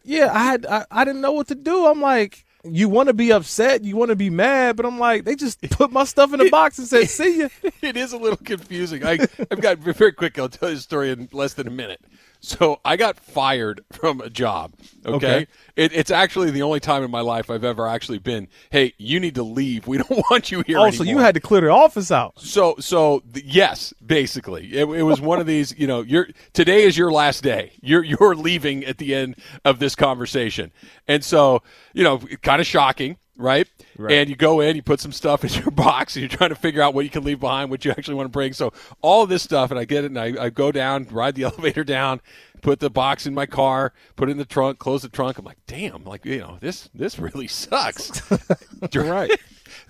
yeah, 0.04 0.32
I 0.34 0.44
had 0.44 0.66
I, 0.66 0.86
I 0.90 1.06
didn't 1.06 1.22
know 1.22 1.34
what 1.34 1.48
to 1.50 1.56
do. 1.56 1.88
I'm 1.88 2.02
like, 2.02 2.46
you 2.64 2.90
want 2.90 3.08
to 3.08 3.14
be 3.14 3.32
upset, 3.32 3.84
you 3.84 3.96
want 3.96 4.10
to 4.10 4.16
be 4.16 4.30
mad, 4.30 4.76
but 4.76 4.86
I'm 4.86 5.00
like, 5.00 5.26
they 5.26 5.36
just 5.36 5.62
put 5.72 5.92
my 5.92 6.04
stuff 6.04 6.34
in 6.34 6.40
the 6.40 6.50
box 6.50 6.78
and 6.80 6.88
said, 6.88 7.10
"See 7.10 7.40
ya." 7.42 7.50
it 7.82 7.98
is 7.98 8.14
a 8.14 8.18
little 8.18 8.38
confusing. 8.38 9.06
I, 9.06 9.20
I've 9.52 9.62
got 9.62 9.78
very 9.80 10.14
quick. 10.14 10.40
I'll 10.40 10.50
tell 10.50 10.70
you 10.70 10.76
the 10.76 10.82
story 10.82 11.12
in 11.12 11.30
less 11.32 11.54
than 11.54 11.68
a 11.68 11.72
minute. 11.72 12.02
So 12.46 12.80
I 12.86 12.96
got 12.96 13.18
fired 13.18 13.84
from 13.92 14.22
a 14.22 14.30
job. 14.30 14.74
Okay, 15.06 15.16
Okay. 15.16 15.48
It, 15.76 15.94
it's 15.94 16.12
actually 16.12 16.52
the 16.52 16.62
only 16.62 16.80
time 16.80 17.04
in 17.04 17.10
my 17.10 17.22
life 17.22 17.50
I've 17.50 17.64
ever 17.64 17.88
actually 17.88 18.20
been. 18.20 18.48
Hey, 18.70 18.94
you 18.98 19.20
need 19.20 19.36
to 19.36 19.44
leave. 19.44 19.88
We 19.88 19.98
don't 20.04 20.24
want 20.30 20.52
you 20.52 20.62
here. 20.62 20.78
Oh, 20.78 20.92
so 20.92 21.04
you 21.04 21.18
had 21.18 21.34
to 21.34 21.42
clear 21.42 21.62
the 21.62 21.70
office 21.70 22.12
out. 22.12 22.40
So, 22.40 22.76
so 22.80 23.24
yes, 23.34 23.94
basically, 24.06 24.74
it, 24.74 24.88
it 24.88 25.04
was 25.04 25.20
one 25.20 25.40
of 25.40 25.48
these. 25.48 25.78
You 25.78 25.88
know, 25.88 26.02
you're 26.02 26.28
today 26.54 26.84
is 26.84 26.98
your 26.98 27.12
last 27.12 27.42
day. 27.44 27.74
You're 27.82 28.04
you're 28.04 28.36
leaving 28.36 28.86
at 28.86 29.00
the 29.00 29.16
end 29.16 29.36
of 29.66 29.80
this 29.80 29.96
conversation, 29.96 30.72
and 31.08 31.24
so 31.24 31.64
you 31.94 32.04
know, 32.04 32.20
kind 32.42 32.62
of 32.62 32.68
shocking, 32.68 33.18
right? 33.38 33.68
Right. 33.98 34.14
And 34.14 34.30
you 34.30 34.36
go 34.36 34.60
in, 34.60 34.76
you 34.76 34.82
put 34.84 35.00
some 35.00 35.12
stuff 35.12 35.44
in 35.44 35.52
your 35.62 35.72
box, 35.72 36.16
and 36.16 36.22
you're 36.22 36.38
trying 36.38 36.50
to 36.50 36.56
figure 36.56 36.82
out 36.82 36.94
what 36.94 37.04
you 37.06 37.12
can 37.12 37.24
leave 37.24 37.40
behind, 37.40 37.70
what 37.70 37.86
you 37.86 37.92
actually 37.92 38.16
want 38.16 38.26
to 38.26 38.32
bring. 38.32 38.54
So 38.54 38.74
all 39.02 39.24
of 39.24 39.30
this 39.30 39.44
stuff, 39.44 39.72
and 39.72 39.80
I 39.80 39.86
get 39.86 40.04
it, 40.04 40.12
and 40.12 40.20
I, 40.20 40.46
I 40.46 40.50
go 40.50 40.72
down, 40.72 41.08
ride 41.12 41.36
the 41.36 41.44
elevator 41.46 41.84
down, 41.84 42.22
put 42.62 42.80
the 42.80 42.90
box 42.90 43.26
in 43.26 43.34
my 43.34 43.46
car, 43.46 43.94
put 44.16 44.30
it 44.30 44.34
in 44.34 44.38
the 44.38 44.46
trunk, 44.46 44.80
close 44.80 45.02
the 45.04 45.10
trunk. 45.10 45.38
I'm 45.38 45.46
like, 45.46 45.60
damn, 45.68 46.04
like 46.04 46.26
you 46.26 46.40
know, 46.40 46.58
this 46.62 46.90
this 46.94 47.20
really 47.20 47.48
sucks. 47.48 48.22
You're 48.92 49.06
Right. 49.06 49.32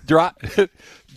drive 0.06 0.34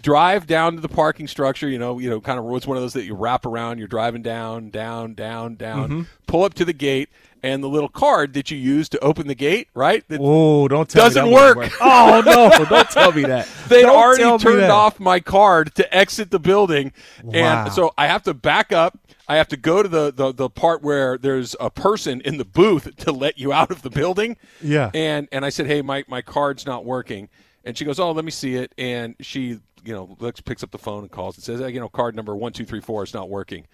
drive 0.01 0.47
down 0.47 0.75
to 0.75 0.81
the 0.81 0.89
parking 0.89 1.27
structure. 1.27 1.67
You 1.69 1.79
know, 1.79 1.99
you 1.99 2.09
know, 2.09 2.21
kind 2.21 2.39
of 2.39 2.45
it's 2.55 2.67
one 2.67 2.77
of 2.77 2.83
those 2.83 2.93
that 2.93 3.05
you 3.05 3.15
wrap 3.15 3.45
around. 3.45 3.79
You're 3.79 3.87
driving 3.87 4.21
down, 4.21 4.69
down, 4.69 5.13
down, 5.13 5.55
down. 5.55 5.89
Mm-hmm. 5.89 6.01
Pull 6.27 6.43
up 6.43 6.53
to 6.55 6.65
the 6.65 6.73
gate, 6.73 7.09
and 7.43 7.63
the 7.63 7.67
little 7.69 7.89
card 7.89 8.33
that 8.33 8.51
you 8.51 8.57
use 8.57 8.89
to 8.89 8.99
open 8.99 9.27
the 9.27 9.35
gate, 9.35 9.67
right? 9.73 10.03
That 10.09 10.19
Oh, 10.21 10.67
don't 10.67 10.89
tell 10.89 11.05
Doesn't 11.05 11.25
me 11.25 11.29
that 11.29 11.35
work. 11.35 11.55
wouldn't 11.57 11.75
Oh 11.81 12.21
no, 12.25 12.65
don't 12.65 12.89
tell 12.89 13.11
me 13.11 13.23
that. 13.23 13.47
They'd 13.69 13.83
Don't 13.83 13.95
already 13.95 14.37
turned 14.43 14.63
off 14.71 14.99
my 14.99 15.19
card 15.19 15.73
to 15.75 15.95
exit 15.95 16.31
the 16.31 16.39
building, 16.39 16.91
Wow. 17.23 17.63
and 17.65 17.73
so 17.73 17.93
I 17.97 18.07
have 18.07 18.23
to 18.23 18.33
back 18.33 18.71
up. 18.71 18.97
I 19.27 19.35
have 19.35 19.47
to 19.49 19.57
go 19.57 19.83
to 19.83 19.87
the, 19.87 20.11
the, 20.11 20.33
the 20.33 20.49
part 20.49 20.81
where 20.81 21.15
there's 21.17 21.55
a 21.59 21.69
person 21.69 22.19
in 22.21 22.37
the 22.37 22.45
booth 22.45 22.95
to 22.97 23.11
let 23.11 23.37
you 23.37 23.53
out 23.53 23.69
of 23.69 23.83
the 23.83 23.91
building. 23.91 24.37
Yeah. 24.59 24.89
And 24.95 25.27
and 25.31 25.45
I 25.45 25.49
said, 25.49 25.67
hey, 25.67 25.83
my, 25.83 26.03
my 26.07 26.23
card's 26.23 26.65
not 26.65 26.83
working. 26.83 27.29
And 27.63 27.77
she 27.77 27.85
goes, 27.85 27.99
oh, 27.99 28.11
let 28.11 28.25
me 28.25 28.31
see 28.31 28.55
it. 28.55 28.73
And 28.79 29.15
she, 29.19 29.59
you 29.85 29.93
know, 29.93 30.17
looks, 30.19 30.41
picks 30.41 30.63
up 30.63 30.71
the 30.71 30.79
phone 30.79 31.03
and 31.03 31.11
calls 31.11 31.35
and 31.37 31.43
says, 31.43 31.59
hey, 31.59 31.69
you 31.69 31.79
know, 31.79 31.89
card 31.89 32.15
number 32.15 32.35
one 32.35 32.53
two 32.53 32.65
three 32.65 32.81
four 32.81 33.03
is 33.03 33.13
not 33.13 33.29
working. 33.29 33.67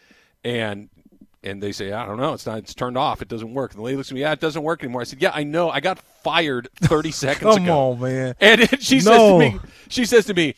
And 0.43 0.89
and 1.45 1.61
they 1.61 1.71
say, 1.71 1.91
I 1.91 2.05
don't 2.05 2.17
know, 2.17 2.33
it's 2.33 2.45
not, 2.45 2.57
it's 2.57 2.73
turned 2.73 2.97
off, 2.97 3.21
it 3.21 3.27
doesn't 3.27 3.53
work. 3.53 3.71
And 3.71 3.79
the 3.79 3.83
lady 3.83 3.97
looks 3.97 4.09
at 4.11 4.15
me, 4.15 4.21
yeah, 4.21 4.31
it 4.33 4.39
doesn't 4.39 4.63
work 4.63 4.83
anymore. 4.83 5.01
I 5.01 5.03
said, 5.05 5.21
yeah, 5.21 5.31
I 5.33 5.43
know, 5.43 5.69
I 5.69 5.79
got 5.79 5.99
fired 5.99 6.67
30 6.81 7.11
seconds 7.11 7.55
Come 7.55 7.63
ago. 7.63 7.91
on, 7.91 7.99
man. 8.01 8.35
And 8.41 8.61
she 8.81 8.99
says 8.99 9.17
to 9.17 9.37
me, 9.39 9.59
she 9.87 10.05
says 10.05 10.25
to 10.25 10.33
me, 10.33 10.55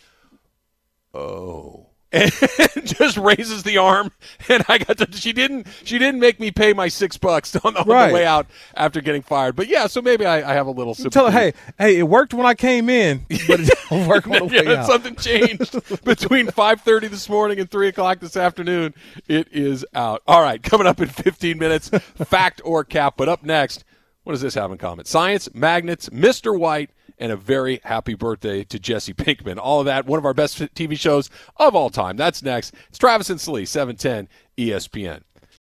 "Oh," 1.14 1.87
and 2.24 2.32
just 2.88 3.18
raises 3.18 3.64
the 3.64 3.78
arm, 3.78 4.12
and 4.50 4.64
I 4.68 4.78
got 4.80 4.98
to. 4.98 5.08
She 5.12 5.34
didn't. 5.34 5.68
She 5.84 5.98
didn't 5.98 6.20
make 6.20 6.40
me 6.40 6.52
pay 6.52 6.74
my 6.74 6.88
six 6.88 7.18
bucks 7.18 7.56
on 7.58 7.74
the, 7.74 7.82
on 7.82 7.88
Right. 7.88 8.08
the 8.08 8.14
way 8.14 8.26
out 8.26 8.48
after 8.76 9.02
getting 9.02 9.22
fired. 9.22 9.56
But 9.56 9.68
yeah, 9.68 9.88
so 9.88 10.02
maybe 10.02 10.26
I, 10.26 10.52
I 10.52 10.54
have 10.54 10.68
a 10.68 10.72
little. 10.72 10.94
Sympathy. 10.96 11.14
Tell 11.14 11.30
her, 11.32 11.40
hey, 11.40 11.54
hey, 11.78 12.00
it 12.00 12.04
worked 12.04 12.34
when 12.34 12.46
I 12.46 12.54
came 12.54 12.90
in, 12.90 13.26
but 13.48 13.60
it 13.60 13.70
didn't 13.90 14.08
work 14.08 14.26
way 14.26 14.40
Yeah, 14.52 14.82
out. 14.82 14.88
something 14.88 15.16
changed 15.16 15.72
between 16.04 16.48
5.30 16.48 17.10
this 17.10 17.30
morning 17.30 17.60
and 17.60 17.70
3 17.70 17.88
o'clock 17.90 18.20
this 18.20 18.36
afternoon. 18.38 18.94
It 19.28 19.48
is 19.52 19.86
out. 19.94 20.22
All 20.28 20.42
right, 20.42 20.62
coming 20.62 20.88
up 20.88 21.00
in 21.02 21.08
15 21.08 21.58
minutes, 21.58 21.90
fact 21.90 22.62
or 22.64 22.84
cap. 22.84 23.16
But 23.18 23.30
up 23.30 23.44
next, 23.44 23.84
what 24.24 24.34
does 24.34 24.42
this 24.42 24.56
have 24.56 24.72
in 24.72 24.78
common? 24.78 25.06
Science, 25.06 25.50
magnets, 25.54 26.10
Mr. 26.10 26.58
White, 26.58 26.90
and 27.18 27.32
a 27.32 27.38
very 27.38 27.80
happy 27.84 28.14
birthday 28.14 28.64
to 28.66 28.80
Jesse 28.80 29.14
Pinkman. 29.14 29.58
All 29.58 29.80
of 29.80 29.86
that, 29.86 30.06
one 30.06 30.20
of 30.20 30.26
our 30.26 30.34
best 30.34 30.58
TV 30.76 30.98
shows 30.98 31.30
of 31.58 31.76
all 31.76 31.90
time. 31.90 32.18
That's 32.18 32.44
next. 32.44 32.74
It's 32.90 32.98
Travis 32.98 33.30
and 33.30 33.42
Slee, 33.42 33.64
E 33.64 33.66
710 33.66 34.28
ESPN. 34.58 35.22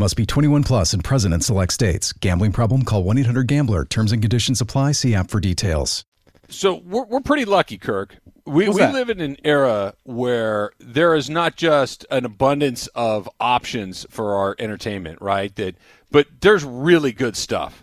Must 0.00 0.16
be 0.16 0.24
21 0.24 0.64
plus 0.64 0.94
and 0.94 1.04
present 1.04 1.34
in 1.34 1.42
select 1.42 1.74
states. 1.74 2.14
Gambling 2.14 2.52
problem? 2.52 2.86
Call 2.86 3.04
1 3.04 3.18
800 3.18 3.46
Gambler. 3.46 3.84
Terms 3.84 4.12
and 4.12 4.22
conditions 4.22 4.62
apply. 4.62 4.92
See 4.92 5.14
app 5.14 5.30
for 5.30 5.40
details. 5.40 6.06
So 6.48 6.76
we're, 6.86 7.04
we're 7.04 7.20
pretty 7.20 7.44
lucky, 7.44 7.76
Kirk. 7.76 8.16
We, 8.46 8.64
What's 8.64 8.76
we 8.76 8.80
that? 8.80 8.94
live 8.94 9.10
in 9.10 9.20
an 9.20 9.36
era 9.44 9.92
where 10.04 10.70
there 10.78 11.14
is 11.14 11.28
not 11.28 11.56
just 11.56 12.06
an 12.10 12.24
abundance 12.24 12.86
of 12.94 13.28
options 13.40 14.06
for 14.08 14.36
our 14.36 14.56
entertainment, 14.58 15.20
right? 15.20 15.54
That, 15.56 15.76
but 16.10 16.28
there's 16.40 16.64
really 16.64 17.12
good 17.12 17.36
stuff. 17.36 17.82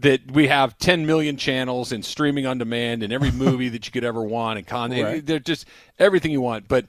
That 0.00 0.30
we 0.30 0.48
have 0.48 0.76
10 0.76 1.06
million 1.06 1.38
channels 1.38 1.90
and 1.90 2.04
streaming 2.04 2.44
on 2.44 2.58
demand 2.58 3.02
and 3.02 3.14
every 3.14 3.30
movie 3.46 3.70
that 3.70 3.86
you 3.86 3.92
could 3.92 4.04
ever 4.04 4.22
want 4.22 4.58
and 4.58 4.66
con. 4.66 4.90
Right. 4.90 5.24
They're 5.24 5.38
just 5.38 5.64
everything 5.98 6.32
you 6.32 6.42
want, 6.42 6.68
but 6.68 6.84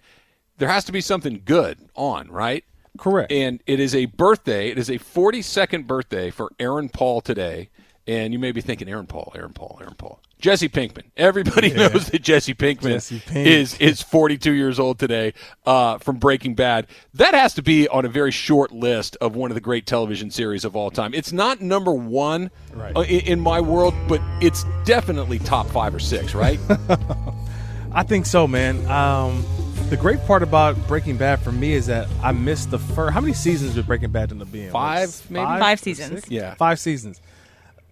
there 0.58 0.68
has 0.68 0.84
to 0.84 0.92
be 0.92 1.00
something 1.00 1.42
good 1.46 1.80
on, 1.96 2.30
right? 2.30 2.66
Correct. 2.98 3.32
And 3.32 3.62
it 3.68 3.80
is 3.80 3.94
a 3.96 4.06
birthday. 4.06 4.70
It 4.70 4.78
is 4.78 4.90
a 4.90 5.00
42nd 5.00 5.88
birthday 5.88 6.30
for 6.32 6.52
Aaron 6.60 6.90
Paul 6.90 7.22
today. 7.22 7.70
And 8.08 8.32
you 8.32 8.40
may 8.40 8.54
be 8.54 8.62
thinking, 8.62 8.88
Aaron 8.88 9.06
Paul, 9.06 9.34
Aaron 9.36 9.52
Paul, 9.52 9.78
Aaron 9.82 9.96
Paul. 9.98 10.22
Jesse 10.40 10.70
Pinkman. 10.70 11.04
Everybody 11.18 11.74
knows 11.74 12.08
that 12.12 12.22
Jesse 12.22 12.54
Pinkman 12.54 12.92
Jesse 12.94 13.20
Pink. 13.26 13.48
is 13.48 13.76
is 13.80 14.02
42 14.04 14.52
years 14.54 14.80
old 14.80 14.98
today 15.00 15.34
uh, 15.66 15.98
from 15.98 16.18
Breaking 16.18 16.54
Bad. 16.54 16.86
That 17.16 17.34
has 17.34 17.56
to 17.56 17.64
be 17.64 17.88
on 17.90 18.06
a 18.06 18.08
very 18.08 18.32
short 18.32 18.72
list 18.72 19.18
of 19.20 19.36
one 19.36 19.50
of 19.52 19.56
the 19.56 19.62
great 19.62 19.88
television 19.88 20.30
series 20.32 20.64
of 20.64 20.76
all 20.76 20.92
time. 20.92 21.14
It's 21.16 21.34
not 21.34 21.60
number 21.60 21.92
one 21.92 22.52
Right. 22.72 22.96
uh, 22.96 23.02
in, 23.02 23.22
in 23.22 23.40
my 23.42 23.60
world, 23.60 23.96
but 24.08 24.22
it's 24.40 24.64
definitely 24.86 25.40
top 25.40 25.66
five 25.68 25.94
or 25.96 26.00
six, 26.00 26.34
right? 26.36 26.60
I 27.92 28.04
think 28.04 28.26
so, 28.28 28.48
man. 28.48 28.86
Um, 28.88 29.44
the 29.90 29.98
great 29.98 30.20
part 30.26 30.44
about 30.44 30.76
Breaking 30.88 31.16
Bad 31.18 31.40
for 31.40 31.52
me 31.52 31.74
is 31.74 31.86
that 31.86 32.08
I 32.22 32.34
missed 32.34 32.72
the 32.72 32.80
first. 32.80 33.14
How 33.14 33.22
many 33.22 33.34
seasons 33.34 33.76
did 33.76 33.88
Breaking 33.88 34.12
Bad 34.12 34.32
end 34.32 34.42
up 34.42 34.52
being? 34.52 34.70
Five, 34.70 35.10
Like, 35.10 35.32
maybe? 35.32 35.46
Five 35.46 35.80
or 35.80 35.82
seasons. 35.82 36.10
six? 36.20 36.32
Yeah. 36.32 36.56
five 36.56 36.80
seasons. 36.80 37.22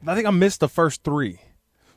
I 0.06 0.14
think 0.14 0.28
I 0.28 0.32
missed 0.32 0.60
the 0.60 0.68
first 0.70 1.04
three, 1.04 1.40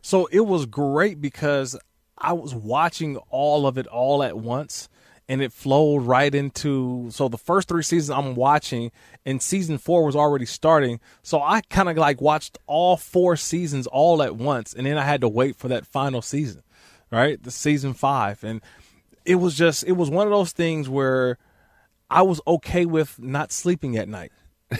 so 0.00 0.26
it 0.30 0.40
was 0.46 0.66
great 0.66 1.20
because 1.20 1.76
I 2.16 2.32
was 2.32 2.54
watching 2.54 3.16
all 3.30 3.66
of 3.66 3.76
it 3.76 3.86
all 3.88 4.22
at 4.22 4.38
once, 4.38 4.88
and 5.28 5.42
it 5.42 5.52
flowed 5.52 6.04
right 6.04 6.32
into. 6.34 7.08
So 7.10 7.28
the 7.28 7.36
first 7.36 7.68
three 7.68 7.82
seasons 7.82 8.10
I'm 8.16 8.34
watching, 8.36 8.92
and 9.26 9.42
season 9.42 9.76
four 9.78 10.04
was 10.04 10.14
already 10.16 10.46
starting. 10.46 11.00
So 11.22 11.42
I 11.42 11.60
kind 11.68 11.88
of 11.88 11.96
like 11.96 12.20
watched 12.20 12.56
all 12.66 12.96
four 12.96 13.36
seasons 13.36 13.86
all 13.88 14.22
at 14.22 14.36
once, 14.36 14.72
and 14.72 14.86
then 14.86 14.96
I 14.96 15.02
had 15.04 15.20
to 15.22 15.28
wait 15.28 15.56
for 15.56 15.68
that 15.68 15.84
final 15.86 16.22
season, 16.22 16.62
right? 17.10 17.42
The 17.42 17.50
season 17.50 17.92
five, 17.94 18.42
and 18.44 18.62
it 19.28 19.36
was 19.36 19.54
just 19.56 19.84
it 19.84 19.92
was 19.92 20.10
one 20.10 20.26
of 20.26 20.32
those 20.32 20.52
things 20.52 20.88
where 20.88 21.38
I 22.10 22.22
was 22.22 22.40
okay 22.46 22.86
with 22.86 23.18
not 23.20 23.52
sleeping 23.52 23.96
at 23.96 24.08
night. 24.08 24.32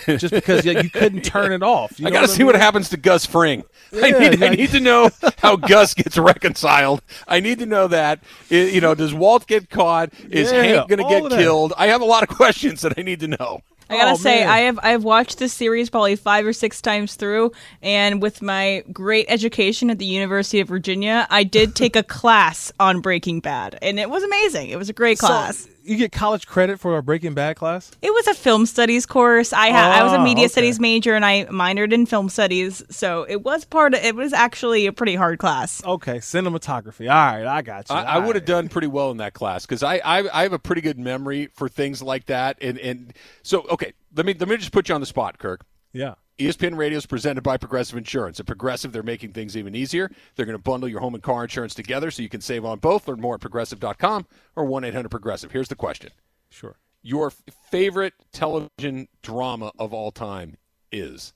just 0.06 0.34
because 0.34 0.66
yeah, 0.66 0.82
you 0.82 0.90
couldn't 0.90 1.22
turn 1.22 1.50
it 1.50 1.62
off. 1.62 1.98
You 1.98 2.08
I 2.08 2.10
got 2.10 2.20
to 2.20 2.24
I 2.24 2.34
see 2.34 2.44
what 2.44 2.54
happens 2.56 2.90
to 2.90 2.98
Gus 2.98 3.24
Fring. 3.24 3.64
I, 3.92 4.08
Yeah, 4.08 4.18
need, 4.18 4.42
I 4.42 4.48
need 4.50 4.70
to 4.72 4.80
know 4.80 5.08
how 5.38 5.56
Gus 5.56 5.94
gets 5.94 6.18
reconciled. 6.18 7.00
I 7.26 7.40
need 7.40 7.58
to 7.60 7.66
know 7.66 7.88
that. 7.88 8.20
I- 8.50 8.54
you 8.54 8.82
know, 8.82 8.94
does 8.94 9.14
Walt 9.14 9.46
get 9.46 9.70
caught? 9.70 10.12
Is 10.30 10.52
Yeah, 10.52 10.62
Hank 10.62 10.88
going 10.90 10.98
to 10.98 11.08
get 11.30 11.38
killed? 11.38 11.72
I 11.78 11.86
have 11.86 12.02
a 12.02 12.04
lot 12.04 12.22
of 12.22 12.28
questions 12.36 12.82
that 12.82 12.98
I 12.98 13.02
need 13.02 13.20
to 13.20 13.28
know. 13.28 13.60
I 13.90 13.96
gotta 13.96 14.12
Oh, 14.12 14.16
say, 14.16 14.40
man. 14.40 14.48
I 14.48 14.58
have 14.60 14.78
I've 14.82 15.04
watched 15.04 15.38
this 15.38 15.52
series 15.52 15.88
probably 15.90 16.16
five 16.16 16.46
or 16.46 16.52
six 16.52 16.82
times 16.82 17.14
through, 17.14 17.52
and 17.82 18.20
with 18.20 18.42
my 18.42 18.84
great 18.92 19.26
education 19.28 19.90
at 19.90 19.98
the 19.98 20.04
University 20.06 20.60
of 20.60 20.68
Virginia, 20.68 21.26
I 21.30 21.44
did 21.44 21.74
take 21.74 21.96
a 21.96 22.02
class 22.18 22.72
on 22.78 23.00
Breaking 23.00 23.40
Bad, 23.40 23.78
and 23.80 23.98
it 23.98 24.10
was 24.10 24.22
amazing. 24.22 24.70
It 24.70 24.76
was 24.76 24.88
a 24.88 24.92
great 24.92 25.18
class. 25.18 25.58
So, 25.58 25.70
you 25.88 25.96
get 25.96 26.12
college 26.12 26.46
credit 26.46 26.78
for 26.78 26.96
a 26.98 27.02
Breaking 27.02 27.34
Bad 27.34 27.56
class? 27.56 27.90
it 28.02 28.12
was 28.12 28.26
a 28.26 28.34
film 28.34 28.66
studies 28.66 29.06
course. 29.06 29.52
I 29.52 29.70
ha- 29.70 29.96
I 30.00 30.02
was 30.04 30.12
a 30.12 30.16
Oh, 30.18 30.22
media 30.24 30.44
okay. 30.44 30.52
studies 30.52 30.78
major, 30.80 31.14
and 31.14 31.24
I 31.24 31.44
minored 31.46 31.92
in 31.92 32.06
film 32.06 32.28
studies, 32.28 32.82
so 32.90 33.24
it 33.28 33.42
was 33.42 33.64
part. 33.64 33.94
Of, 33.94 34.04
it 34.04 34.14
was 34.14 34.32
actually 34.32 34.86
a 34.86 34.92
pretty 34.92 35.14
hard 35.14 35.38
class. 35.38 35.82
Okay, 35.84 36.18
cinematography. 36.18 37.10
All 37.10 37.16
right, 37.16 37.46
I 37.46 37.62
got 37.62 37.88
you. 37.88 37.94
I, 37.96 38.02
I 38.02 38.18
would 38.18 38.36
have 38.36 38.42
right. 38.42 38.46
done 38.46 38.68
pretty 38.68 38.88
well 38.88 39.10
in 39.10 39.16
that 39.18 39.34
class 39.34 39.64
because 39.66 39.82
I, 39.82 39.96
I 40.04 40.40
I 40.40 40.42
have 40.42 40.52
a 40.52 40.58
pretty 40.58 40.80
good 40.82 40.98
memory 40.98 41.48
for 41.54 41.68
things 41.68 42.02
like 42.02 42.26
that. 42.26 42.58
And 42.60 42.78
and 42.78 43.12
so 43.42 43.66
okay, 43.70 43.92
let 44.14 44.26
me 44.26 44.34
let 44.38 44.48
me 44.48 44.56
just 44.56 44.72
put 44.72 44.88
you 44.88 44.94
on 44.94 45.00
the 45.00 45.06
spot, 45.06 45.38
Kirk. 45.38 45.64
Yeah. 45.92 46.14
ESPN 46.38 46.76
Radio 46.76 46.96
is 46.96 47.06
presented 47.06 47.42
by 47.42 47.56
Progressive 47.56 47.98
Insurance. 47.98 48.38
At 48.38 48.46
Progressive, 48.46 48.92
they're 48.92 49.02
making 49.02 49.32
things 49.32 49.56
even 49.56 49.74
easier. 49.74 50.08
They're 50.36 50.46
going 50.46 50.56
to 50.56 50.62
bundle 50.62 50.88
your 50.88 51.00
home 51.00 51.14
and 51.14 51.22
car 51.22 51.42
insurance 51.42 51.74
together 51.74 52.12
so 52.12 52.22
you 52.22 52.28
can 52.28 52.40
save 52.40 52.64
on 52.64 52.78
both. 52.78 53.08
Learn 53.08 53.20
more 53.20 53.34
at 53.34 53.40
progressive.com 53.40 54.24
or 54.54 54.64
1 54.64 54.84
800 54.84 55.08
Progressive. 55.08 55.50
Here's 55.50 55.68
the 55.68 55.74
question 55.74 56.10
Sure. 56.48 56.76
Your 57.02 57.28
f- 57.28 57.42
favorite 57.70 58.14
television 58.32 59.08
drama 59.20 59.72
of 59.80 59.92
all 59.92 60.12
time 60.12 60.56
is? 60.92 61.32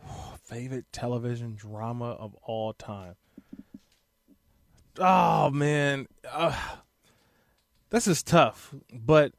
Favorite 0.44 0.86
television 0.92 1.56
drama 1.56 2.10
of 2.12 2.36
all 2.42 2.72
time. 2.72 3.16
Oh 4.98 5.50
man, 5.50 6.06
uh, 6.30 6.56
this 7.90 8.06
is 8.06 8.22
tough. 8.22 8.72
But 8.92 9.32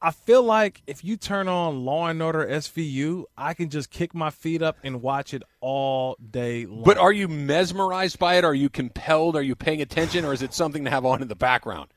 I 0.00 0.12
feel 0.12 0.44
like 0.44 0.82
if 0.86 1.04
you 1.04 1.16
turn 1.16 1.48
on 1.48 1.84
Law 1.84 2.06
and 2.06 2.22
Order 2.22 2.46
SVU, 2.46 3.24
I 3.36 3.54
can 3.54 3.68
just 3.68 3.90
kick 3.90 4.14
my 4.14 4.30
feet 4.30 4.62
up 4.62 4.76
and 4.84 5.02
watch 5.02 5.34
it 5.34 5.42
all 5.60 6.16
day 6.30 6.66
long. 6.66 6.84
But 6.84 6.98
are 6.98 7.10
you 7.10 7.26
mesmerized 7.26 8.18
by 8.18 8.36
it? 8.36 8.44
Are 8.44 8.54
you 8.54 8.68
compelled? 8.68 9.34
Are 9.34 9.42
you 9.42 9.56
paying 9.56 9.82
attention? 9.82 10.24
Or 10.24 10.32
is 10.32 10.40
it 10.40 10.54
something 10.54 10.84
to 10.84 10.90
have 10.90 11.04
on 11.04 11.20
in 11.20 11.26
the 11.26 11.34
background? 11.34 11.88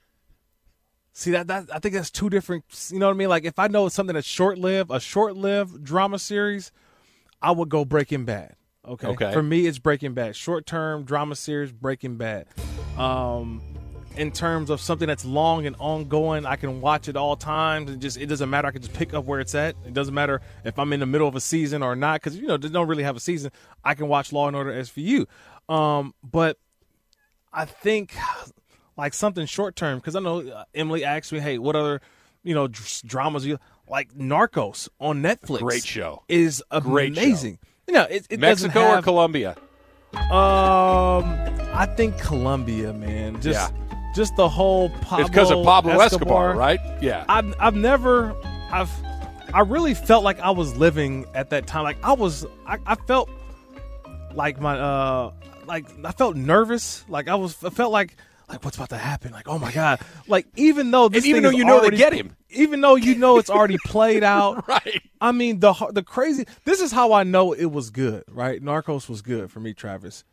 See 1.13 1.31
that 1.31 1.47
that 1.47 1.67
I 1.73 1.79
think 1.79 1.93
that's 1.93 2.09
two 2.09 2.29
different. 2.29 2.63
You 2.89 2.97
know 2.97 3.07
what 3.07 3.15
I 3.15 3.17
mean? 3.17 3.29
Like 3.29 3.43
if 3.43 3.59
I 3.59 3.67
know 3.67 3.85
it's 3.85 3.95
something 3.95 4.15
that's 4.15 4.25
short 4.25 4.57
lived, 4.57 4.89
a 4.91 4.99
short 4.99 5.35
lived 5.35 5.83
drama 5.83 6.17
series, 6.17 6.71
I 7.41 7.51
would 7.51 7.69
go 7.69 7.85
Breaking 7.85 8.25
Bad. 8.25 8.55
Okay. 8.87 9.07
Okay. 9.07 9.31
For 9.31 9.43
me, 9.43 9.67
it's 9.67 9.77
Breaking 9.77 10.13
Bad. 10.13 10.35
Short 10.35 10.65
term 10.65 11.03
drama 11.03 11.35
series, 11.35 11.71
Breaking 11.71 12.15
Bad. 12.15 12.47
Um, 12.97 13.61
in 14.17 14.31
terms 14.31 14.69
of 14.69 14.81
something 14.81 15.07
that's 15.07 15.23
long 15.25 15.65
and 15.65 15.75
ongoing. 15.79 16.45
I 16.45 16.55
can 16.55 16.81
watch 16.81 17.07
it 17.07 17.15
all 17.15 17.35
times 17.35 17.89
and 17.89 18.01
just 18.01 18.17
it 18.17 18.25
doesn't 18.27 18.49
matter. 18.49 18.67
I 18.67 18.71
can 18.71 18.81
just 18.81 18.93
pick 18.93 19.13
up 19.13 19.25
where 19.25 19.39
it's 19.39 19.55
at. 19.55 19.75
It 19.85 19.93
doesn't 19.93 20.13
matter 20.13 20.41
if 20.63 20.77
I'm 20.77 20.91
in 20.93 20.99
the 20.99 21.05
middle 21.05 21.27
of 21.27 21.35
a 21.35 21.41
season 21.41 21.81
or 21.83 21.95
not 21.95 22.21
because 22.21 22.37
you 22.37 22.47
know 22.47 22.57
they 22.57 22.69
don't 22.69 22.87
really 22.87 23.03
have 23.03 23.15
a 23.15 23.19
season. 23.21 23.51
I 23.83 23.93
can 23.93 24.07
watch 24.07 24.31
Law 24.33 24.47
and 24.47 24.55
Order 24.55 24.73
SVU. 24.73 25.25
Um, 25.69 26.13
but 26.23 26.57
I 27.53 27.65
think 27.65 28.13
like 28.97 29.13
something 29.13 29.45
short 29.45 29.75
term 29.75 29.99
because 29.99 30.15
I 30.15 30.19
know 30.19 30.41
uh, 30.47 30.65
Emily 30.75 31.03
asked 31.05 31.31
me, 31.31 31.39
"Hey, 31.39 31.57
what 31.57 31.75
other 31.75 32.01
you 32.43 32.53
know 32.53 32.67
dr- 32.67 33.01
dramas 33.05 33.45
you 33.45 33.57
like?" 33.87 34.13
Narcos 34.13 34.89
on 34.99 35.21
Netflix, 35.21 35.59
Great 35.59 35.85
show. 35.85 36.23
is 36.27 36.61
Great 36.81 37.15
show. 37.15 37.21
amazing. 37.21 37.59
You 37.87 37.93
know, 37.93 38.03
it, 38.09 38.27
it 38.29 38.39
Mexico 38.39 38.97
or 38.97 39.01
Colombia? 39.01 39.55
um, 40.13 41.23
I 41.73 41.87
think 41.95 42.17
Colombia, 42.19 42.93
man. 42.93 43.41
Just, 43.41 43.73
just 44.15 44.35
the 44.35 44.49
whole 44.49 44.89
Pablo. 44.89 45.19
it's 45.21 45.29
because 45.29 45.51
of 45.51 45.63
Pablo 45.63 45.99
Escobar, 45.99 46.55
right? 46.55 46.79
Yeah. 47.01 47.25
I've, 47.29 47.53
I've 47.59 47.75
never, 47.75 48.35
I've, 48.71 48.91
I 49.53 49.61
really 49.61 49.93
felt 49.93 50.23
like 50.23 50.39
I 50.39 50.51
was 50.51 50.75
living 50.77 51.25
at 51.33 51.49
that 51.49 51.67
time. 51.67 51.83
Like 51.83 51.97
I 52.03 52.13
was, 52.13 52.45
I, 52.65 52.77
I 52.85 52.95
felt 52.95 53.29
like 54.33 54.59
my, 54.59 54.79
uh, 54.79 55.33
like 55.65 55.87
I 56.03 56.11
felt 56.11 56.35
nervous. 56.35 57.05
Like 57.09 57.27
I 57.27 57.35
was, 57.35 57.61
I 57.63 57.69
felt 57.69 57.91
like, 57.91 58.15
like 58.51 58.65
what's 58.65 58.75
about 58.75 58.89
to 58.89 58.97
happen? 58.97 59.31
Like 59.31 59.47
oh 59.47 59.57
my 59.57 59.71
god! 59.71 60.01
Like 60.27 60.45
even 60.57 60.91
though 60.91 61.07
this 61.07 61.23
And 61.23 61.29
even 61.29 61.43
though 61.43 61.49
you 61.51 61.63
know 61.63 61.79
they 61.81 61.95
get 61.95 62.11
him. 62.11 62.35
even 62.49 62.81
though 62.81 62.95
you 62.95 63.15
know 63.15 63.37
it's 63.37 63.49
already 63.49 63.77
played 63.85 64.23
out, 64.23 64.67
Right. 64.67 65.01
I 65.21 65.31
mean 65.31 65.59
the 65.61 65.73
the 65.93 66.03
crazy. 66.03 66.45
This 66.65 66.81
is 66.81 66.91
how 66.91 67.13
I 67.13 67.23
know 67.23 67.53
it 67.53 67.67
was 67.71 67.89
good, 67.91 68.23
right? 68.27 68.61
Narcos 68.61 69.07
was 69.07 69.21
good 69.21 69.49
for 69.49 69.61
me, 69.61 69.73
Travis. 69.73 70.25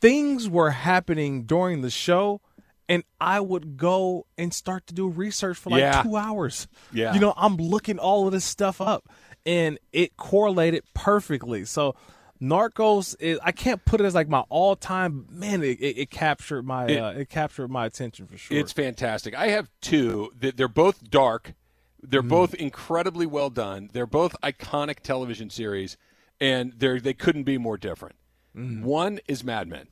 Things 0.00 0.48
were 0.48 0.70
happening 0.70 1.44
during 1.44 1.80
the 1.80 1.90
show, 1.90 2.40
and 2.88 3.02
I 3.20 3.40
would 3.40 3.76
go 3.76 4.26
and 4.38 4.52
start 4.52 4.86
to 4.88 4.94
do 4.94 5.08
research 5.08 5.56
for 5.58 5.70
like 5.70 5.80
Yeah. 5.80 6.02
two 6.02 6.16
hours. 6.16 6.68
Yeah. 6.92 7.14
you 7.14 7.20
know, 7.20 7.32
I'm 7.36 7.56
looking 7.56 7.98
all 7.98 8.26
of 8.26 8.32
this 8.32 8.44
stuff 8.44 8.80
up, 8.80 9.08
and 9.46 9.78
it 9.92 10.16
correlated 10.16 10.84
perfectly. 10.94 11.64
So. 11.64 11.94
Narcos 12.42 13.14
is 13.20 13.38
I 13.42 13.52
can't 13.52 13.82
put 13.84 14.00
it 14.00 14.04
as 14.04 14.14
like 14.14 14.28
my 14.28 14.40
all 14.50 14.76
time 14.76 15.26
man. 15.30 15.62
It, 15.62 15.80
it, 15.80 15.98
it 15.98 16.10
captured 16.10 16.62
my 16.66 16.86
It- 16.86 16.98
uh, 16.98 17.12
it 17.16 17.28
captured 17.30 17.68
my 17.68 17.86
attention 17.86 18.26
for 18.26 18.36
sure. 18.36 18.58
It's 18.58 18.72
fantastic. 18.72 19.34
I 19.34 19.48
have 19.48 19.70
two. 19.80 20.30
They're 20.38 20.68
both 20.68 21.08
dark. 21.08 21.54
They're 22.02 22.24
Mm. 22.24 22.28
both 22.28 22.52
incredibly 22.54 23.24
well 23.24 23.48
done. 23.50 23.88
They're 23.92 24.04
both 24.04 24.36
iconic 24.42 25.00
television 25.00 25.48
series, 25.48 25.96
and 26.40 26.74
they're 26.76 27.00
they 27.00 27.14
couldn't 27.14 27.44
be 27.44 27.56
more 27.56 27.78
different. 27.78 28.16
One 28.52 29.20
is 29.26 29.42
Mad 29.42 29.68
Men. 29.68 29.86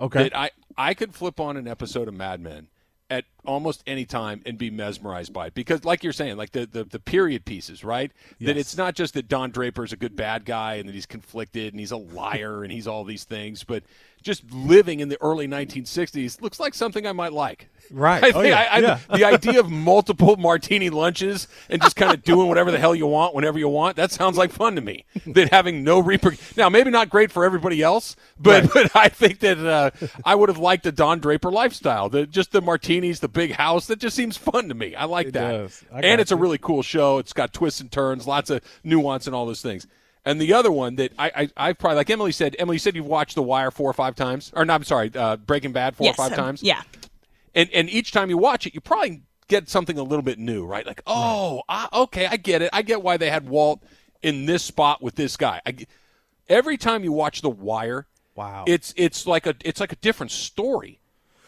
Okay. 0.00 0.24
That 0.24 0.36
I 0.36 0.50
I 0.76 0.94
could 0.94 1.14
flip 1.14 1.40
on 1.40 1.56
an 1.56 1.68
episode 1.68 2.08
of 2.08 2.14
Mad 2.14 2.40
Men 2.40 2.68
at 3.10 3.24
almost 3.44 3.82
any 3.88 4.04
time 4.04 4.40
and 4.46 4.56
be 4.56 4.70
mesmerized 4.70 5.32
by 5.32 5.48
it 5.48 5.54
because, 5.54 5.84
like 5.84 6.04
you're 6.04 6.12
saying, 6.12 6.36
like 6.36 6.52
the 6.52 6.64
the, 6.64 6.84
the 6.84 7.00
period 7.00 7.44
pieces, 7.44 7.84
right? 7.84 8.12
That 8.40 8.56
it's 8.56 8.76
not 8.76 8.94
just 8.94 9.14
that 9.14 9.28
Don 9.28 9.50
Draper 9.50 9.84
is 9.84 9.92
a 9.92 9.96
good 9.96 10.14
bad 10.14 10.44
guy 10.44 10.74
and 10.74 10.88
that 10.88 10.94
he's 10.94 11.06
conflicted 11.06 11.72
and 11.74 11.80
he's 11.80 11.90
a 11.90 11.96
liar 11.96 12.62
and 12.62 12.72
he's 12.72 12.86
all 12.86 13.04
these 13.04 13.24
things, 13.24 13.64
but 13.64 13.82
just 14.22 14.50
living 14.52 15.00
in 15.00 15.08
the 15.08 15.20
early 15.20 15.48
1960s 15.48 16.40
looks 16.40 16.60
like 16.60 16.74
something 16.74 17.06
I 17.06 17.12
might 17.12 17.32
like. 17.32 17.68
Right. 17.90 18.22
I 18.22 18.30
Oh, 18.34 18.42
yeah. 18.42 18.58
I, 18.58 18.76
I, 18.76 18.78
Yeah. 18.80 18.98
the 19.12 19.24
idea 19.24 19.60
of 19.60 19.70
multiple 19.70 20.36
martini 20.36 20.90
lunches 20.90 21.48
and 21.68 21.80
just 21.82 21.96
kind 21.96 22.12
of 22.12 22.22
doing 22.22 22.48
whatever 22.48 22.70
the 22.70 22.78
hell 22.78 22.94
you 22.94 23.06
want 23.06 23.34
whenever 23.34 23.58
you 23.58 23.68
want 23.68 23.96
that 23.96 24.10
sounds 24.10 24.36
like 24.36 24.52
fun 24.52 24.74
to 24.76 24.80
me. 24.80 25.04
That 25.26 25.50
having 25.52 25.84
no 25.84 26.02
reper 26.02 26.36
now 26.56 26.68
maybe 26.68 26.90
not 26.90 27.08
great 27.10 27.30
for 27.30 27.44
everybody 27.44 27.82
else, 27.82 28.16
but 28.38 28.72
but 28.72 28.94
I 28.96 29.08
think 29.08 29.40
that 29.40 29.58
uh, 29.58 29.90
I 30.24 30.34
would 30.34 30.48
have 30.48 30.58
liked 30.58 30.84
the 30.84 30.92
Don 30.92 31.18
Draper 31.20 31.50
lifestyle. 31.50 32.08
The 32.08 32.26
just 32.26 32.52
the 32.52 32.60
martinis, 32.60 33.20
the 33.20 33.28
big 33.28 33.52
house. 33.52 33.86
That 33.86 33.98
just 33.98 34.16
seems 34.16 34.36
fun 34.36 34.68
to 34.68 34.74
me. 34.74 34.94
I 34.94 35.04
like 35.04 35.28
It 35.28 35.32
that, 35.34 35.50
does. 35.52 35.84
I 35.92 35.96
and 35.96 36.04
got 36.04 36.20
it's 36.20 36.30
a 36.32 36.36
really 36.36 36.58
cool 36.58 36.82
show. 36.82 37.18
It's 37.18 37.32
got 37.32 37.52
twists 37.52 37.80
and 37.80 37.90
turns, 37.92 38.26
lots 38.26 38.50
of 38.50 38.60
nuance, 38.84 39.26
and 39.26 39.34
all 39.36 39.46
those 39.46 39.62
things. 39.62 39.86
And 40.24 40.38
the 40.40 40.52
other 40.52 40.70
one 40.70 40.96
that 40.96 41.12
I, 41.18 41.30
I 41.56 41.68
I've 41.68 41.78
probably 41.78 41.96
like 41.96 42.10
Emily 42.10 42.32
said. 42.32 42.54
Emily 42.58 42.76
said 42.78 42.94
you've 42.96 43.06
watched 43.06 43.34
The 43.36 43.42
Wire 43.42 43.70
four 43.70 43.88
or 43.88 43.94
five 43.94 44.14
times, 44.14 44.52
or 44.54 44.64
no, 44.64 44.74
I'm 44.74 44.84
sorry, 44.84 45.10
uh, 45.14 45.36
Breaking 45.36 45.72
Bad 45.72 45.96
four 45.96 46.06
yes, 46.06 46.14
or 46.14 46.16
five 46.28 46.32
um, 46.32 46.44
times 46.44 46.62
Yeah. 46.62 46.82
And 47.54 47.68
and 47.72 47.88
each 47.90 48.12
time 48.12 48.30
you 48.30 48.38
watch 48.38 48.66
it, 48.66 48.74
you 48.74 48.80
probably 48.80 49.22
get 49.48 49.68
something 49.68 49.98
a 49.98 50.02
little 50.02 50.22
bit 50.22 50.38
new, 50.38 50.64
right? 50.64 50.86
Like, 50.86 51.02
oh, 51.06 51.62
ah, 51.68 51.88
okay, 52.02 52.26
I 52.26 52.36
get 52.36 52.62
it. 52.62 52.70
I 52.72 52.82
get 52.82 53.02
why 53.02 53.16
they 53.16 53.30
had 53.30 53.48
Walt 53.48 53.82
in 54.22 54.46
this 54.46 54.62
spot 54.62 55.02
with 55.02 55.16
this 55.16 55.36
guy. 55.36 55.60
I, 55.66 55.86
every 56.48 56.76
time 56.76 57.02
you 57.04 57.12
watch 57.12 57.42
The 57.42 57.50
Wire, 57.50 58.06
Wow. 58.36 58.64
it's 58.66 58.94
it's 58.96 59.26
like 59.26 59.46
a 59.46 59.54
it's 59.64 59.80
like 59.80 59.92
a 59.92 59.96
different 59.96 60.32
story. 60.32 60.98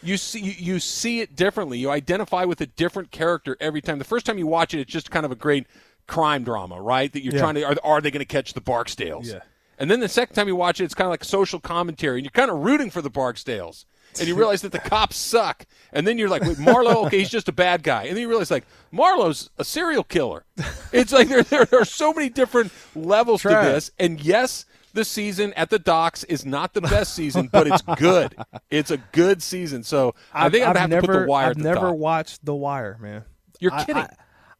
You 0.01 0.17
see 0.17 0.39
you, 0.41 0.51
you 0.57 0.79
see 0.79 1.21
it 1.21 1.35
differently. 1.35 1.77
You 1.79 1.89
identify 1.89 2.43
with 2.43 2.59
a 2.61 2.65
different 2.67 3.11
character 3.11 3.55
every 3.61 3.81
time. 3.81 3.99
The 3.99 4.03
first 4.03 4.25
time 4.25 4.37
you 4.37 4.47
watch 4.47 4.73
it, 4.73 4.79
it's 4.81 4.91
just 4.91 5.09
kind 5.09 5.25
of 5.25 5.31
a 5.31 5.35
great 5.35 5.65
crime 6.07 6.43
drama, 6.43 6.81
right? 6.81 7.11
That 7.13 7.23
you're 7.23 7.33
Yeah. 7.33 7.39
trying 7.39 7.55
to 7.55 7.63
are, 7.63 7.75
are 7.83 8.01
they 8.01 8.11
going 8.11 8.19
to 8.19 8.25
catch 8.25 8.53
the 8.53 8.61
Barksdales? 8.61 9.31
Yeah. 9.31 9.39
And 9.79 9.89
then 9.89 10.01
the 10.01 10.09
second 10.09 10.35
time 10.35 10.47
you 10.47 10.55
watch 10.55 10.81
it, 10.81 10.83
it's 10.83 10.93
kind 10.93 11.07
of 11.07 11.11
like 11.11 11.23
social 11.23 11.59
commentary, 11.59 12.17
and 12.19 12.25
you're 12.25 12.31
kind 12.31 12.51
of 12.51 12.57
rooting 12.57 12.89
for 12.91 13.01
the 13.01 13.09
Barksdales. 13.09 13.85
And 14.19 14.27
you 14.27 14.35
realize 14.35 14.61
that 14.61 14.71
the 14.71 14.79
cops 14.79 15.17
suck. 15.17 15.65
And 15.91 16.05
then 16.07 16.17
you're 16.17 16.29
like, 16.29 16.41
wait, 16.43 16.57
Marlo, 16.57 17.05
okay, 17.07 17.19
he's 17.19 17.29
just 17.29 17.47
a 17.49 17.51
bad 17.51 17.83
guy. 17.83 18.03
And 18.03 18.15
then 18.15 18.21
you 18.21 18.29
realize, 18.29 18.49
like, 18.51 18.65
Marlo's 18.91 19.49
a 19.57 19.63
serial 19.63 20.03
killer. 20.03 20.45
It's 20.91 21.11
like 21.11 21.27
there, 21.29 21.43
there, 21.43 21.67
are 21.73 21.85
so 21.85 22.13
many 22.13 22.29
different 22.29 22.71
levels 22.95 23.41
Trav. 23.43 23.63
to 23.63 23.69
this. 23.71 23.91
And 23.99 24.19
yes, 24.21 24.65
the 24.93 25.03
season 25.05 25.53
at 25.53 25.69
the 25.69 25.79
docks 25.79 26.23
is 26.25 26.45
not 26.45 26.73
the 26.73 26.81
best 26.81 27.13
season, 27.15 27.47
but 27.51 27.67
it's 27.67 27.81
good. 27.97 28.35
It's 28.69 28.91
a 28.91 28.97
good 28.97 29.41
season. 29.41 29.83
So 29.83 30.13
I 30.33 30.49
think 30.49 30.65
I'd 30.67 30.77
have 30.77 30.89
never, 30.89 31.01
to 31.07 31.07
put 31.13 31.19
the 31.21 31.27
wire 31.27 31.49
I've 31.49 31.57
never 31.57 31.87
top. 31.87 31.95
watched 31.95 32.45
The 32.45 32.53
Wire, 32.55 32.97
man. 33.01 33.23
You're 33.59 33.73
I- 33.73 33.83
kidding. 33.85 34.03
I, 34.03 34.09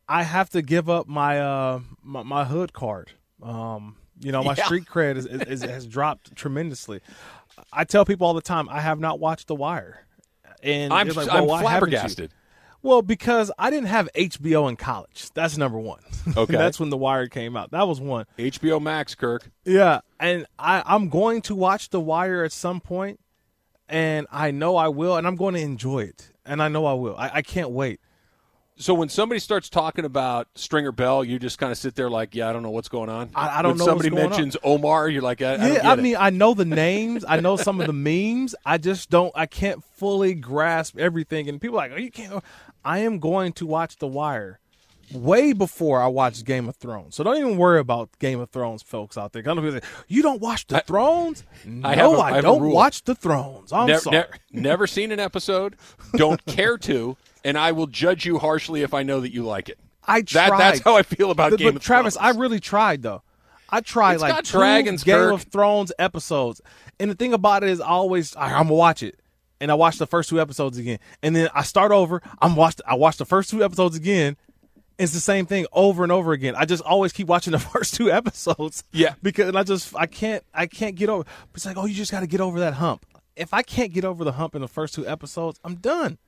I 0.08 0.24
have 0.24 0.50
to 0.52 0.62
give 0.62 0.90
up 0.90 1.08
my 1.08 1.40
uh 1.40 1.80
my, 2.04 2.24
my 2.24 2.44
hood 2.46 2.74
card. 2.74 3.12
Um, 3.42 3.96
you 4.20 4.32
know, 4.32 4.44
my 4.44 4.54
Yeah. 4.58 4.66
street 4.66 4.86
cred 4.86 5.16
is, 5.18 5.26
is, 5.26 5.42
is, 5.44 5.62
has 5.62 5.88
dropped 5.88 6.36
tremendously. 6.36 7.00
I 7.72 7.84
tell 7.84 8.06
people 8.06 8.28
all 8.28 8.34
the 8.34 8.42
time 8.42 8.68
I 8.70 8.82
have 8.82 9.00
not 9.00 9.20
watched 9.20 9.48
The 9.48 9.56
Wire, 9.56 10.06
and 10.62 10.94
I'm, 10.94 11.08
like, 11.10 11.28
I'm 11.30 11.46
well, 11.46 11.48
why 11.48 11.62
flabbergasted. 11.62 12.32
Well, 12.82 13.02
because 13.02 13.50
I 13.58 13.70
didn't 13.70 13.88
have 13.88 14.10
HBO 14.14 14.68
in 14.68 14.76
college. 14.76 15.30
That's 15.34 15.58
number 15.58 15.80
one. 15.80 16.00
Okay. 16.38 16.54
that's 16.54 16.80
when 16.80 16.90
The 16.90 16.96
Wire 16.98 17.28
came 17.28 17.58
out. 17.58 17.72
That 17.72 17.86
was 17.86 18.00
one. 18.00 18.26
HBO 18.40 18.82
Max, 18.82 19.14
Kirk. 19.14 19.50
Yeah, 19.66 20.00
and 20.22 20.46
I, 20.58 20.82
I'm 20.86 21.10
going 21.10 21.42
to 21.44 21.56
watch 21.56 21.90
The 21.90 22.00
Wire 22.00 22.46
at 22.46 22.54
some 22.54 22.80
point, 22.80 23.20
and 23.90 24.26
I 24.32 24.52
know 24.52 24.78
I 24.78 24.88
will, 24.88 25.18
and 25.18 25.28
I'm 25.28 25.36
going 25.36 25.54
to 25.56 25.60
enjoy 25.62 26.00
it, 26.04 26.32
and 26.46 26.64
I 26.64 26.70
know 26.70 26.86
I 26.86 26.94
will. 26.94 27.16
I, 27.18 27.30
I 27.36 27.42
can't 27.42 27.72
wait. 27.72 28.00
So 28.84 28.94
when 28.94 29.08
somebody 29.08 29.40
starts 29.40 29.70
talking 29.70 30.04
about 30.04 30.50
Stringer 30.56 30.92
Bell, 30.92 31.24
you 31.24 31.40
just 31.40 31.58
kind 31.58 31.72
of 31.72 31.78
sit 31.78 31.96
there 31.96 32.10
like, 32.10 32.36
yeah, 32.36 32.50
I 32.50 32.54
don't 32.54 32.64
know 32.64 32.70
what's 32.70 32.90
going 32.90 33.10
on. 33.10 33.30
I- 33.34 33.60
I 33.60 33.62
don't 33.62 33.72
when 33.72 33.78
know 33.78 33.86
somebody 33.86 34.10
what's 34.10 34.16
going 34.22 34.26
on. 34.26 34.30
mentions 34.32 34.58
Omar, 34.62 35.08
you're 35.08 35.22
like, 35.22 35.42
I, 35.42 35.54
I 35.54 35.58
don't 35.58 35.74
Yeah, 35.76 35.90
I 35.90 35.94
it. 35.94 36.00
mean, 36.00 36.16
I 36.20 36.30
know 36.32 36.54
the 36.54 36.66
names, 36.66 37.24
I 37.26 37.40
know 37.40 37.56
some 37.56 37.80
of 37.80 37.88
the 37.88 37.94
memes. 37.94 38.56
I 38.66 38.78
just 38.78 39.10
don't, 39.10 39.32
I 39.36 39.46
can't 39.46 39.82
fully 39.96 40.34
grasp 40.34 40.98
everything. 40.98 41.48
And 41.48 41.62
people 41.62 41.80
are 41.80 41.84
like, 41.88 41.94
oh, 41.94 41.98
you 42.00 42.12
can't. 42.12 42.44
I 42.84 43.00
am 43.00 43.20
going 43.20 43.54
to 43.54 43.66
watch 43.66 43.96
The 43.96 44.08
Wire 44.08 44.60
way 45.14 45.54
before 45.54 46.02
I 46.02 46.08
watch 46.08 46.44
Game 46.44 46.68
of 46.68 46.76
Thrones. 46.76 47.16
So 47.16 47.24
don't 47.24 47.38
even 47.38 47.56
worry 47.58 47.80
about 47.80 48.10
Game 48.20 48.42
of 48.42 48.50
Thrones, 48.50 48.82
folks 48.84 49.18
out 49.18 49.32
there. 49.32 49.42
I 49.48 49.54
people 49.54 49.72
say, 49.72 49.82
you 50.10 50.22
don't 50.22 50.42
watch 50.42 50.68
the 50.68 50.82
Thrones? 50.82 51.46
No, 51.64 51.88
I 51.88 51.94
I, 51.94 51.96
a- 52.18 52.20
I 52.20 52.32
have 52.36 52.44
don't 52.44 52.70
watch 52.70 53.04
the 53.04 53.16
Thrones. 53.16 53.72
I'm 53.72 53.88
Never, 53.88 54.00
sorry. 54.02 54.26
never 54.52 54.88
seen 54.88 55.14
an 55.14 55.22
episode, 55.22 55.78
don't 56.18 56.44
care 56.46 56.78
to, 56.80 57.16
and 57.44 57.58
I 57.58 57.72
will 57.72 57.88
judge 57.88 58.26
you 58.26 58.40
harshly 58.40 58.82
if 58.82 58.94
I 58.94 59.04
know 59.04 59.20
that 59.22 59.34
you 59.34 59.44
like 59.44 59.70
it. 59.70 59.80
I 60.06 60.22
That, 60.22 60.48
tried. 60.50 60.60
that's 60.60 60.80
how 60.82 60.96
I 60.96 61.04
feel 61.04 61.32
about 61.32 61.52
But- 61.52 61.60
Game 61.60 61.68
but 61.70 61.76
of 61.78 61.82
Travis, 61.84 62.16
Thrones. 62.16 62.36
I 62.36 62.40
really 62.40 62.60
tried 62.60 63.02
though. 63.04 63.22
I 63.70 63.80
tried 63.82 64.14
It's 64.16 64.22
like 64.22 64.44
two 64.44 64.58
dragons, 64.58 65.04
Game 65.04 65.16
Kirk. 65.16 65.34
of 65.34 65.44
Thrones 65.44 65.92
episodes, 65.98 66.62
and 67.00 67.10
the 67.10 67.16
thing 67.16 67.34
about 67.34 67.64
it 67.64 67.70
is, 67.70 67.82
I 67.82 67.88
always 67.88 68.36
I, 68.36 68.48
I'm 68.54 68.64
gonna 68.66 68.76
watch 68.76 69.02
it, 69.02 69.20
and 69.60 69.72
I 69.72 69.74
watch 69.74 69.98
the 69.98 70.06
first 70.06 70.30
two 70.30 70.40
episodes 70.40 70.78
again, 70.78 71.00
and 71.24 71.36
then 71.36 71.50
I 71.56 71.64
start 71.64 71.92
over. 71.92 72.22
I'm 72.40 72.56
watched. 72.56 72.82
I 72.86 72.94
watch 72.96 73.18
the 73.18 73.26
first 73.26 73.50
two 73.50 73.64
episodes 73.64 73.96
again. 73.96 74.38
It's 75.00 75.12
the 75.12 75.20
same 75.20 75.48
thing 75.48 75.66
over 75.74 76.04
and 76.04 76.12
over 76.12 76.34
again. 76.34 76.54
I 76.56 76.66
just 76.66 76.84
always 76.84 77.12
keep 77.14 77.26
watching 77.28 77.52
the 77.52 77.58
first 77.74 77.96
two 77.96 78.12
episodes. 78.12 78.84
Yeah. 78.92 79.16
because 79.24 79.56
I 79.56 79.64
just 79.64 79.96
I 79.96 80.06
can't 80.06 80.44
I 80.54 80.68
can't 80.68 80.94
get 80.96 81.10
over. 81.10 81.24
It's 81.56 81.66
like 81.66 81.78
oh, 81.78 81.86
you 81.88 81.96
just 81.96 82.12
got 82.12 82.20
to 82.20 82.28
get 82.28 82.42
over 82.42 82.60
that 82.60 82.76
hump. 82.76 83.06
If 83.36 83.56
I 83.56 83.64
can't 83.64 83.92
get 83.92 84.06
over 84.06 84.24
the 84.24 84.34
hump 84.34 84.54
in 84.54 84.62
the 84.62 84.68
first 84.68 84.94
two 84.94 85.08
episodes, 85.08 85.60
I'm 85.64 85.76
done. 85.76 86.20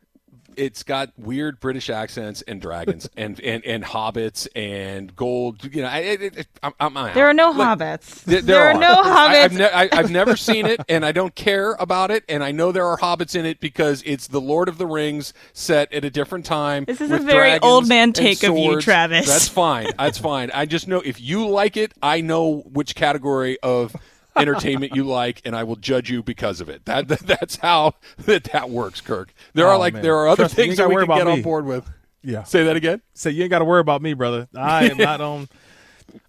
It's 0.58 0.84
got 0.84 1.12
weird 1.18 1.60
British 1.60 1.90
accents 1.90 2.42
and 2.44 2.62
dragons 2.62 3.10
and, 3.18 3.40
and, 3.42 3.64
and 3.66 3.84
hobbits 3.84 4.48
and 4.56 5.16
gold. 5.16 5.64
You 5.74 5.84
know, 5.84 5.88
I, 5.88 6.00
it, 6.00 6.22
it, 6.22 6.48
I'm, 6.64 6.74
I'm 6.80 6.98
out. 6.98 7.14
There 7.14 7.28
are 7.28 7.34
no 7.34 7.50
Look, 7.50 7.58
hobbits. 7.58 8.24
There, 8.24 8.42
there, 8.42 8.62
are, 8.68 8.74
no 8.74 9.02
I, 9.04 9.44
I've, 9.44 9.52
hobbits. 9.52 9.58
ne- 9.58 9.72
I, 9.72 9.90
I've 9.92 10.12
never 10.12 10.36
seen 10.38 10.66
it, 10.66 10.82
and 10.90 11.06
I 11.06 11.12
don't 11.12 11.36
care 11.36 11.74
about 11.74 12.12
it. 12.12 12.24
And 12.30 12.44
I 12.44 12.52
know 12.52 12.72
there 12.72 12.86
are 12.86 12.98
hobbits 12.98 13.36
in 13.36 13.46
it 13.46 13.60
because 13.60 14.04
it's 14.06 14.28
the 14.28 14.42
Lord 14.42 14.70
of 14.70 14.78
the 14.78 14.86
Rings 14.86 15.34
set 15.54 15.94
at 15.94 16.06
a 16.06 16.10
different 16.10 16.46
time. 16.46 16.86
This 16.86 17.02
is 17.02 17.12
a 17.12 17.20
very 17.20 17.60
old 17.60 17.88
man 17.88 18.14
take 18.14 18.44
of 18.44 18.58
you. 18.58 18.80
Travis. 18.82 19.28
That's 19.28 19.48
fine. 19.48 19.92
That's 19.98 20.18
fine. 20.18 20.52
I 20.54 20.66
just 20.66 20.88
know 20.88 21.02
if 21.02 21.22
you 21.22 21.48
like 21.48 21.78
it, 21.78 21.94
I 22.02 22.22
know 22.22 22.62
which 22.72 22.96
category 22.96 23.58
of 23.62 23.96
entertainment 24.36 24.96
you 24.96 25.04
like, 25.04 25.42
and 25.46 25.56
I 25.56 25.64
will 25.64 25.76
judge 25.76 26.10
you 26.10 26.22
because 26.24 26.62
of 26.62 26.70
it. 26.70 26.86
That, 26.86 27.08
that 27.08 27.20
that's 27.20 27.58
how 27.58 27.96
that 28.20 28.46
that 28.46 28.70
works, 28.70 29.02
Kirk. 29.02 29.34
There 29.54 29.68
are 29.68 29.76
Oh, 29.76 29.80
like 29.80 29.94
man. 29.94 30.04
there 30.04 30.16
are 30.18 30.28
other 30.28 30.44
Trust 30.44 30.56
things 30.56 30.72
ain't 30.72 30.78
that 30.78 30.90
we 30.90 30.96
can 30.96 31.08
get 31.08 31.22
about 31.22 31.28
on 31.28 31.42
board 31.42 31.66
with. 31.66 31.90
Yeah. 32.24 32.44
Say 32.44 32.64
that 32.66 32.76
again. 32.76 33.02
So 33.14 33.30
you 33.30 33.44
ain't 33.44 33.52
got 33.52 33.60
to 33.60 33.66
worry 33.66 33.82
about 33.82 34.02
me, 34.02 34.14
brother. 34.14 34.48
I 34.56 34.90
am 34.90 34.98
not 34.98 35.22
on. 35.22 35.48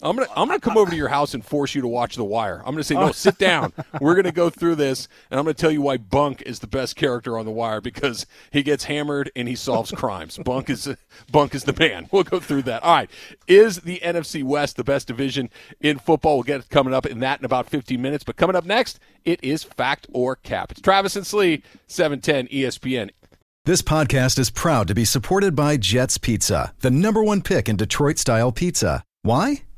I'm 0.02 0.16
gonna 0.16 0.28
I'm 0.36 0.48
gonna 0.48 0.60
come 0.60 0.76
over 0.76 0.90
to 0.90 0.96
your 0.96 1.08
house 1.08 1.34
and 1.34 1.44
force 1.44 1.74
you 1.74 1.82
to 1.82 1.88
watch 1.88 2.16
The 2.16 2.24
Wire. 2.24 2.58
I'm 2.58 2.72
gonna 2.72 2.84
say 2.84 2.94
no, 2.94 3.12
sit 3.12 3.38
down. 3.38 3.72
We're 4.00 4.14
gonna 4.14 4.32
go 4.32 4.50
through 4.50 4.76
this, 4.76 5.08
and 5.30 5.38
I'm 5.38 5.44
gonna 5.44 5.54
tell 5.54 5.70
you 5.70 5.82
why 5.82 5.96
Bunk 5.96 6.42
is 6.42 6.58
the 6.60 6.66
best 6.66 6.96
character 6.96 7.38
on 7.38 7.44
The 7.44 7.50
Wire 7.50 7.80
because 7.80 8.26
he 8.50 8.62
gets 8.62 8.84
hammered 8.84 9.30
and 9.36 9.48
he 9.48 9.54
solves 9.54 9.90
crimes. 9.92 10.38
Bunk 10.38 10.70
is 10.70 10.88
Bunk 11.30 11.54
is 11.54 11.64
the 11.64 11.74
man. 11.78 12.08
We'll 12.10 12.24
go 12.24 12.40
through 12.40 12.62
that. 12.62 12.82
All 12.82 12.94
right, 12.94 13.10
is 13.46 13.80
the 13.80 14.00
NFC 14.02 14.42
West 14.42 14.76
the 14.76 14.84
best 14.84 15.06
division 15.06 15.50
in 15.80 15.98
football? 15.98 16.36
We'll 16.36 16.44
get 16.44 16.60
it 16.60 16.70
coming 16.70 16.94
up 16.94 17.06
in 17.06 17.20
that 17.20 17.40
in 17.40 17.44
about 17.44 17.68
15 17.68 18.00
minutes. 18.00 18.24
But 18.24 18.36
coming 18.36 18.56
up 18.56 18.64
next, 18.64 18.98
it 19.24 19.42
is 19.42 19.64
Fact 19.64 20.06
or 20.12 20.36
Cap. 20.36 20.72
It's 20.72 20.80
Travis 20.80 21.16
and 21.16 21.26
Slee, 21.26 21.62
710 21.88 22.48
ESPN. 22.48 23.10
This 23.66 23.82
podcast 23.82 24.38
is 24.38 24.48
proud 24.48 24.86
to 24.86 24.94
be 24.94 25.04
supported 25.04 25.56
by 25.56 25.76
Jets 25.76 26.18
Pizza, 26.18 26.72
the 26.80 26.90
number 26.90 27.22
one 27.24 27.42
pick 27.42 27.68
in 27.68 27.76
Detroit 27.76 28.16
style 28.16 28.52
pizza. 28.52 29.02
Why? 29.22 29.64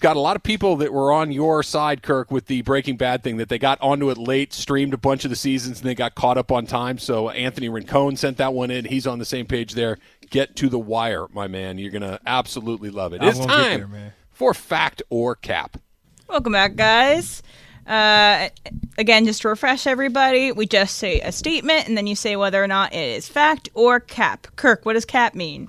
Got 0.00 0.16
a 0.16 0.20
lot 0.20 0.34
of 0.36 0.42
people 0.42 0.76
that 0.76 0.92
were 0.92 1.12
on 1.12 1.30
your 1.30 1.62
side, 1.62 2.02
Kirk, 2.02 2.30
with 2.30 2.46
the 2.46 2.62
Breaking 2.62 2.96
Bad 2.96 3.22
thing 3.22 3.36
that 3.36 3.48
they 3.48 3.58
got 3.58 3.80
onto 3.80 4.10
it 4.10 4.18
late, 4.18 4.52
streamed 4.52 4.94
a 4.94 4.98
bunch 4.98 5.24
of 5.24 5.30
the 5.30 5.36
seasons, 5.36 5.80
and 5.80 5.88
they 5.88 5.94
got 5.94 6.14
caught 6.14 6.38
up 6.38 6.50
on 6.50 6.66
time. 6.66 6.98
So 6.98 7.30
Anthony 7.30 7.68
Rincon 7.68 8.16
sent 8.16 8.38
that 8.38 8.52
one 8.54 8.70
in. 8.70 8.84
He's 8.84 9.06
on 9.06 9.18
the 9.18 9.24
same 9.24 9.46
page 9.46 9.74
there. 9.74 9.98
Get 10.30 10.56
to 10.56 10.68
the 10.68 10.78
wire, 10.78 11.26
my 11.32 11.46
man. 11.46 11.78
You're 11.78 11.92
gonna 11.92 12.18
absolutely 12.26 12.90
love 12.90 13.12
it. 13.12 13.22
I'm 13.22 13.28
It's 13.28 13.38
time 13.38 13.90
there, 13.90 14.14
for 14.30 14.54
fact 14.54 15.02
or 15.10 15.36
cap. 15.36 15.76
Welcome 16.28 16.52
back, 16.52 16.76
guys. 16.76 17.42
Uh, 17.86 18.48
again, 18.98 19.24
just 19.24 19.42
to 19.42 19.48
refresh 19.48 19.86
everybody, 19.86 20.52
we 20.52 20.66
just 20.66 20.96
say 20.96 21.20
a 21.20 21.32
statement 21.32 21.88
and 21.88 21.96
then 21.96 22.06
you 22.06 22.14
say 22.14 22.36
whether 22.36 22.62
or 22.62 22.68
not 22.68 22.92
it 22.92 23.16
is 23.16 23.28
fact 23.28 23.68
or 23.74 23.98
cap. 23.98 24.46
Kirk, 24.54 24.86
what 24.86 24.92
does 24.92 25.04
cap 25.04 25.34
mean? 25.34 25.68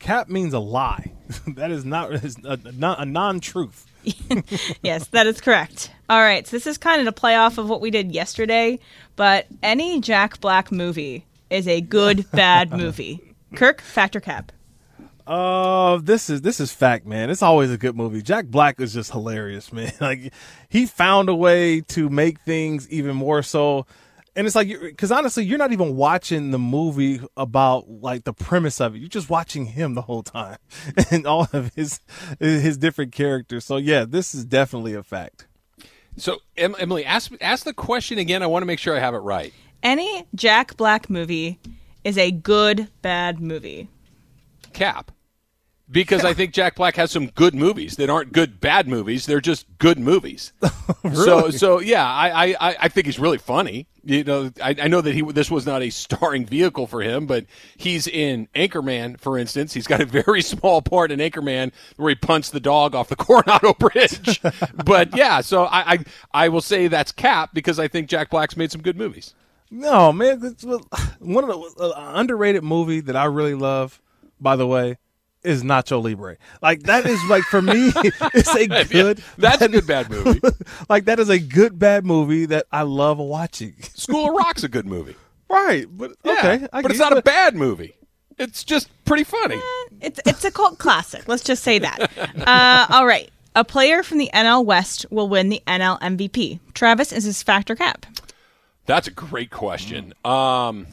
Cap 0.00 0.28
means 0.28 0.52
a 0.52 0.58
lie. 0.58 1.12
that 1.48 1.70
is 1.70 1.84
not 1.84 2.12
is 2.12 2.36
a, 2.44 2.58
a 2.80 3.04
non-truth. 3.04 3.86
yes, 4.82 5.08
that 5.08 5.26
is 5.26 5.40
correct. 5.40 5.90
All 6.08 6.20
right, 6.20 6.46
so 6.46 6.56
this 6.56 6.66
is 6.66 6.78
kind 6.78 7.00
of 7.00 7.06
a 7.06 7.12
play 7.12 7.36
off 7.36 7.58
of 7.58 7.68
what 7.68 7.80
we 7.80 7.90
did 7.90 8.12
yesterday, 8.12 8.78
but 9.16 9.46
any 9.62 10.00
Jack 10.00 10.40
Black 10.40 10.72
movie 10.72 11.24
is 11.50 11.68
a 11.68 11.80
good, 11.80 12.30
bad 12.32 12.72
movie. 12.72 13.20
Kirk, 13.54 13.80
factor 13.80 14.20
cap? 14.20 14.50
Uh, 15.26 15.98
this 15.98 16.28
is 16.28 16.42
this 16.42 16.58
is 16.58 16.72
fact, 16.72 17.06
man. 17.06 17.30
It's 17.30 17.42
always 17.42 17.70
a 17.70 17.78
good 17.78 17.94
movie. 17.94 18.22
Jack 18.22 18.46
Black 18.46 18.80
is 18.80 18.92
just 18.92 19.12
hilarious, 19.12 19.72
man. 19.72 19.92
Like 20.00 20.32
he 20.68 20.86
found 20.86 21.28
a 21.28 21.34
way 21.34 21.80
to 21.82 22.08
make 22.08 22.40
things 22.40 22.88
even 22.90 23.14
more 23.14 23.42
so. 23.42 23.86
And 24.34 24.46
it's 24.46 24.56
like, 24.56 24.68
because 24.68 25.12
honestly, 25.12 25.44
you're 25.44 25.58
not 25.58 25.72
even 25.72 25.94
watching 25.96 26.52
the 26.52 26.58
movie 26.58 27.20
about 27.36 27.88
like 27.88 28.24
the 28.24 28.32
premise 28.32 28.80
of 28.80 28.94
it. 28.94 28.98
You're 28.98 29.08
just 29.08 29.28
watching 29.28 29.66
him 29.66 29.94
the 29.94 30.02
whole 30.02 30.22
time 30.22 30.56
and 31.10 31.26
all 31.26 31.48
of 31.52 31.72
his 31.74 32.00
his 32.38 32.78
different 32.78 33.12
characters. 33.12 33.64
So 33.64 33.76
yeah, 33.76 34.04
this 34.06 34.34
is 34.34 34.44
definitely 34.44 34.94
a 34.94 35.02
fact. 35.02 35.46
So 36.16 36.38
Emily, 36.56 37.04
ask 37.04 37.32
ask 37.40 37.64
the 37.64 37.74
question 37.74 38.18
again. 38.18 38.42
I 38.42 38.46
want 38.46 38.62
to 38.62 38.66
make 38.66 38.78
sure 38.78 38.96
I 38.96 39.00
have 39.00 39.14
it 39.14 39.18
right. 39.18 39.52
Any 39.82 40.24
Jack 40.34 40.76
Black 40.76 41.10
movie 41.10 41.58
is 42.04 42.16
a 42.16 42.30
good, 42.30 42.88
bad 43.02 43.40
movie. 43.40 43.88
Cap. 44.72 45.10
Because 45.92 46.24
I 46.24 46.32
think 46.32 46.52
Jack 46.52 46.76
Black 46.76 46.96
has 46.96 47.10
some 47.10 47.26
good 47.28 47.54
movies 47.54 47.96
that 47.96 48.08
aren't 48.08 48.32
good 48.32 48.60
bad 48.60 48.88
movies. 48.88 49.26
They're 49.26 49.40
just 49.40 49.66
good 49.78 49.98
movies. 49.98 50.52
So 51.14 51.50
so 51.50 51.80
yeah, 51.80 52.06
I, 52.06 52.52
I, 52.52 52.76
I 52.82 52.88
think 52.88 53.06
he's 53.06 53.18
really 53.18 53.38
funny. 53.38 53.86
You 54.04 54.22
know, 54.24 54.50
I, 54.62 54.74
I 54.82 54.88
know 54.88 55.00
that 55.00 55.14
he 55.14 55.22
this 55.22 55.50
was 55.50 55.66
not 55.66 55.82
a 55.82 55.90
starring 55.90 56.46
vehicle 56.46 56.86
for 56.86 57.02
him, 57.02 57.26
but 57.26 57.44
he's 57.76 58.06
in 58.06 58.48
Anchorman, 58.54 59.18
for 59.18 59.36
instance. 59.36 59.74
He's 59.74 59.86
got 59.86 60.00
a 60.00 60.06
very 60.06 60.42
small 60.52 60.80
part 60.80 61.10
in 61.10 61.18
Anchorman 61.18 61.72
where 61.96 62.10
he 62.10 62.14
punts 62.14 62.50
the 62.50 62.60
dog 62.60 62.94
off 62.94 63.08
the 63.08 63.16
Coronado 63.24 63.74
Bridge. 63.74 64.40
but 64.84 65.16
yeah, 65.16 65.40
so 65.40 65.64
I, 65.64 65.92
I 65.92 65.98
I 66.32 66.48
will 66.48 66.60
say 66.60 66.86
that's 66.88 67.10
Cap 67.12 67.50
because 67.52 67.78
I 67.78 67.88
think 67.88 68.08
Jack 68.08 68.30
Black's 68.30 68.56
made 68.56 68.70
some 68.70 68.80
good 68.82 68.96
movies. 68.96 69.34
No, 69.70 70.12
man, 70.12 70.40
one 71.18 71.44
of 71.44 71.76
the 71.76 71.84
uh, 71.96 72.12
underrated 72.14 72.62
movie 72.62 73.00
that 73.00 73.16
I 73.16 73.24
really 73.24 73.54
love, 73.54 74.00
by 74.40 74.54
the 74.54 74.66
way, 74.66 74.98
is 75.44 75.62
Nacho 75.62 76.02
Libre. 76.02 76.36
Like 76.60 76.82
that 76.84 77.06
is 77.06 77.18
like 77.28 77.42
for 77.44 77.62
me, 77.62 77.92
it's 78.34 78.54
a 78.54 78.66
good. 78.84 79.22
That's 79.38 79.62
a 79.62 79.68
good 79.68 79.86
bad 79.86 80.10
movie. 80.10 80.40
like 80.88 81.04
that 81.06 81.18
is 81.18 81.28
a 81.28 81.38
good 81.38 81.78
bad 81.78 82.04
movie 82.04 82.46
that 82.46 82.66
I 82.72 82.82
love 82.82 83.18
watching. 83.18 83.74
School 83.94 84.28
of 84.30 84.34
Rock's 84.34 84.62
a 84.64 84.68
good 84.68 84.86
movie. 84.86 85.16
right, 85.48 85.86
but 85.90 86.12
Yeah, 86.24 86.32
okay, 86.32 86.68
I 86.72 86.82
but 86.82 86.90
it's 86.90 87.00
get 87.00 87.10
not 87.10 87.18
a 87.18 87.22
bad 87.22 87.54
movie. 87.54 87.94
It's 88.38 88.64
just 88.64 88.88
pretty 89.04 89.24
funny. 89.24 89.60
It's 90.00 90.20
it's 90.26 90.44
a 90.44 90.50
cult 90.50 90.78
classic. 90.78 91.28
Let's 91.28 91.44
just 91.44 91.62
say 91.62 91.78
that. 91.78 92.10
Uh, 92.46 92.86
all 92.90 93.06
right. 93.06 93.30
A 93.54 93.64
player 93.64 94.02
from 94.02 94.16
the 94.16 94.30
NL 94.32 94.64
West 94.64 95.04
will 95.10 95.28
win 95.28 95.50
the 95.50 95.62
NL 95.66 96.00
MVP. 96.00 96.58
Travis 96.72 97.12
is 97.12 97.24
his 97.24 97.42
factor 97.42 97.76
cap. 97.76 98.06
That's 98.86 99.06
a 99.06 99.10
great 99.10 99.50
question. 99.50 100.14
Um, 100.24 100.86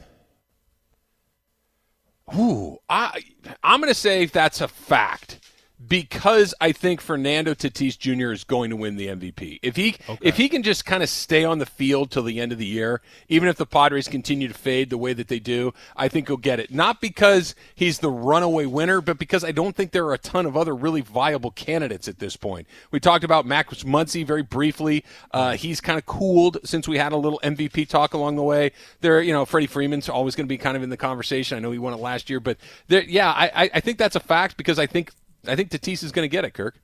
ooh, 2.37 2.77
I 2.89 3.21
I'm 3.63 3.81
to 3.89 3.93
say 3.93 4.25
that's 4.25 4.61
a 4.61 4.67
fact 4.67 5.39
because 5.87 6.53
I 6.59 6.71
think 6.71 6.99
Fernando 6.99 7.53
Tatis 7.53 7.97
Jr. 7.97 8.31
is 8.31 8.43
going 8.43 8.69
to 8.69 8.75
win 8.75 8.97
the 8.97 9.07
MVP. 9.07 9.59
If 9.61 9.75
he 9.77 9.95
if 10.21 10.35
he 10.37 10.49
can 10.49 10.61
just 10.61 10.85
kind 10.85 11.01
of 11.01 11.09
stay 11.09 11.45
on 11.45 11.59
the 11.59 11.65
field 11.65 12.11
till 12.11 12.23
the 12.23 12.39
end 12.41 12.51
of 12.51 12.57
the 12.57 12.65
year, 12.65 13.01
even 13.29 13.47
if 13.47 13.55
the 13.55 13.65
Padres 13.65 14.07
continue 14.07 14.47
to 14.49 14.53
fade 14.53 14.89
the 14.89 14.97
way 14.97 15.13
that 15.13 15.29
they 15.29 15.39
do, 15.39 15.73
I 15.95 16.07
think 16.09 16.27
he'll 16.27 16.37
get 16.37 16.59
it. 16.59 16.71
Not 16.71 16.99
because 16.99 17.55
he's 17.75 17.99
the 17.99 18.09
runaway 18.11 18.65
winner, 18.65 18.99
but 18.99 19.17
because 19.17 19.43
I 19.43 19.51
don't 19.51 19.75
think 19.75 19.91
there 19.91 20.05
are 20.05 20.13
a 20.13 20.17
ton 20.17 20.45
of 20.45 20.57
other 20.57 20.75
really 20.75 21.01
viable 21.01 21.51
candidates 21.51 22.07
at 22.07 22.19
this 22.19 22.35
point. 22.35 22.67
We 22.91 22.99
talked 22.99 23.23
about 23.23 23.45
Max 23.45 23.83
Muncy 23.83 24.25
very 24.25 24.43
briefly. 24.43 25.05
Uh, 25.31 25.53
he's 25.55 25.79
kind 25.79 25.97
of 25.97 26.05
cooled 26.05 26.57
since 26.65 26.87
we 26.87 26.97
had 26.97 27.13
a 27.13 27.17
little 27.17 27.39
MVP 27.43 27.87
talk 27.87 28.13
along 28.13 28.35
the 28.35 28.43
way. 28.43 28.71
There, 29.01 29.21
you 29.21 29.31
know, 29.33 29.45
Freddie 29.45 29.67
Freeman's 29.67 30.09
always 30.09 30.35
going 30.35 30.45
to 30.45 30.49
be 30.49 30.57
kind 30.57 30.75
of 30.75 30.83
in 30.83 30.89
the 30.89 30.97
conversation. 30.97 31.57
I 31.57 31.61
know 31.61 31.71
he 31.71 31.79
won 31.79 31.93
it 31.93 31.99
last 32.01 32.29
year, 32.29 32.39
but 32.41 32.57
there, 32.87 33.03
yeah, 33.03 33.31
I, 33.31 33.63
I- 33.63 33.69
I 33.75 33.79
think 33.81 33.97
that's 33.97 34.15
a 34.15 34.19
fact 34.19 34.57
because 34.57 34.77
I 34.79 34.87
think 34.87 35.11
I 35.49 35.55
think 35.55 35.69
Tatis 35.69 36.03
is 36.03 36.11
going 36.11 36.23
to 36.23 36.31
get 36.31 36.45
it, 36.45 36.53
Kirk. 36.53 36.75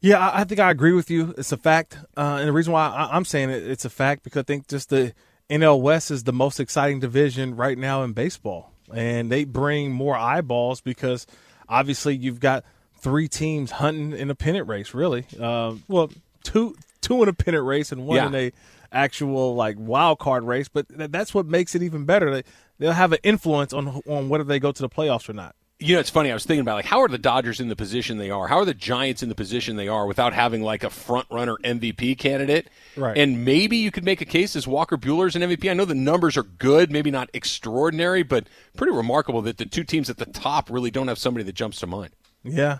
Yeah, 0.00 0.30
I, 0.32 0.44
think 0.44 0.60
I 0.60 0.70
agree 0.70 0.92
with 0.92 1.10
you. 1.10 1.34
It's 1.38 1.52
a 1.52 1.56
fact, 1.56 1.96
uh, 2.16 2.38
and 2.40 2.48
the 2.48 2.52
reason 2.52 2.72
why 2.72 2.88
I'm 3.10 3.24
saying 3.24 3.50
it, 3.50 3.62
it's 3.68 3.84
a 3.84 3.90
fact 3.90 4.24
because 4.24 4.40
I 4.40 4.42
think 4.42 4.66
just 4.68 4.90
the 4.90 5.14
NL 5.48 5.80
West 5.80 6.10
is 6.10 6.24
the 6.24 6.32
most 6.32 6.58
exciting 6.58 6.98
division 7.00 7.54
right 7.56 7.78
now 7.78 8.02
in 8.02 8.12
baseball, 8.12 8.72
and 8.92 9.30
they 9.30 9.44
bring 9.44 9.92
more 9.92 10.16
eyeballs 10.16 10.80
because 10.80 11.26
obviously 11.68 12.16
you've 12.16 12.40
got 12.40 12.64
three 12.98 13.28
teams 13.28 13.70
hunting 13.72 14.12
in 14.12 14.28
a 14.28 14.34
pennant 14.34 14.68
race. 14.68 14.92
Really, 14.92 15.24
uh, 15.40 15.74
well, 15.88 16.10
two 16.42 16.74
two 17.00 17.22
in 17.22 17.28
a 17.28 17.32
pennant 17.32 17.64
race 17.64 17.92
and 17.92 18.06
one 18.06 18.16
Yeah. 18.16 18.26
in 18.26 18.34
a 18.34 18.52
actual 18.92 19.54
like 19.54 19.76
wild 19.78 20.18
card 20.18 20.44
race. 20.44 20.68
But 20.68 20.88
th- 20.88 21.10
that's 21.10 21.32
what 21.32 21.46
makes 21.46 21.74
it 21.76 21.82
even 21.82 22.04
better. 22.04 22.30
They, 22.32 22.42
they'll 22.78 22.92
have 22.92 23.12
an 23.12 23.18
influence 23.22 23.72
on 23.72 24.02
on 24.08 24.28
whether 24.28 24.44
they 24.44 24.58
go 24.58 24.72
to 24.72 24.82
the 24.82 24.88
playoffs 24.88 25.28
or 25.28 25.32
not. 25.32 25.54
You 25.78 25.92
know, 25.94 26.00
it's 26.00 26.08
funny. 26.08 26.30
I 26.30 26.34
was 26.34 26.46
thinking 26.46 26.62
about 26.62 26.76
like 26.76 26.86
how 26.86 27.00
are 27.00 27.08
the 27.08 27.18
Dodgers 27.18 27.60
in 27.60 27.68
the 27.68 27.76
position 27.76 28.16
they 28.16 28.30
are? 28.30 28.48
How 28.48 28.56
are 28.60 28.64
the 28.64 28.72
Giants 28.72 29.22
in 29.22 29.28
the 29.28 29.34
position 29.34 29.76
they 29.76 29.88
are 29.88 30.06
without 30.06 30.32
having 30.32 30.62
like 30.62 30.82
a 30.82 30.88
front 30.88 31.26
runner 31.30 31.56
MVP 31.62 32.16
candidate? 32.16 32.68
Right. 32.96 33.16
And 33.18 33.44
maybe 33.44 33.76
you 33.76 33.90
could 33.90 34.04
make 34.04 34.22
a 34.22 34.24
case 34.24 34.56
as 34.56 34.66
Walker 34.66 34.96
Buehler's 34.96 35.36
an 35.36 35.42
MVP. 35.42 35.70
I 35.70 35.74
know 35.74 35.84
the 35.84 35.94
numbers 35.94 36.38
are 36.38 36.44
good, 36.44 36.90
maybe 36.90 37.10
not 37.10 37.28
extraordinary, 37.34 38.22
but 38.22 38.46
pretty 38.74 38.92
remarkable 38.94 39.42
that 39.42 39.58
the 39.58 39.66
two 39.66 39.84
teams 39.84 40.08
at 40.08 40.16
the 40.16 40.24
top 40.24 40.70
really 40.70 40.90
don't 40.90 41.08
have 41.08 41.18
somebody 41.18 41.44
that 41.44 41.54
jumps 41.54 41.78
to 41.80 41.86
mind. 41.86 42.14
Yeah, 42.42 42.78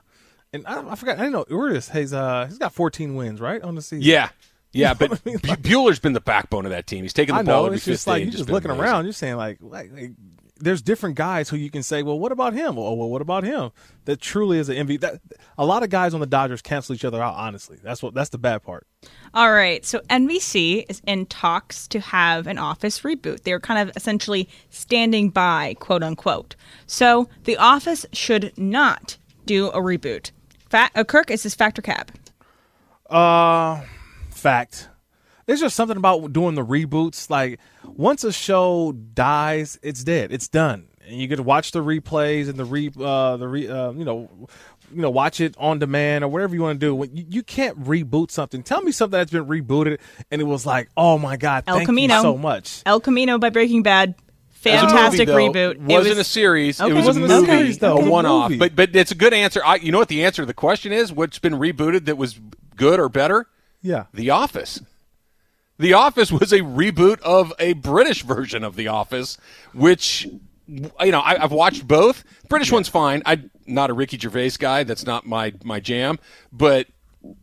and 0.55 0.67
I, 0.67 0.93
I 0.93 0.95
forgot. 0.95 1.19
I 1.19 1.25
didn't 1.25 1.33
know 1.33 1.45
Urias 1.51 1.89
has 1.89 2.15
uh 2.15 2.47
he's 2.49 2.57
got 2.59 2.73
14 2.73 3.15
wins 3.15 3.43
right 3.43 3.61
on 3.61 3.75
the 3.75 3.83
season. 3.83 4.03
Yeah. 4.09 4.31
Yeah, 4.73 4.95
but 4.95 5.11
what 5.11 5.21
I 5.27 5.29
mean? 5.29 5.39
Bu- 5.39 5.49
Buehler's 5.57 5.99
been 5.99 6.13
the 6.15 6.21
backbone 6.21 6.65
of 6.67 6.71
that 6.71 6.87
team. 6.87 7.03
He's 7.03 7.13
taken 7.13 7.35
the 7.35 7.41
I 7.41 7.45
ball 7.45 7.63
know. 7.63 7.67
every 7.67 7.77
It's 7.77 7.85
just 7.85 8.07
like 8.07 8.21
you're 8.21 8.25
and 8.29 8.33
just 8.37 8.49
looking 8.51 8.71
amazing. 8.71 8.85
around. 8.85 9.05
You're 9.05 9.13
saying 9.13 9.37
like, 9.37 9.59
like, 9.61 9.91
like 9.93 10.11
there's 10.59 10.83
different 10.83 11.17
guys 11.17 11.49
who 11.49 11.57
you 11.57 11.71
can 11.71 11.83
say, 11.83 12.03
well, 12.03 12.19
what 12.19 12.33
about 12.33 12.55
him? 12.55 12.77
Well, 12.77 12.97
well 12.97 13.09
what 13.09 13.23
about 13.23 13.45
him? 13.45 13.71
That 14.07 14.21
truly 14.21 14.59
is 14.59 14.69
an 14.69 14.87
MVP. 14.87 15.01
That 15.01 15.21
a 15.59 15.67
lot 15.67 15.83
of 15.83 15.91
guys 15.91 16.15
on 16.15 16.21
the 16.21 16.27
Dodgers 16.27 16.63
cancel 16.63 16.95
each 16.95 17.05
other 17.05 17.23
out. 17.23 17.35
Honestly, 17.35 17.79
that's 17.83 18.03
what 18.03 18.15
that's 18.15 18.31
the 18.31 18.39
bad 18.39 18.63
part. 18.63 18.87
All 19.35 19.53
right, 19.53 19.85
so 19.85 20.01
NBC 20.11 20.87
is 20.89 21.03
in 21.07 21.27
talks 21.27 21.87
to 21.89 22.01
have 22.01 22.47
an 22.47 22.59
Office 22.59 23.01
reboot. 23.01 23.43
They're 23.43 23.61
kind 23.61 23.89
of 23.89 23.97
essentially 23.97 24.49
standing 24.71 25.31
by, 25.31 25.75
quote 25.79 26.03
unquote. 26.03 26.57
So 26.87 27.29
The 27.45 27.57
Office 27.57 28.07
should 28.13 28.57
not 28.57 29.19
do 29.45 29.69
a 29.69 29.79
reboot. 29.79 30.31
Fa- 30.69 30.91
uh, 30.95 31.05
Kirk, 31.05 31.31
is 31.31 31.43
this 31.43 31.55
factor 31.55 31.83
cap? 31.83 32.11
Uh, 33.09 33.83
fact. 34.31 34.89
There's 35.47 35.61
just 35.61 35.77
something 35.77 35.97
about 35.97 36.33
doing 36.33 36.55
the 36.57 36.65
reboots. 36.65 37.31
Like 37.31 37.61
once 37.85 38.25
a 38.25 38.33
show 38.33 38.93
dies, 38.93 39.79
it's 39.83 40.03
dead. 40.05 40.33
It's 40.33 40.49
done, 40.49 40.89
and 41.07 41.17
you 41.21 41.29
get 41.29 41.37
to 41.37 41.43
watch 41.43 41.71
the 41.73 41.83
replays 41.83 42.49
and 42.49 42.59
the 42.59 42.65
re, 42.65 42.91
uh, 43.01 43.37
the 43.37 43.47
re, 43.49 43.69
uh, 43.69 43.93
you 43.93 44.05
know, 44.05 44.29
you 44.93 45.03
know, 45.03 45.11
watch 45.11 45.41
it 45.41 45.55
on 45.59 45.79
demand 45.79 46.25
or 46.25 46.29
whatever 46.29 46.55
you 46.55 46.63
want 46.63 46.81
to 46.81 46.87
do. 46.87 47.11
You, 47.15 47.27
you 47.29 47.43
can't 47.43 47.83
reboot 47.85 48.31
something. 48.31 48.63
Tell 48.63 48.83
me 48.83 48.93
something 48.93 49.17
that's 49.19 49.31
been 49.31 49.47
rebooted 49.47 49.99
and 50.31 50.41
it 50.41 50.45
was 50.45 50.67
like, 50.67 50.89
oh 50.97 51.17
my 51.19 51.37
god, 51.37 51.65
El 51.67 51.77
thank 51.77 51.87
Camino. 51.87 52.17
you 52.17 52.23
so 52.23 52.37
much. 52.37 52.83
El 52.87 53.01
Camino 53.01 53.39
by 53.39 53.51
Breaking 53.51 53.83
Bad. 53.83 54.15
Fantastic 54.51 55.29
movie, 55.29 55.53
though, 55.53 55.75
reboot. 55.75 55.79
Wasn't 55.79 56.07
it 56.07 56.09
was, 56.11 56.19
a 56.19 56.25
series. 56.25 56.81
Okay. 56.81 56.91
It 56.91 56.95
was 56.95 57.07
Wasn't 57.07 57.25
a 57.25 57.29
a 57.29 57.41
movie, 57.41 57.47
series, 57.47 57.79
though. 57.79 57.99
a 57.99 58.05
a 58.05 58.11
one-off. 58.11 58.51
movie. 58.51 58.59
But 58.59 58.75
but 58.75 58.97
it's 58.97 59.13
a 59.13 59.15
good 59.15 59.33
answer. 59.33 59.63
I, 59.65 59.77
you 59.77 59.93
know 59.93 59.99
what 59.99 60.09
the 60.09 60.25
answer 60.25 60.43
to 60.43 60.47
the 60.47 60.55
question 60.55 60.91
is? 60.93 61.13
What's 61.13 61.39
been 61.39 61.53
rebooted 61.55 62.07
that 62.07 62.17
was 62.17 62.41
good 62.75 62.99
or 62.99 63.09
better? 63.09 63.47
Yeah. 63.81 64.07
The 64.13 64.31
Office. 64.31 64.81
The 65.79 65.93
Office 65.93 66.33
was 66.33 66.53
a 66.53 66.61
reboot 66.61 67.21
of 67.21 67.53
a 67.59 67.75
British 67.75 68.23
version 68.23 68.65
of 68.65 68.77
The 68.77 68.89
Office, 68.89 69.37
which 69.75 70.27
you 70.69 70.91
know 71.13 71.21
I, 71.21 71.43
I've 71.43 71.53
watched 71.53 71.87
both. 71.87 72.25
British 72.49 72.73
one's 72.73 72.89
fine. 72.89 73.23
I'm 73.27 73.51
not 73.67 73.91
a 73.91 73.93
Ricky 73.93 74.19
Gervais 74.19 74.53
guy. 74.59 74.85
That's 74.85 75.05
not 75.05 75.27
my 75.27 75.53
my 75.65 75.81
jam. 75.81 76.19
But 76.53 76.87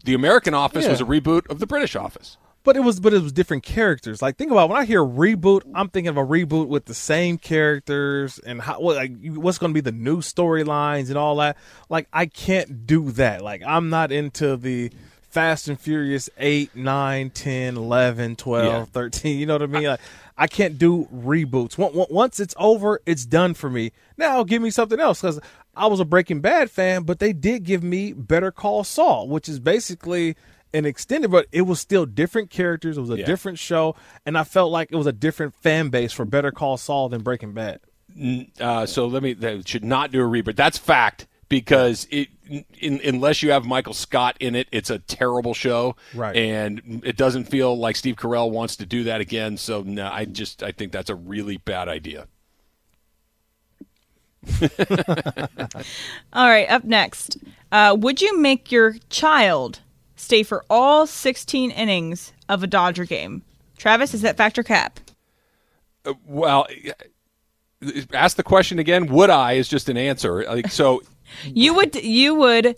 the 0.04 0.14
American 0.14 0.54
Office 0.54 0.86
Yeah. 0.86 0.92
was 0.92 1.02
a 1.02 1.06
reboot 1.06 1.50
of 1.50 1.60
the 1.60 1.68
British 1.68 1.96
Office. 1.96 2.38
But 2.66 2.78
it 2.78 2.80
was, 2.80 3.02
but 3.02 3.14
it 3.14 3.22
was 3.22 3.34
different 3.34 3.64
characters. 3.64 4.22
Like 4.22 4.38
think 4.38 4.50
about 4.50 4.70
when 4.70 4.78
I 4.80 4.86
hear 4.86 5.02
reboot, 5.04 5.64
I'm 5.76 5.90
thinking 5.90 6.08
of 6.08 6.16
a 6.16 6.26
reboot 6.26 6.70
with 6.70 6.86
the 6.86 6.94
same 6.94 7.38
characters 7.38 8.40
and 8.40 8.62
how 8.62 8.80
what 8.80 8.96
like 8.96 9.12
what's 9.36 9.58
going 9.58 9.72
to 9.72 9.74
be 9.74 9.82
the 9.82 9.92
new 9.92 10.18
storylines 10.20 11.10
and 11.10 11.18
all 11.18 11.36
that. 11.38 11.58
Like 11.90 12.08
I 12.14 12.26
can't 12.26 12.88
do 12.88 13.12
that. 13.12 13.42
Like 13.42 13.62
I'm 13.68 13.90
not 13.90 14.14
into 14.14 14.56
the 14.56 14.92
Fast 15.34 15.68
and 15.68 15.80
Furious 15.80 16.30
8, 16.38 16.76
9, 16.76 17.30
10, 17.32 17.76
11, 17.76 18.36
12, 18.36 18.66
Yeah. 18.66 18.86
13. 18.86 19.40
You 19.40 19.46
know 19.48 19.56
what 19.56 19.64
I 19.64 19.66
mean? 19.66 19.84
Like 19.84 20.00
I 20.38 20.48
can't 20.48 20.78
do 20.78 21.08
reboots. 21.14 21.78
Once- 21.78 22.40
it's 22.40 22.56
over, 22.58 23.02
it's 23.06 23.26
done 23.26 23.54
for 23.56 23.70
me. 23.70 23.92
Now 24.18 24.44
give 24.44 24.62
me 24.62 24.70
something 24.70 25.00
else 25.00 25.22
because 25.22 25.40
I 25.76 25.88
was 25.88 26.00
a 26.00 26.06
Breaking 26.06 26.40
Bad 26.40 26.70
fan, 26.70 27.04
but 27.04 27.18
they 27.20 27.34
did 27.34 27.64
give 27.64 27.84
me 27.84 28.14
Better 28.14 28.52
Call 28.52 28.84
Saul, 28.84 29.28
which 29.28 29.50
is 29.50 29.60
basically 29.60 30.36
an 30.72 30.86
extended, 30.86 31.30
but 31.32 31.48
it 31.52 31.64
was 31.64 31.80
still 31.80 32.06
different 32.06 32.50
characters. 32.52 32.98
It 32.98 33.02
was 33.02 33.10
a 33.12 33.18
Yeah. 33.20 33.26
different 33.26 33.58
show, 33.60 33.96
and 34.26 34.38
I 34.38 34.44
felt 34.44 34.72
like 34.72 34.90
it 34.92 34.96
was 34.96 35.08
a 35.08 35.12
different 35.12 35.54
fan 35.56 35.90
base 35.90 36.12
for 36.14 36.26
Better 36.26 36.52
Call 36.52 36.78
Saul 36.78 37.10
than 37.10 37.22
Breaking 37.22 37.54
Bad. 37.54 37.80
Uh, 38.60 38.86
so 38.86 39.08
let 39.08 39.24
me. 39.24 39.34
They 39.34 39.62
should 39.66 39.84
not 39.84 40.12
do 40.12 40.22
a 40.22 40.28
reboot. 40.28 40.56
That's 40.56 40.78
fact 40.78 41.26
because 41.54 42.08
it. 42.10 42.30
In, 42.80 43.00
unless 43.06 43.42
you 43.42 43.52
have 43.52 43.64
Michael 43.64 43.94
Scott 43.94 44.36
in 44.40 44.54
it, 44.54 44.68
it's 44.72 44.90
a 44.90 45.00
terrible 45.00 45.54
show, 45.54 45.96
Right. 46.14 46.36
And 46.36 47.02
it 47.06 47.16
doesn't 47.16 47.46
feel 47.46 47.78
like 47.78 47.96
Steve 47.96 48.16
Carell 48.16 48.52
wants 48.52 48.76
to 48.78 48.86
do 48.86 49.06
that 49.06 49.22
again. 49.22 49.56
So 49.58 49.82
no, 49.82 50.10
I 50.12 50.26
just 50.26 50.62
I 50.62 50.72
think 50.72 50.92
that's 50.92 51.10
a 51.10 51.16
really 51.16 51.58
bad 51.58 51.88
idea. 51.88 52.28
All 56.34 56.50
right, 56.50 56.70
up 56.70 56.84
next. 56.84 57.38
Uh, 57.72 57.96
would 57.98 58.22
you 58.22 58.38
make 58.38 58.72
your 58.72 58.96
child 59.10 59.80
stay 60.16 60.44
for 60.44 60.66
all 60.70 61.08
16 61.08 61.72
innings 61.72 62.34
of 62.50 62.62
a 62.62 62.68
Dodger 62.68 63.06
game? 63.06 63.44
Travis, 63.78 64.14
is 64.14 64.22
that 64.22 64.38
factor 64.38 64.64
cap? 64.64 65.00
Well, 66.26 66.68
ask 68.14 68.38
the 68.38 68.44
question 68.44 68.80
again. 68.80 69.08
Would 69.08 69.30
I 69.30 69.54
is 69.54 69.68
just 69.68 69.90
an 69.90 69.98
answer. 69.98 70.44
Like, 70.44 70.70
so 70.70 71.02
You 71.46 71.74
would 71.76 71.96
you 71.96 72.36
would 72.36 72.76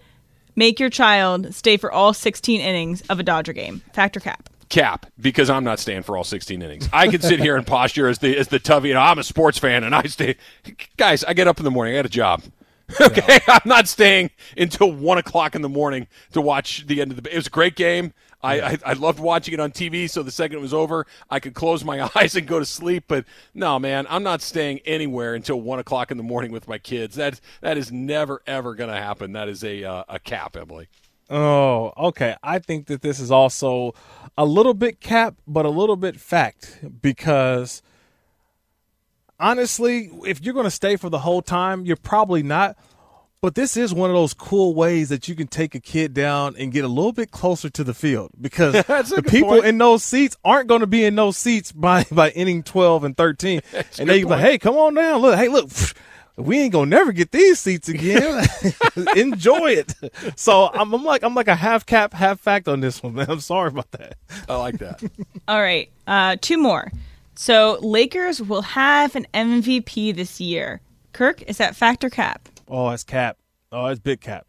make 0.55 0.79
your 0.79 0.89
child 0.89 1.53
stay 1.53 1.77
for 1.77 1.91
all 1.91 2.13
16 2.13 2.61
innings 2.61 3.01
of 3.09 3.19
a 3.19 3.23
Dodger 3.23 3.53
game. 3.53 3.81
Factor 3.93 4.19
cap. 4.19 4.49
cap 4.69 5.05
because 5.19 5.49
I'm 5.49 5.63
not 5.63 5.79
staying 5.79 6.03
for 6.03 6.17
all 6.17 6.23
16 6.23 6.61
innings. 6.61 6.89
I 6.93 7.07
could 7.09 7.23
sit 7.23 7.39
here 7.39 7.55
and 7.55 7.65
posture 7.67 8.07
as 8.07 8.19
the 8.19 8.37
as 8.37 8.47
the 8.47 8.59
Tubby. 8.59 8.89
You 8.89 8.93
know, 8.95 9.01
I'm 9.01 9.19
a 9.19 9.23
sports 9.23 9.57
fan 9.59 9.83
and 9.83 9.93
I 9.93 10.03
stay. 10.03 10.35
Guys, 10.97 11.23
I 11.23 11.33
get 11.33 11.47
up 11.47 11.59
in 11.59 11.65
the 11.65 11.71
morning. 11.71 11.93
I 11.93 11.97
got 11.99 12.05
a 12.05 12.09
job. 12.09 12.43
Okay, 13.01 13.39
I'm 13.47 13.61
not 13.65 13.87
staying 13.87 14.29
until 14.55 14.91
one 14.91 15.17
o'clock 15.17 15.55
in 15.55 15.63
the 15.63 15.69
morning 15.69 16.05
to 16.33 16.39
watch 16.41 16.85
the 16.85 17.01
end 17.01 17.11
of 17.11 17.23
the. 17.23 17.33
It 17.33 17.35
was 17.35 17.47
a 17.47 17.49
great 17.49 17.75
game. 17.75 18.13
I, 18.45 18.71
I 18.71 18.77
I 18.85 18.93
loved 18.93 19.19
watching 19.19 19.53
it 19.53 19.59
on 19.59 19.71
TV. 19.71 20.09
So 20.09 20.23
the 20.23 20.31
second 20.31 20.57
it 20.59 20.61
was 20.61 20.73
over, 20.73 21.05
I 21.29 21.39
could 21.39 21.53
close 21.53 21.83
my 21.83 22.09
eyes 22.15 22.35
and 22.35 22.47
go 22.47 22.59
to 22.59 22.65
sleep. 22.65 23.05
But 23.07 23.25
no, 23.53 23.79
man, 23.79 24.05
I'm 24.09 24.23
not 24.23 24.41
staying 24.41 24.79
anywhere 24.85 25.33
until 25.33 25.59
one 25.59 25.79
o'clock 25.79 26.11
in 26.11 26.17
the 26.17 26.23
morning 26.23 26.51
with 26.51 26.67
my 26.67 26.77
kids. 26.77 27.15
That 27.15 27.39
that 27.61 27.77
is 27.77 27.91
never 27.91 28.41
ever 28.45 28.75
going 28.75 28.89
to 28.91 28.97
happen. 28.97 29.33
That 29.33 29.49
is 29.49 29.63
a 29.63 29.83
uh, 29.83 30.03
a 30.07 30.19
cap, 30.19 30.55
Emily. 30.55 30.87
Oh, 31.29 31.91
okay. 31.97 32.35
I 32.43 32.59
think 32.59 32.85
that 32.87 33.01
this 33.01 33.19
is 33.19 33.31
also 33.31 33.95
a 34.37 34.45
little 34.45 34.75
bit 34.75 35.01
cap, 35.01 35.35
but 35.47 35.65
a 35.65 35.69
little 35.69 35.95
bit 35.95 36.19
fact 36.19 36.79
because 37.01 37.81
honestly, 39.39 40.11
if 40.25 40.43
you're 40.43 40.53
going 40.53 40.65
to 40.65 40.71
stay 40.71 40.95
for 40.95 41.09
the 41.09 41.19
whole 41.19 41.41
time, 41.41 41.85
you're 41.85 41.95
probably 41.95 42.43
not. 42.43 42.77
But 43.45 43.53
this 43.53 43.77
is 43.77 43.93
one 43.93 44.09
of 44.09 44.15
those 44.15 44.33
cool 44.33 44.73
ways 44.73 45.09
that 45.09 45.27
you 45.27 45.35
can 45.35 45.45
take 45.45 45.75
a 45.75 45.79
kid 45.79 46.15
down 46.15 46.55
and 46.57 46.71
get 46.71 46.83
a 46.83 46.87
little 46.87 47.11
bit 47.11 47.29
closer 47.29 47.69
to 47.69 47.83
the 47.83 47.93
field 47.93 48.31
because 48.41 48.73
the 48.73 49.23
people 49.23 49.49
point. 49.49 49.65
in 49.65 49.77
those 49.77 50.03
seats 50.03 50.35
aren't 50.43 50.67
going 50.67 50.79
to 50.79 50.87
be 50.87 51.05
in 51.05 51.13
those 51.13 51.37
seats 51.37 51.71
by 51.71 52.05
by 52.11 52.31
inning 52.31 52.63
12 52.63 53.03
and 53.03 53.15
13. 53.15 53.61
and 53.73 53.85
they 54.09 54.21
good 54.21 54.21
be 54.21 54.23
like, 54.23 54.41
"Hey, 54.41 54.57
come 54.57 54.75
on 54.77 54.95
down. 54.95 55.21
Look, 55.21 55.37
hey, 55.37 55.49
look, 55.49 55.69
we 56.37 56.57
ain't 56.57 56.73
gonna 56.73 56.87
never 56.87 57.11
get 57.11 57.31
these 57.31 57.59
seats 57.59 57.87
again. 57.87 58.47
Enjoy 59.15 59.69
it." 59.69 59.93
So 60.35 60.71
I'm, 60.73 60.91
I'm 60.91 61.03
like 61.03 61.21
I'm 61.21 61.35
like 61.35 61.47
a 61.47 61.53
half 61.53 61.85
cap, 61.85 62.15
half 62.15 62.39
fact 62.39 62.67
on 62.67 62.79
this 62.79 63.03
one, 63.03 63.13
man. 63.13 63.29
I'm 63.29 63.41
sorry 63.41 63.67
about 63.67 63.91
that. 63.91 64.17
I 64.49 64.55
like 64.55 64.79
that. 64.79 65.03
All 65.47 65.61
right, 65.61 65.87
uh, 66.07 66.37
two 66.41 66.57
more. 66.57 66.91
So 67.35 67.77
Lakers 67.83 68.41
will 68.41 68.63
have 68.63 69.15
an 69.15 69.27
MVP 69.35 70.15
this 70.15 70.41
year. 70.41 70.81
Kirk, 71.13 71.43
is 71.43 71.59
that 71.59 71.75
factor 71.75 72.09
cap? 72.09 72.49
Oh, 72.67 72.89
it's 72.89 73.03
cap. 73.03 73.37
Oh, 73.71 73.87
it's 73.87 73.99
big 73.99 74.21
cap. 74.21 74.47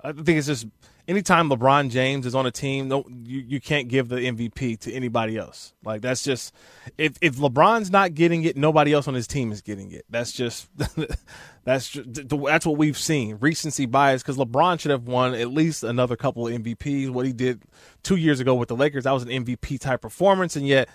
I 0.00 0.12
think 0.12 0.38
it's 0.38 0.46
just 0.46 0.66
anytime 1.08 1.48
LeBron 1.48 1.90
James 1.90 2.26
is 2.26 2.34
on 2.34 2.46
a 2.46 2.50
team, 2.50 2.88
no, 2.88 3.04
you, 3.24 3.40
you 3.40 3.60
can't 3.60 3.88
give 3.88 4.08
the 4.08 4.16
MVP 4.16 4.78
to 4.80 4.92
anybody 4.92 5.36
else. 5.36 5.72
Like 5.84 6.02
that's 6.02 6.22
just 6.22 6.54
if 6.98 7.16
if 7.20 7.36
LeBron's 7.36 7.90
not 7.90 8.14
getting 8.14 8.44
it, 8.44 8.56
nobody 8.56 8.92
else 8.92 9.08
on 9.08 9.14
his 9.14 9.26
team 9.26 9.52
is 9.52 9.62
getting 9.62 9.90
it. 9.92 10.04
That's 10.10 10.32
just 10.32 10.68
that's 11.64 11.90
just, 11.90 12.28
that's 12.28 12.66
what 12.66 12.76
we've 12.76 12.98
seen 12.98 13.38
recency 13.40 13.86
bias 13.86 14.22
because 14.22 14.36
LeBron 14.36 14.80
should 14.80 14.90
have 14.90 15.06
won 15.06 15.34
at 15.34 15.50
least 15.50 15.82
another 15.82 16.16
couple 16.16 16.46
of 16.46 16.54
MVPs. 16.54 17.10
What 17.10 17.26
he 17.26 17.32
did 17.32 17.62
two 18.02 18.16
years 18.16 18.40
ago 18.40 18.54
with 18.54 18.68
the 18.68 18.76
Lakers, 18.76 19.04
that 19.04 19.12
was 19.12 19.22
an 19.22 19.30
MVP 19.30 19.80
type 19.80 20.02
performance, 20.02 20.56
and 20.56 20.66
yet 20.66 20.88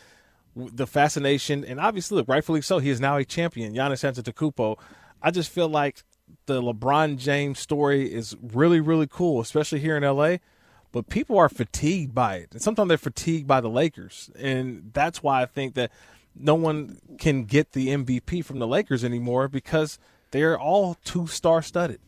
the 0.55 0.85
fascination 0.85 1.63
and 1.63 1.79
obviously 1.79 2.17
look, 2.17 2.27
rightfully 2.27 2.61
so 2.61 2.79
he 2.79 2.89
is 2.89 2.99
now 2.99 3.15
a 3.15 3.23
champion 3.23 3.73
Giannis 3.73 4.03
Antetokounmpo 4.03 4.77
I 5.21 5.31
just 5.31 5.49
feel 5.49 5.69
like 5.69 6.03
the 6.53 6.61
LeBron 6.61 7.17
James 7.17 7.59
story 7.59 8.11
is 8.11 8.35
really 8.41 8.79
really 8.79 9.07
cool 9.07 9.41
especially 9.41 9.79
here 9.79 9.97
in 9.97 10.03
LA 10.03 10.37
but 10.91 11.09
people 11.09 11.37
are 11.37 11.49
fatigued 11.49 12.13
by 12.13 12.35
it 12.35 12.49
and 12.51 12.61
sometimes 12.61 12.87
they're 12.89 12.97
fatigued 12.97 13.47
by 13.47 13.61
the 13.61 13.69
Lakers 13.69 14.29
and 14.39 14.91
that's 14.93 15.21
why 15.23 15.41
I 15.41 15.45
think 15.45 15.73
that 15.75 15.91
no 16.35 16.55
one 16.55 16.99
can 17.17 17.43
get 17.43 17.73
the 17.73 17.89
MVP 17.89 18.43
from 18.45 18.59
the 18.59 18.67
Lakers 18.67 19.03
anymore 19.03 19.47
because 19.47 19.99
they're 20.31 20.59
all 20.59 20.95
two 21.03 21.27
star 21.27 21.61
studded 21.61 21.99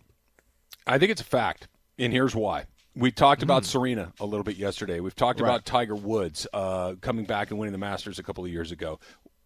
I 0.86 0.98
think 0.98 1.12
it's 1.12 1.22
a 1.22 1.26
fact, 1.26 1.70
and 1.98 2.12
here's 2.12 2.36
why. 2.36 2.66
We 2.94 3.10
talked 3.10 3.42
about 3.42 3.64
Serena 3.64 4.12
a 4.20 4.26
little 4.26 4.44
bit 4.44 4.58
yesterday. 4.58 5.00
We've 5.00 5.16
talked 5.16 5.40
Right. 5.40 5.48
about 5.48 5.66
Tiger 5.66 5.96
Woods 5.96 6.46
uh, 6.54 6.96
coming 7.00 7.24
back 7.24 7.52
and 7.52 7.58
winning 7.60 7.72
the 7.72 7.78
Masters 7.78 8.20
a 8.20 8.24
couple 8.24 8.44
of 8.44 8.52
years 8.52 8.70
ago. 8.72 9.00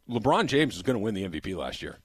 LeBron 0.10 0.48
James 0.48 0.74
was 0.74 0.82
going 0.82 0.96
to 0.96 1.00
win 1.00 1.14
the 1.14 1.24
MVP 1.30 1.56
last 1.56 1.84
year. 1.84 2.00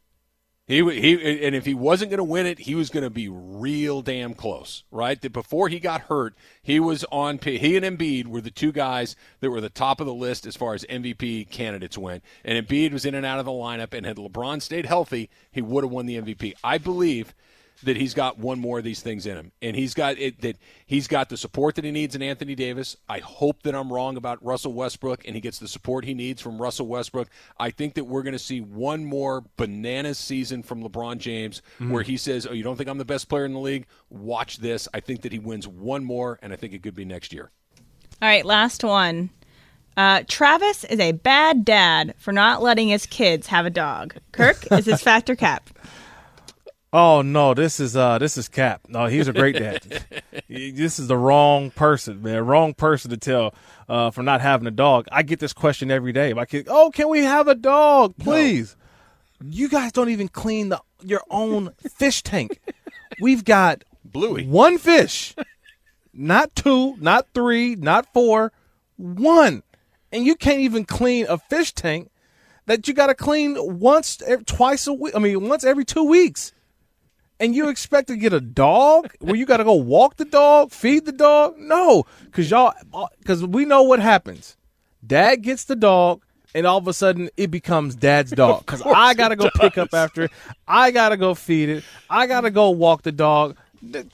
He 0.69 0.77
he 1.01 1.45
and 1.45 1.57
if 1.57 1.67
he 1.67 1.75
wasn't 1.75 2.11
going 2.11 2.19
to 2.19 2.25
win 2.25 2.47
it, 2.47 2.61
he 2.61 2.77
was 2.77 2.89
going 2.89 3.03
to 3.03 3.11
be 3.11 3.29
real 3.29 4.01
damn 4.01 4.33
close, 4.33 4.85
right? 4.93 5.21
That 5.21 5.33
before 5.33 5.69
he 5.69 5.81
got 5.81 6.03
hurt, 6.03 6.35
he 6.63 6.79
was 6.79 7.05
on. 7.11 7.41
He 7.43 7.77
and 7.77 7.85
Embiid 7.85 8.29
were 8.29 8.41
the 8.41 8.51
two 8.51 8.71
guys 8.71 9.17
that 9.41 9.51
were 9.51 9.61
the 9.61 9.69
top 9.69 10.01
of 10.01 10.07
the 10.07 10.15
list 10.15 10.47
as 10.47 10.55
far 10.55 10.75
as 10.75 10.85
MVP 10.85 11.51
candidates 11.51 11.99
went. 11.99 12.23
And 12.45 12.65
Embiid 12.65 12.93
was 12.93 13.05
in 13.05 13.17
and 13.17 13.27
out 13.27 13.41
of 13.41 13.45
the 13.45 13.51
lineup, 13.51 13.93
and 13.93 14.07
had 14.07 14.19
LeBron 14.19 14.63
stayed 14.63 14.87
healthy, 14.87 15.31
he 15.51 15.61
would 15.61 15.83
have 15.83 15.93
won 15.93 16.07
the 16.07 16.21
MVP. 16.21 16.55
I 16.63 16.79
believe 16.79 17.35
that 17.83 17.97
he's 17.97 18.15
got 18.15 18.39
one 18.39 18.59
more 18.59 18.79
of 18.79 18.85
these 18.85 19.01
things 19.01 19.27
in 19.27 19.37
him, 19.37 19.53
and 19.61 19.77
he's 19.77 19.95
got 19.95 20.19
it. 20.19 20.41
That 20.41 20.57
he's 20.87 21.07
got 21.07 21.29
the 21.29 21.37
support 21.37 21.75
that 21.77 21.85
he 21.85 21.91
needs 21.91 22.15
in 22.15 22.23
Anthony 22.23 22.55
Davis. 22.55 22.97
I 23.09 23.19
hope 23.19 23.63
that 23.63 23.75
I'm 23.75 23.93
wrong 23.93 24.17
about 24.17 24.45
Russell 24.45 24.73
Westbrook, 24.73 25.27
and 25.27 25.35
he 25.35 25.41
gets 25.41 25.59
the 25.59 25.69
support 25.69 26.05
he 26.05 26.15
needs 26.15 26.41
from 26.41 26.61
Russell 26.61 26.87
Westbrook. 26.87 27.29
I 27.59 27.71
think 27.71 27.95
that 27.95 28.05
we're 28.05 28.23
going 28.23 28.33
to 28.33 28.39
see 28.39 28.61
one 28.61 29.05
more 29.05 29.45
bananas 29.57 30.19
season 30.19 30.63
from 30.63 30.83
LeBron 30.83 31.19
James, 31.19 31.63
where 31.79 32.03
he 32.03 32.17
says, 32.17 32.47
"Oh, 32.47 32.53
you 32.53 32.63
don't 32.63 32.77
think 32.77 32.89
I'm 32.89 32.99
the 32.99 33.05
best 33.05 33.29
player 33.29 33.45
in 33.45 33.53
the 33.53 33.61
league? 33.61 33.87
Watch 34.11 34.59
this." 34.59 34.89
I 34.95 35.01
think 35.01 35.23
that 35.23 35.33
he 35.33 35.39
wins 35.39 35.67
one 35.69 36.05
more, 36.05 36.39
and 36.43 36.53
I 36.53 36.57
think 36.57 36.73
it 36.73 36.83
could 36.83 36.95
be 36.95 37.05
next 37.05 37.33
year. 37.33 37.51
All 38.21 38.29
right, 38.29 38.45
last 38.45 38.85
one. 38.85 39.31
Uh, 39.97 40.23
Travis 40.27 40.85
is 40.85 40.99
a 41.01 41.13
bad 41.13 41.65
dad 41.65 42.15
for 42.17 42.33
not 42.33 42.63
letting 42.63 42.89
his 42.89 43.05
kids 43.05 43.49
have 43.49 43.67
a 43.67 43.71
dog. 43.71 44.15
Kirk 44.33 44.67
is 44.71 44.87
his 44.87 45.03
factor 45.03 45.37
cap. 45.37 45.69
Oh 46.95 47.23
no, 47.23 47.55
this 47.55 47.81
is 47.81 47.97
uh 47.97 48.19
this 48.19 48.37
is 48.37 48.49
Cap. 48.49 48.83
No, 48.89 49.07
he's 49.07 49.27
a 49.27 49.33
great 49.33 49.57
dad. 49.57 49.83
this 50.49 50.99
is 50.99 51.07
the 51.07 51.17
wrong 51.17 51.71
person, 51.71 52.23
man. 52.23 52.45
Wrong 52.45 52.75
person 52.75 53.11
to 53.11 53.17
tell 53.17 53.55
uh 53.89 54.11
for 54.11 54.23
not 54.23 54.43
having 54.43 54.67
a 54.67 54.73
dog. 54.73 55.07
I 55.11 55.23
get 55.23 55.39
this 55.39 55.55
question 55.55 55.91
every 55.91 56.13
day. 56.13 56.35
My 56.35 56.45
kid, 56.45 56.67
oh, 56.69 56.91
can 56.93 57.09
we 57.09 57.21
have 57.21 57.49
a 57.49 57.55
dog, 57.55 58.15
please? 58.19 58.77
You 59.43 59.71
guys 59.71 59.93
don't 59.93 60.11
even 60.11 60.29
clean 60.29 60.69
the 60.69 60.83
your 61.03 61.23
own 61.31 61.71
fish 61.97 62.23
tank. 62.23 62.61
We've 63.21 63.45
got 63.45 63.85
Bluey. 64.05 64.47
one 64.47 64.77
fish, 64.77 65.35
not 66.13 66.55
two, 66.55 66.97
not 66.99 67.27
three, 67.33 67.75
not 67.75 68.13
four, 68.13 68.53
one, 68.97 69.63
and 70.13 70.27
you 70.27 70.35
can't 70.35 70.61
even 70.61 70.85
clean 70.85 71.25
a 71.29 71.39
fish 71.39 71.73
tank 71.73 72.11
that 72.67 72.87
you 72.87 72.93
got 72.95 73.07
to 73.07 73.15
clean 73.15 73.57
once, 73.81 74.21
twice 74.47 74.87
a 74.87 74.93
week. 74.93 75.15
I 75.17 75.19
mean, 75.19 75.49
once 75.49 75.65
every 75.65 75.85
two 75.85 76.05
weeks 76.05 76.53
and 77.43 77.57
you 77.57 77.69
expect 77.69 78.07
to 78.07 78.17
get 78.17 78.33
a 78.33 78.41
dog 78.41 79.13
where 79.19 79.35
you 79.35 79.45
got 79.45 79.57
to 79.57 79.65
go 79.65 79.75
walk 79.75 80.17
the 80.17 80.25
dog, 80.25 80.71
feed 80.71 81.05
the 81.05 81.13
dog? 81.13 81.59
No, 81.59 82.07
because 82.25 82.49
y'all, 82.49 82.73
uh, 82.95 83.09
because 83.19 83.45
we 83.45 83.65
know 83.65 83.83
what 83.83 83.99
happens. 83.99 84.57
Dad 85.05 85.43
gets 85.43 85.65
the 85.65 85.75
dog, 85.75 86.23
and 86.55 86.69
all 86.69 86.79
of 86.79 86.87
a 86.87 86.93
sudden 86.93 87.31
it 87.37 87.51
becomes 87.51 87.97
dad's 87.97 88.31
dog. 88.31 88.61
Because 88.61 88.83
I 88.83 89.15
got 89.15 89.31
to 89.31 89.37
go 89.37 89.51
pick 89.57 89.77
up 89.77 89.93
after 89.93 90.23
it. 90.23 90.31
I 90.69 90.93
got 90.93 91.09
to 91.09 91.17
go 91.17 91.35
feed 91.35 91.69
it. 91.69 91.85
I 92.09 92.29
got 92.29 92.43
to 92.43 92.51
go 92.51 92.71
walk 92.71 93.03
the 93.03 93.11
dog. 93.11 93.57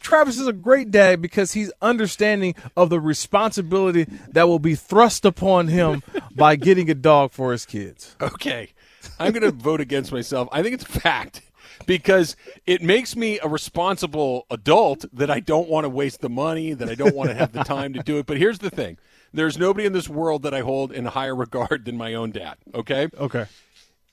Travis 0.00 0.38
is 0.38 0.46
a 0.46 0.52
great 0.54 0.90
dad 0.90 1.20
because 1.20 1.52
he's 1.52 1.70
understanding 1.82 2.54
of 2.78 2.88
the 2.88 2.98
responsibility 2.98 4.06
that 4.28 4.48
will 4.48 4.58
be 4.58 4.74
thrust 4.74 5.26
upon 5.26 5.68
him 5.68 6.02
by 6.34 6.56
getting 6.56 6.88
a 6.88 6.94
dog 6.94 7.32
for 7.32 7.52
his 7.52 7.66
kids. 7.66 8.16
Okay. 8.22 8.70
I'm 9.20 9.32
going 9.32 9.42
to 9.42 9.50
vote 9.50 9.82
against 9.82 10.12
myself. 10.12 10.48
I 10.50 10.62
think 10.62 10.74
it's 10.74 10.84
a 10.84 11.00
fact 11.00 11.42
because 11.86 12.36
it 12.66 12.82
makes 12.82 13.16
me 13.16 13.38
a 13.40 13.48
responsible 13.48 14.46
adult 14.50 15.04
that 15.12 15.30
I 15.30 15.40
don't 15.40 15.68
want 15.68 15.84
to 15.84 15.88
waste 15.88 16.20
the 16.20 16.28
money, 16.28 16.72
that 16.74 16.88
I 16.88 16.94
don't 16.94 17.14
want 17.14 17.30
to 17.30 17.36
have 17.36 17.52
the 17.52 17.64
time 17.64 17.92
to 17.94 18.02
do 18.02 18.18
it. 18.18 18.26
But 18.26 18.38
here's 18.38 18.58
the 18.58 18.70
thing 18.70 18.98
there's 19.32 19.58
nobody 19.58 19.86
in 19.86 19.92
this 19.92 20.08
world 20.08 20.42
that 20.42 20.54
I 20.54 20.60
hold 20.60 20.92
in 20.92 21.04
higher 21.04 21.34
regard 21.34 21.84
than 21.84 21.96
my 21.96 22.14
own 22.14 22.30
dad. 22.30 22.56
Okay. 22.74 23.08
Okay. 23.18 23.46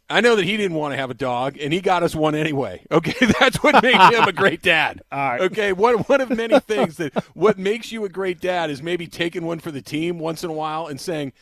I 0.08 0.22
know 0.22 0.36
that 0.36 0.46
he 0.46 0.56
didn't 0.56 0.78
want 0.78 0.94
to 0.94 0.98
have 0.98 1.10
a 1.10 1.16
dog, 1.16 1.58
and 1.60 1.74
he 1.74 1.82
got 1.82 2.04
us 2.04 2.14
one 2.14 2.36
anyway. 2.36 2.86
Okay, 2.92 3.26
that's 3.40 3.64
what 3.64 3.82
made 3.82 3.96
him 3.96 4.26
a 4.26 4.32
great 4.32 4.62
dad. 4.62 5.02
All 5.12 5.18
right. 5.18 5.42
Okay, 5.42 5.74
one 5.74 5.96
one 6.00 6.22
of 6.22 6.30
many 6.30 6.60
things 6.60 6.98
that 6.98 7.14
what 7.34 7.58
makes 7.58 7.92
you 7.92 8.06
a 8.06 8.10
great 8.10 8.40
dad 8.40 8.70
is 8.70 8.84
maybe 8.84 9.08
taking 9.08 9.46
one 9.46 9.60
for 9.60 9.72
the 9.72 9.82
team 9.82 10.20
once 10.20 10.44
in 10.44 10.50
a 10.52 10.54
while 10.54 10.86
and 10.86 11.02
saying, 11.02 11.34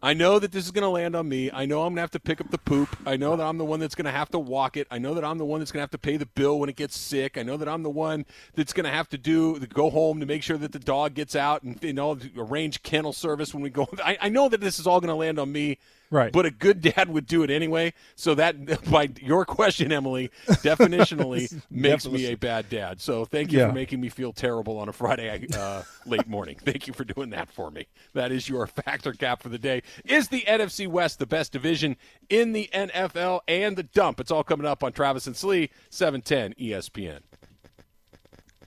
I 0.00 0.14
know 0.14 0.38
that 0.38 0.52
this 0.52 0.64
is 0.64 0.70
going 0.70 0.82
to 0.82 0.88
land 0.88 1.16
on 1.16 1.28
me. 1.28 1.50
I 1.50 1.66
know 1.66 1.80
I'm 1.80 1.88
going 1.88 1.96
to 1.96 2.02
have 2.02 2.12
to 2.12 2.20
pick 2.20 2.40
up 2.40 2.52
the 2.52 2.58
poop. 2.58 2.96
I 3.04 3.16
know 3.16 3.34
that 3.34 3.44
I'm 3.44 3.58
the 3.58 3.64
one 3.64 3.80
that's 3.80 3.96
going 3.96 4.04
to 4.04 4.12
have 4.12 4.28
to 4.30 4.38
walk 4.38 4.76
it. 4.76 4.86
I 4.92 4.98
know 4.98 5.12
that 5.14 5.24
I'm 5.24 5.38
the 5.38 5.44
one 5.44 5.58
that's 5.58 5.72
going 5.72 5.80
to 5.80 5.82
have 5.82 5.90
to 5.90 5.98
pay 5.98 6.16
the 6.16 6.26
bill 6.26 6.60
when 6.60 6.68
it 6.68 6.76
gets 6.76 6.96
sick. 6.96 7.36
I 7.36 7.42
know 7.42 7.56
that 7.56 7.68
I'm 7.68 7.82
the 7.82 7.90
one 7.90 8.24
that's 8.54 8.72
going 8.72 8.84
to 8.84 8.90
have 8.90 9.08
to 9.08 9.18
do 9.18 9.58
the 9.58 9.66
go 9.66 9.90
home 9.90 10.20
to 10.20 10.26
make 10.26 10.44
sure 10.44 10.56
that 10.56 10.70
the 10.70 10.78
dog 10.78 11.14
gets 11.14 11.34
out 11.34 11.64
and 11.64 11.82
you 11.82 11.92
know 11.92 12.16
arrange 12.36 12.84
kennel 12.84 13.12
service 13.12 13.52
when 13.52 13.62
we 13.62 13.70
go. 13.70 13.88
I, 14.04 14.18
I 14.22 14.28
know 14.28 14.48
that 14.48 14.60
this 14.60 14.78
is 14.78 14.86
all 14.86 15.00
going 15.00 15.08
to 15.08 15.16
land 15.16 15.40
on 15.40 15.50
me. 15.50 15.78
Right. 16.10 16.32
But 16.32 16.46
a 16.46 16.50
good 16.50 16.80
dad 16.80 17.08
would 17.10 17.26
do 17.26 17.42
it 17.42 17.50
anyway. 17.50 17.92
So 18.14 18.34
that, 18.36 18.84
by 18.90 19.10
your 19.20 19.44
question, 19.44 19.92
Emily, 19.92 20.30
definitionally 20.48 21.60
makes 21.70 22.06
me 22.06 22.26
a 22.26 22.34
bad 22.34 22.68
dad. 22.70 23.00
So 23.00 23.24
thank 23.24 23.52
you 23.52 23.58
Yeah. 23.58 23.68
for 23.68 23.74
making 23.74 24.00
me 24.00 24.08
feel 24.08 24.32
terrible 24.32 24.78
on 24.78 24.88
a 24.88 24.92
Friday 24.92 25.46
uh, 25.54 25.82
late 26.06 26.26
morning. 26.28 26.56
Thank 26.60 26.86
you 26.86 26.92
for 26.94 27.04
doing 27.04 27.30
that 27.30 27.50
for 27.50 27.70
me. 27.70 27.86
That 28.14 28.32
is 28.32 28.48
your 28.48 28.66
factor 28.66 29.12
cap 29.12 29.42
for 29.42 29.48
the 29.50 29.58
day. 29.58 29.82
Is 30.04 30.28
the 30.28 30.42
NFC 30.42 30.88
West 30.88 31.18
the 31.18 31.26
best 31.26 31.52
division 31.52 31.96
in 32.28 32.52
the 32.52 32.70
NFL 32.72 33.40
and 33.46 33.76
the 33.76 33.82
dump? 33.82 34.20
It's 34.20 34.30
all 34.30 34.44
coming 34.44 34.66
up 34.66 34.82
on 34.82 34.92
Travis 34.92 35.26
and 35.26 35.36
Slee, 35.36 35.64
E 35.64 35.70
710 35.90 36.54
ESPN. 36.54 37.20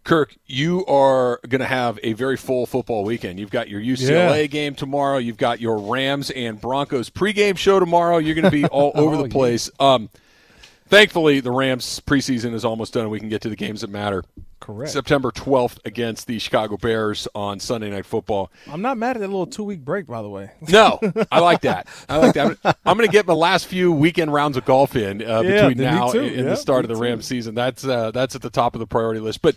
Kirk, 0.04 0.36
you 0.48 0.84
are 0.88 1.40
going 1.48 1.60
to 1.62 1.68
have 1.68 2.00
a 2.02 2.14
very 2.14 2.36
full 2.36 2.66
football 2.66 3.04
weekend. 3.04 3.40
You've 3.40 3.52
got 3.52 3.70
your 3.70 3.80
UCLA 3.82 4.42
Yeah. 4.42 4.46
game 4.48 4.74
tomorrow. 4.76 5.18
You've 5.20 5.38
got 5.38 5.62
your 5.62 5.78
Rams 5.78 6.32
and 6.32 6.60
Broncos 6.60 7.10
pregame 7.12 7.56
show 7.58 7.80
tomorrow. 7.80 8.18
You're 8.18 8.34
going 8.36 8.46
to 8.46 8.52
be 8.52 8.66
all 8.66 8.92
over 8.96 9.16
Oh, 9.16 9.22
the 9.22 9.28
yeah. 9.28 9.34
place. 9.34 9.70
Um, 9.80 10.10
thankfully, 10.88 11.40
the 11.40 11.52
Rams 11.52 12.02
preseason 12.06 12.54
is 12.54 12.66
almost 12.66 12.94
done. 12.94 13.04
And 13.04 13.12
we 13.12 13.20
can 13.20 13.30
get 13.30 13.42
to 13.42 13.50
the 13.50 13.56
games 13.56 13.82
that 13.82 13.92
matter. 13.92 14.24
Correct. 14.60 14.92
September 14.92 15.32
12th 15.32 15.78
against 15.86 16.28
the 16.28 16.38
Chicago 16.40 16.78
Bears 16.78 17.28
on 17.34 17.60
Sunday 17.60 17.90
Night 17.90 18.06
Football. 18.06 18.52
I'm 18.72 18.82
not 18.84 18.96
mad 18.98 19.16
at 19.18 19.20
that 19.22 19.28
little 19.28 19.48
two 19.48 19.64
week 19.64 19.84
break, 19.86 20.06
by 20.08 20.22
the 20.22 20.30
way. 20.30 20.52
No, 20.70 21.00
I 21.32 21.40
like 21.40 21.62
that. 21.62 21.88
I 22.10 22.18
like 22.18 22.34
that. 22.36 22.58
I'm 22.86 22.98
going 22.98 23.08
to 23.08 23.12
get 23.12 23.26
my 23.28 23.34
last 23.34 23.66
few 23.68 23.92
weekend 23.92 24.32
rounds 24.34 24.58
of 24.58 24.66
golf 24.66 24.96
in 24.96 25.22
uh, 25.24 25.42
Yeah, 25.42 25.68
between 25.68 25.78
now 25.84 26.12
and 26.12 26.36
Yeah, 26.36 26.42
the 26.44 26.56
start 26.56 26.86
of 26.86 26.90
the 26.90 26.96
too. 26.96 27.22
Season. 27.24 27.56
That's 27.56 27.84
uh, 27.84 28.12
that's 28.12 28.36
at 28.36 28.42
the 28.44 28.50
top 28.52 28.76
of 28.76 28.80
the 28.80 28.88
priority 28.88 29.20
list. 29.20 29.42
But 29.42 29.56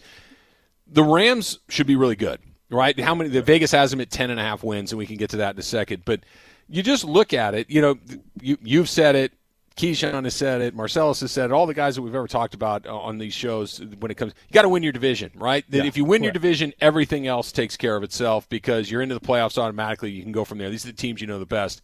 the 0.95 1.05
Rams 1.05 1.59
should 1.68 1.86
be 1.86 1.97
really 1.97 2.16
good, 2.16 2.40
right? 2.70 2.99
How 2.99 3.14
many? 3.14 3.28
The 3.28 3.42
Vegas 3.42 3.72
has 3.72 3.90
them 3.90 4.01
at 4.01 4.11
ten 4.11 4.30
and 4.30 4.40
a 4.40 4.42
half 4.42 4.62
wins, 4.62 4.92
and 4.92 4.99
we 4.99 5.07
can 5.07 5.16
get 5.16 5.30
to 5.30 5.38
that 5.38 5.55
in 5.55 5.59
a 5.59 5.62
second. 5.62 6.05
But 6.05 6.20
you 6.68 6.82
just 6.82 7.05
look 7.05 7.34
at 7.34 7.55
it. 7.55 7.68
You 7.68 7.82
know, 7.82 7.99
you 8.40 8.57
you've 8.62 8.88
said 8.88 9.16
it. 9.16 9.32
Keyshawn 9.76 10.22
has 10.22 10.36
said 10.36 10.61
it. 10.61 10.72
Marcellus 10.72 11.18
has 11.20 11.32
said 11.32 11.47
it. 11.47 11.53
All 11.53 11.66
the 11.66 11.74
guys 11.74 11.97
that 11.97 12.03
we've 12.03 12.14
ever 12.14 12.28
talked 12.28 12.55
about 12.55 12.86
uh, 12.86 12.97
on 12.97 13.18
these 13.18 13.34
shows, 13.34 13.82
when 13.99 14.09
it 14.09 14.14
comes, 14.14 14.32
you 14.49 14.53
got 14.53 14.62
to 14.62 14.68
win 14.68 14.84
your 14.84 14.92
division, 14.92 15.32
right? 15.34 15.68
That 15.68 15.78
Yeah, 15.78 15.84
if 15.86 15.97
you 15.97 16.05
win 16.05 16.22
your 16.22 16.30
division, 16.32 16.72
everything 16.80 17.26
else 17.26 17.51
takes 17.51 17.76
care 17.76 17.97
of 17.97 18.05
itself 18.05 18.49
because 18.49 18.88
you're 18.88 19.03
into 19.03 19.16
the 19.16 19.20
playoffs 19.20 19.59
automatically. 19.59 20.12
You 20.12 20.22
can 20.22 20.30
go 20.30 20.45
from 20.45 20.59
there. 20.59 20.70
These 20.70 20.84
are 20.84 20.92
the 20.92 20.97
teams 20.97 21.20
you 21.20 21.26
know 21.26 21.40
the 21.40 21.47
best 21.47 21.82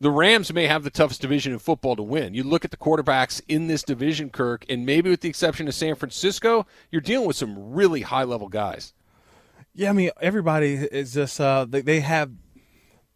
the 0.00 0.10
Rams 0.10 0.52
may 0.52 0.66
have 0.66 0.82
the 0.84 0.90
toughest 0.90 1.20
division 1.20 1.52
in 1.52 1.58
football 1.58 1.96
to 1.96 2.02
win. 2.02 2.34
You 2.34 2.42
look 2.42 2.64
at 2.64 2.70
the 2.70 2.76
quarterbacks 2.76 3.40
in 3.48 3.68
this 3.68 3.82
division, 3.82 4.30
Kirk, 4.30 4.64
and 4.68 4.84
maybe 4.84 5.08
with 5.08 5.20
the 5.20 5.28
exception 5.28 5.68
of 5.68 5.74
San 5.74 5.94
Francisco, 5.94 6.66
you're 6.90 7.00
dealing 7.00 7.26
with 7.26 7.36
some 7.36 7.72
really 7.72 8.02
high 8.02 8.24
level 8.24 8.48
guys. 8.48 8.92
Yeah, 9.72 9.90
I 9.90 9.92
mean 9.92 10.10
everybody 10.20 10.74
is 10.74 11.14
just 11.14 11.40
uh 11.40 11.66
they, 11.68 12.00
have 12.00 12.32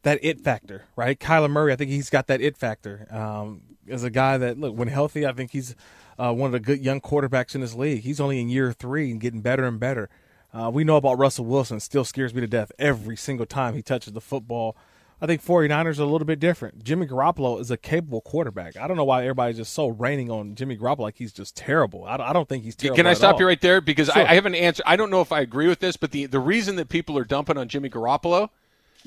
that 0.03 0.18
it 0.22 0.41
factor, 0.41 0.85
right? 0.97 1.18
Kyler 1.18 1.51
Murray, 1.51 1.72
I 1.72 1.76
think 1.76 1.91
he's 1.91 2.11
got 2.11 2.26
that 2.29 2.41
it 2.41 2.57
factor. 2.57 3.07
Um, 3.11 3.62
as 3.89 4.05
a 4.05 4.11
guy 4.11 4.39
that 4.39 4.59
look 4.59 4.76
when 4.76 4.89
healthy, 4.89 5.26
I 5.26 5.33
think 5.33 5.53
he's 5.53 5.74
uh, 6.18 6.33
one 6.33 6.47
of 6.47 6.53
the 6.53 6.61
good 6.61 6.85
young 6.85 7.01
quarterbacks 7.01 7.55
in 7.55 7.61
this 7.61 7.74
league. 7.74 8.03
He's 8.03 8.20
only 8.20 8.41
in 8.41 8.49
year 8.49 8.72
three 8.72 9.11
and 9.11 9.20
getting 9.20 9.41
better 9.41 9.64
and 9.64 9.79
better. 9.79 10.09
Uh, 10.53 10.70
we 10.72 10.83
know 10.83 10.97
about 10.97 11.18
Russell 11.18 11.45
Wilson; 11.45 11.81
still 11.81 12.05
scares 12.05 12.35
me 12.35 12.41
to 12.41 12.47
death 12.47 12.72
every 12.79 13.16
single 13.16 13.47
time 13.47 13.74
he 13.74 13.83
touches 13.83 14.12
the 14.12 14.20
football. 14.20 14.76
I 15.21 15.27
think 15.27 15.45
49ers 15.45 15.99
are 15.99 16.03
a 16.03 16.07
little 16.07 16.25
bit 16.27 16.39
different. 16.39 16.85
Jimmy 16.85 17.07
Garoppolo 17.07 17.61
is 17.61 17.71
a 17.73 17.77
capable 17.77 18.21
quarterback. 18.21 18.77
I 18.77 18.87
don't 18.87 18.97
know 18.97 19.05
why 19.05 19.23
everybody's 19.23 19.57
just 19.57 19.73
so 19.73 19.89
raining 19.89 20.31
on 20.31 20.55
Jimmy 20.55 20.77
Garoppolo 20.77 21.01
like 21.01 21.16
he's 21.16 21.33
just 21.33 21.57
terrible. 21.57 22.05
I, 22.05 22.16
don't- 22.16 22.27
I 22.29 22.33
don't 22.33 22.49
think 22.49 22.62
he's 22.62 22.77
terrible. 22.77 22.97
Can 22.97 23.07
I 23.09 23.14
stop 23.14 23.35
all. 23.35 23.41
you 23.41 23.47
right 23.47 23.61
there? 23.61 23.81
Because 23.81 24.09
Sure. 24.09 24.23
I, 24.23 24.31
I 24.31 24.35
have 24.35 24.47
an 24.47 24.55
answer. 24.55 24.83
I 24.87 24.95
don't 24.97 25.11
know 25.11 25.21
if 25.21 25.33
I 25.33 25.41
agree 25.41 25.66
with 25.66 25.81
this, 25.81 25.97
but 25.97 26.12
the, 26.12 26.27
the 26.27 26.39
reason 26.41 26.77
that 26.77 26.89
people 26.89 27.19
are 27.19 27.25
dumping 27.25 27.59
on 27.59 27.69
Jimmy 27.69 27.91
Garoppolo 27.91 28.51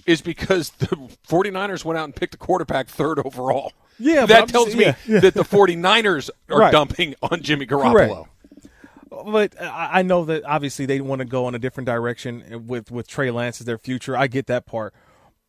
is 0.05 0.22
because 0.22 0.70
the 0.72 0.88
49ers 1.28 1.86
went 1.86 1.97
out 1.97 2.05
and 2.05 2.16
picked 2.16 2.36
a 2.36 2.38
quarterback 2.38 2.88
third 2.88 3.20
overall. 3.20 3.72
Yeah, 3.99 4.26
that 4.26 4.49
tells 4.49 4.66
just- 4.68 4.78
me 4.78 4.86
yeah, 4.86 4.95
yeah. 5.07 5.20
that 5.22 5.34
the 5.34 5.43
49ers 5.43 6.30
are 6.49 6.59
Right. 6.59 6.72
dumping 6.74 7.16
on 7.22 7.41
Jimmy 7.41 7.66
Garoppolo. 7.68 7.93
Correct. 7.93 8.28
But 9.26 9.62
I 9.62 9.99
I 9.99 10.01
know 10.03 10.26
that 10.26 10.43
obviously 10.45 10.86
they 10.86 11.01
want 11.01 11.20
to 11.20 11.26
go 11.26 11.47
in 11.47 11.53
a 11.55 11.59
different 11.59 11.86
direction 11.86 12.66
with 12.68 12.89
with 12.91 13.07
Trey 13.07 13.30
Lance 13.30 13.59
as 13.62 13.66
their 13.66 13.78
future. 13.78 14.16
I 14.18 14.28
get 14.28 14.47
that 14.47 14.66
part, 14.66 14.93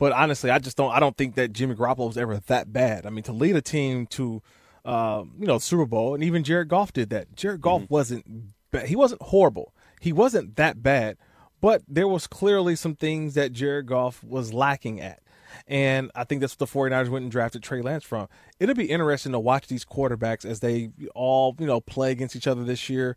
but 0.02 0.10
honestly, 0.10 0.50
I 0.50 0.58
just 0.58 0.76
don't. 0.76 0.90
I 0.90 0.98
don't 0.98 1.16
think 1.16 1.36
that 1.36 1.52
Jimmy 1.52 1.76
Garoppolo 1.76 2.08
was 2.08 2.18
ever 2.18 2.36
that 2.36 2.72
bad. 2.72 3.06
I 3.06 3.10
mean, 3.10 3.22
to 3.22 3.32
lead 3.32 3.54
a 3.54 3.62
team 3.62 4.08
to, 4.08 4.42
uh, 4.84 5.22
you 5.38 5.46
know, 5.46 5.58
Super 5.58 5.86
Bowl, 5.86 6.16
and 6.16 6.24
even 6.24 6.42
Jared 6.42 6.66
Goff 6.66 6.92
did 6.92 7.08
that. 7.10 7.36
Jared 7.36 7.60
Goff 7.60 7.88
wasn't 7.88 8.26
bad. 8.72 8.88
He 8.88 8.96
wasn't 8.96 9.22
horrible. 9.22 9.72
He 10.00 10.12
wasn't 10.12 10.56
that 10.56 10.82
bad, 10.82 11.18
but 11.60 11.82
there 11.86 12.08
was 12.08 12.26
clearly 12.26 12.74
some 12.74 12.96
things 12.96 13.34
that 13.34 13.52
Jared 13.52 13.86
Goff 13.86 14.24
was 14.24 14.52
lacking 14.52 15.00
at. 15.00 15.20
And 15.68 16.10
I 16.16 16.24
think 16.24 16.40
that's 16.40 16.58
what 16.58 16.68
the 16.68 16.78
49ers 16.78 17.08
went 17.08 17.22
and 17.22 17.30
drafted 17.30 17.62
Trey 17.62 17.80
Lance 17.80 18.02
from. 18.02 18.26
It'll 18.58 18.74
be 18.74 18.90
interesting 18.90 19.30
to 19.30 19.38
watch 19.38 19.68
these 19.68 19.84
quarterbacks 19.84 20.44
as 20.44 20.58
they 20.58 20.90
all, 21.14 21.54
you 21.60 21.66
know, 21.66 21.80
play 21.80 22.10
against 22.10 22.34
each 22.34 22.48
other 22.48 22.64
this 22.64 22.90
year 22.90 23.16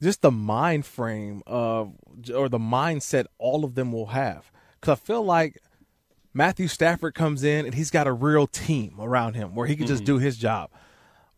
just 0.00 0.22
the 0.22 0.30
mind 0.30 0.86
frame 0.86 1.42
of 1.44 1.92
or 2.32 2.48
the 2.48 2.56
mindset 2.56 3.26
all 3.38 3.64
of 3.64 3.74
them 3.74 3.90
will 3.90 4.06
have. 4.06 4.52
Because 4.80 4.92
I 4.92 4.94
feel 4.94 5.24
like 5.24 5.60
Matthew 6.34 6.68
Stafford 6.68 7.14
comes 7.14 7.42
in 7.42 7.64
and 7.64 7.74
he's 7.74 7.90
got 7.90 8.06
a 8.06 8.12
real 8.12 8.46
team 8.46 8.96
around 9.00 9.34
him 9.34 9.54
where 9.54 9.66
he 9.66 9.76
can 9.76 9.86
just 9.86 10.04
do 10.04 10.18
his 10.18 10.36
job. 10.36 10.70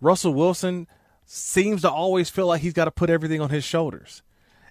Russell 0.01 0.35
Wilson 0.35 0.87
seems 1.25 1.83
to 1.83 1.91
always 1.91 2.29
feel 2.29 2.47
like 2.47 2.61
he's 2.61 2.73
got 2.73 2.87
to 2.87 2.91
put 2.91 3.11
everything 3.11 3.41
on 3.41 3.51
his 3.51 3.65
shoulders. 3.65 4.23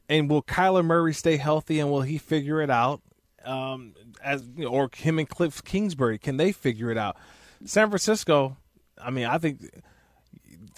And 0.09 0.29
will 0.29 0.43
Kyler 0.43 0.83
Murray 0.83 1.13
stay 1.13 1.37
healthy 1.37 1.79
and 1.79 1.89
will 1.89 2.01
he 2.01 2.17
figure 2.17 2.61
it 2.61 2.69
out? 2.69 3.01
Um, 3.45 3.93
as 4.21 4.43
or 4.67 4.89
him 4.93 5.17
and 5.17 5.29
Cliff 5.29 5.63
Kingsbury, 5.63 6.17
can 6.17 6.37
they 6.37 6.51
figure 6.51 6.91
it 6.91 6.97
out? 6.97 7.15
San 7.63 7.89
Francisco, 7.89 8.57
I 9.01 9.11
mean, 9.11 9.25
I 9.25 9.37
think 9.37 9.61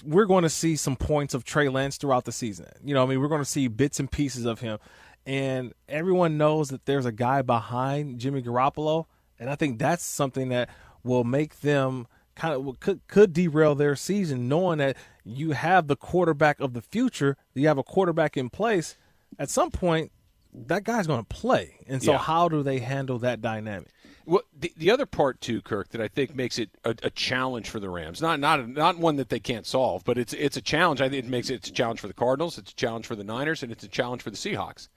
we're 0.03 0.25
going 0.25 0.43
to 0.43 0.49
see 0.49 0.75
some 0.75 0.95
points 0.95 1.33
of 1.33 1.43
Trey 1.43 1.69
Lance 1.69 1.97
throughout 1.97 2.25
the 2.25 2.31
season. 2.31 2.67
You 2.83 2.93
know, 2.93 3.03
I 3.03 3.05
mean, 3.07 3.19
we're 3.19 3.27
going 3.27 3.41
to 3.41 3.49
see 3.49 3.67
bits 3.67 3.99
and 3.99 4.09
pieces 4.09 4.45
of 4.45 4.59
him, 4.59 4.79
and 5.25 5.73
everyone 5.87 6.37
knows 6.37 6.69
that 6.69 6.85
there's 6.85 7.05
a 7.05 7.11
guy 7.11 7.41
behind 7.41 8.19
Jimmy 8.19 8.41
Garoppolo, 8.41 9.05
and 9.41 9.49
I 9.49 9.55
think 9.55 9.79
that's 9.79 10.05
something 10.05 10.47
that 10.49 10.69
will 11.03 11.25
make 11.25 11.59
them 11.59 12.07
kind 12.35 12.53
of 12.53 12.79
could 12.79 13.01
could 13.07 13.33
derail 13.33 13.75
their 13.75 13.95
season, 13.97 14.47
knowing 14.47 14.77
that 14.77 14.95
you 15.25 15.51
have 15.51 15.87
the 15.87 15.97
quarterback 15.97 16.61
of 16.61 16.73
the 16.73 16.81
future, 16.81 17.35
you 17.53 17.67
have 17.67 17.77
a 17.77 17.83
quarterback 17.83 18.37
in 18.37 18.49
place. 18.49 18.95
At 19.37 19.49
some 19.49 19.71
point, 19.71 20.11
that 20.53 20.83
guy's 20.83 21.07
going 21.07 21.21
to 21.21 21.27
play, 21.27 21.79
and 21.87 22.01
so 22.03 22.13
Yeah. 22.13 22.17
how 22.19 22.47
do 22.49 22.63
they 22.63 22.79
handle 22.79 23.19
that 23.19 23.41
dynamic? 23.41 23.89
Well, 24.25 24.43
the, 24.57 24.71
the 24.77 24.91
other 24.91 25.05
part 25.07 25.41
too, 25.41 25.61
Kirk, 25.61 25.89
that 25.89 25.99
I 26.01 26.07
think 26.07 26.35
makes 26.35 26.59
it 26.59 26.69
a, 26.85 26.95
a 27.03 27.09
challenge 27.09 27.69
for 27.69 27.79
the 27.79 27.89
Rams. 27.89 28.21
Not 28.21 28.39
not 28.39 28.69
not 28.69 28.97
one 28.97 29.15
that 29.15 29.29
they 29.29 29.39
can't 29.39 29.65
solve, 29.65 30.03
but 30.05 30.17
it's 30.17 30.33
it's 30.33 30.55
a 30.57 30.61
challenge. 30.61 31.01
I 31.01 31.09
think 31.09 31.25
it 31.25 31.29
makes 31.29 31.49
it 31.49 31.55
it's 31.55 31.69
a 31.69 31.73
challenge 31.73 31.99
for 31.99 32.07
the 32.07 32.13
Cardinals, 32.13 32.57
it's 32.59 32.71
a 32.71 32.75
challenge 32.75 33.07
for 33.07 33.15
the 33.15 33.23
Niners, 33.23 33.63
and 33.63 33.71
it's 33.71 33.83
a 33.83 33.87
challenge 33.89 34.21
for 34.21 34.29
the 34.29 34.37
Seahawks. 34.37 34.87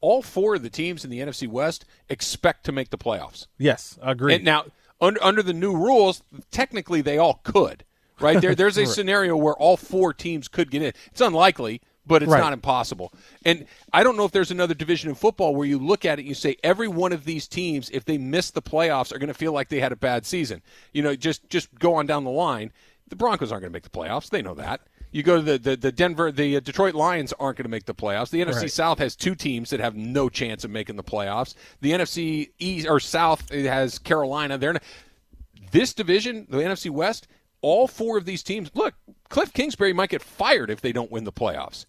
All 0.00 0.22
four 0.22 0.54
of 0.56 0.62
the 0.62 0.70
teams 0.70 1.04
in 1.04 1.10
the 1.10 1.20
NFC 1.20 1.48
West 1.48 1.84
expect 2.08 2.64
to 2.64 2.72
make 2.72 2.90
the 2.90 2.98
playoffs. 2.98 3.46
Yes, 3.58 3.98
I 4.02 4.12
agree. 4.12 4.34
And 4.34 4.44
now, 4.44 4.66
under 5.00 5.22
under 5.22 5.42
the 5.42 5.52
new 5.52 5.74
rules, 5.76 6.22
technically 6.50 7.00
they 7.00 7.18
all 7.18 7.40
could. 7.44 7.84
Right 8.20 8.40
there, 8.40 8.54
there's 8.54 8.78
a 8.78 8.86
scenario 8.94 9.36
where 9.36 9.54
all 9.54 9.76
four 9.76 10.12
teams 10.14 10.48
could 10.48 10.70
get 10.70 10.80
in. 10.82 10.92
It's 11.08 11.20
unlikely, 11.20 11.82
but 12.06 12.22
it's 12.22 12.32
Right. 12.32 12.40
not 12.40 12.52
impossible. 12.54 13.12
And 13.44 13.66
I 13.92 14.02
don't 14.02 14.16
know 14.16 14.24
if 14.24 14.32
there's 14.32 14.50
another 14.50 14.72
division 14.74 15.10
in 15.10 15.14
football 15.16 15.54
where 15.54 15.66
you 15.66 15.78
look 15.78 16.04
at 16.06 16.18
it 16.18 16.22
and 16.22 16.28
you 16.28 16.34
say 16.34 16.56
every 16.62 16.88
one 16.88 17.12
of 17.12 17.24
these 17.24 17.46
teams, 17.46 17.90
if 17.90 18.04
they 18.06 18.16
miss 18.16 18.50
the 18.50 18.62
playoffs, 18.62 19.12
are 19.12 19.18
going 19.18 19.28
to 19.28 19.34
feel 19.34 19.52
like 19.52 19.68
they 19.68 19.80
had 19.80 19.92
a 19.92 19.96
bad 19.96 20.24
season. 20.24 20.62
You 20.92 21.02
know, 21.02 21.14
just 21.16 21.48
just 21.50 21.74
go 21.78 21.94
on 21.94 22.06
down 22.06 22.24
the 22.24 22.30
line. 22.30 22.72
The 23.08 23.16
Broncos 23.16 23.52
aren't 23.52 23.62
going 23.62 23.72
to 23.72 23.76
make 23.76 23.82
the 23.82 23.90
playoffs. 23.90 24.30
They 24.30 24.40
know 24.42 24.54
that. 24.54 24.80
You 25.16 25.22
go 25.22 25.36
to 25.36 25.42
the, 25.42 25.56
the, 25.56 25.76
the 25.76 25.92
Denver, 25.92 26.30
the 26.30 26.58
uh, 26.58 26.60
Detroit 26.60 26.94
Lions 26.94 27.32
aren't 27.40 27.56
going 27.56 27.64
to 27.64 27.70
make 27.70 27.86
the 27.86 27.94
playoffs. 27.94 28.28
The 28.28 28.44
NFC 28.44 28.60
Right. 28.60 28.70
South 28.70 28.98
has 28.98 29.16
two 29.16 29.34
teams 29.34 29.70
that 29.70 29.80
have 29.80 29.96
no 29.96 30.28
chance 30.28 30.62
of 30.62 30.70
making 30.70 30.96
the 30.96 31.02
playoffs. 31.02 31.54
The 31.80 31.92
NFC 31.92 32.50
East 32.58 32.86
or 32.86 33.00
South 33.00 33.50
has 33.50 33.98
Carolina. 33.98 34.58
They're 34.58 34.74
not, 34.74 34.82
this 35.72 35.94
division, 35.94 36.46
the 36.50 36.58
NFC 36.58 36.90
West, 36.90 37.28
all 37.62 37.88
four 37.88 38.18
of 38.18 38.26
these 38.26 38.42
teams. 38.42 38.70
Look, 38.74 38.92
Cliff 39.30 39.54
Kingsbury 39.54 39.94
might 39.94 40.10
get 40.10 40.20
fired 40.20 40.68
if 40.68 40.82
they 40.82 40.92
don't 40.92 41.10
win 41.10 41.24
the 41.24 41.32
playoffs. 41.32 41.86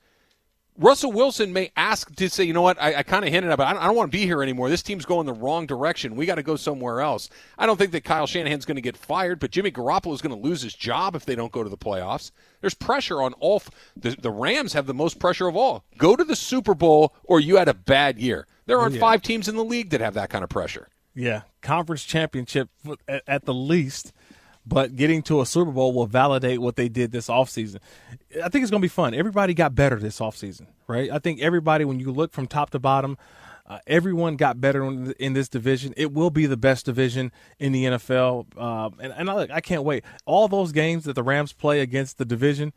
Russell 0.77 1.11
Wilson 1.11 1.51
may 1.53 1.71
ask 1.75 2.13
to 2.15 2.29
say, 2.29 2.43
you 2.43 2.53
know 2.53 2.61
what, 2.61 2.79
I, 2.81 2.95
I 2.97 3.03
kind 3.03 3.25
of 3.25 3.31
hinted 3.31 3.49
at, 3.51 3.57
but 3.57 3.65
I 3.67 3.73
don't, 3.73 3.81
I 3.81 3.87
don't 3.87 3.95
want 3.95 4.11
to 4.11 4.17
be 4.17 4.25
here 4.25 4.43
anymore. 4.43 4.69
This 4.69 4.83
team's 4.83 5.05
going 5.05 5.25
the 5.25 5.33
wrong 5.33 5.65
direction. 5.65 6.15
We 6.15 6.25
got 6.27 6.35
to 6.35 6.43
go 6.43 6.55
somewhere 6.55 7.01
else. 7.01 7.29
I 7.57 7.65
don't 7.65 7.77
think 7.77 7.91
that 7.93 8.03
Kyle 8.03 8.27
Shanahan's 8.27 8.65
going 8.65 8.75
to 8.75 8.81
get 8.81 8.95
fired, 8.95 9.39
but 9.39 9.49
Jimmy 9.51 9.71
Garoppolo 9.71 10.13
is 10.13 10.21
going 10.21 10.35
to 10.39 10.41
lose 10.47 10.61
his 10.61 10.75
job 10.75 11.15
if 11.15 11.25
they 11.25 11.33
don't 11.35 11.51
go 11.51 11.63
to 11.63 11.69
the 11.69 11.77
playoffs. 11.77 12.31
There's 12.61 12.75
pressure 12.75 13.21
on 13.21 13.33
all. 13.33 13.57
f- 13.57 13.71
The, 13.95 14.11
the 14.21 14.31
Rams 14.31 14.73
have 14.73 14.85
the 14.85 14.93
most 14.93 15.19
pressure 15.19 15.47
of 15.47 15.55
all. 15.55 15.83
Go 15.97 16.15
to 16.15 16.23
the 16.23 16.35
Super 16.35 16.75
Bowl 16.75 17.15
or 17.23 17.39
you 17.39 17.57
had 17.57 17.67
a 17.67 17.73
bad 17.73 18.19
year. 18.19 18.45
There 18.67 18.79
aren't 18.79 18.95
Yeah. 18.95 19.01
five 19.01 19.21
teams 19.23 19.47
in 19.47 19.55
the 19.55 19.63
league 19.63 19.89
that 19.89 20.01
have 20.01 20.13
that 20.13 20.29
kind 20.29 20.43
of 20.43 20.49
pressure. 20.49 20.89
Yeah, 21.15 21.41
conference 21.63 22.03
championship 22.03 22.69
at, 23.07 23.23
at 23.25 23.45
the 23.45 23.53
least, 23.53 24.13
but 24.67 24.95
getting 24.95 25.21
to 25.23 25.41
a 25.41 25.45
Super 25.45 25.71
Bowl 25.71 25.93
will 25.93 26.07
validate 26.07 26.59
what 26.59 26.75
they 26.75 26.89
did 26.89 27.11
this 27.11 27.27
offseason. 27.27 27.77
I 28.43 28.49
think 28.49 28.63
it's 28.63 28.71
going 28.71 28.81
to 28.81 28.85
be 28.85 28.89
fun. 28.89 29.13
Everybody 29.13 29.53
got 29.53 29.75
better 29.75 29.97
this 29.97 30.19
offseason, 30.19 30.67
right? 30.87 31.09
I 31.11 31.19
think 31.19 31.41
everybody, 31.41 31.85
when 31.85 31.99
you 31.99 32.11
look 32.11 32.33
from 32.33 32.47
top 32.47 32.71
to 32.71 32.79
bottom, 32.79 33.17
uh, 33.65 33.79
everyone 33.85 34.35
got 34.35 34.59
better 34.59 34.83
in, 34.83 35.33
this 35.33 35.49
division. 35.49 35.93
It 35.97 36.13
will 36.13 36.29
be 36.29 36.45
the 36.45 36.57
best 36.57 36.85
division 36.85 37.31
in 37.59 37.71
the 37.71 37.85
NFL, 37.85 38.57
um, 38.59 38.95
and, 38.99 39.13
and 39.13 39.29
I, 39.29 39.47
I 39.55 39.61
can't 39.61 39.83
wait. 39.83 40.03
All 40.25 40.47
those 40.47 40.71
games 40.71 41.03
that 41.03 41.13
the 41.13 41.23
Rams 41.23 41.53
play 41.53 41.81
against 41.81 42.17
the 42.17 42.25
division 42.25 42.73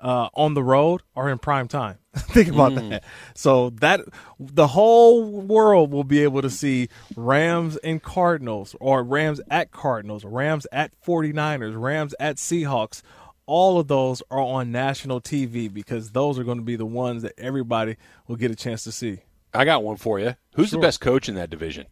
uh, 0.00 0.28
on 0.34 0.54
the 0.54 0.62
road 0.62 1.02
are 1.14 1.28
in 1.28 1.38
prime 1.38 1.68
time. 1.68 1.98
Think 2.16 2.48
about 2.48 2.74
that. 2.74 3.04
So 3.34 3.70
that 3.80 4.00
the 4.38 4.66
whole 4.68 5.24
world 5.42 5.92
will 5.92 6.04
be 6.04 6.22
able 6.22 6.42
to 6.42 6.50
see 6.50 6.88
Rams 7.16 7.76
and 7.78 8.02
Cardinals 8.02 8.74
or 8.80 9.02
Rams 9.04 9.40
at 9.50 9.70
Cardinals, 9.70 10.24
Rams 10.24 10.66
at 10.72 10.92
49ers, 11.06 11.80
Rams 11.80 12.14
at 12.18 12.36
Seahawks. 12.36 13.02
All 13.46 13.78
of 13.78 13.88
those 13.88 14.22
are 14.30 14.40
on 14.40 14.72
national 14.72 15.20
TV 15.20 15.72
because 15.72 16.10
those 16.10 16.38
are 16.38 16.44
going 16.44 16.58
to 16.58 16.64
be 16.64 16.76
the 16.76 16.86
ones 16.86 17.22
that 17.22 17.34
everybody 17.38 17.96
will 18.26 18.36
get 18.36 18.50
a 18.50 18.56
chance 18.56 18.84
to 18.84 18.92
see. 18.92 19.18
I 19.52 19.64
got 19.64 19.82
one 19.82 19.96
for 19.96 20.18
you. 20.20 20.36
Who's 20.54 20.70
Sure. 20.70 20.80
the 20.80 20.86
best 20.86 21.00
coach 21.00 21.28
in 21.28 21.34
that 21.34 21.50
division? 21.50 21.86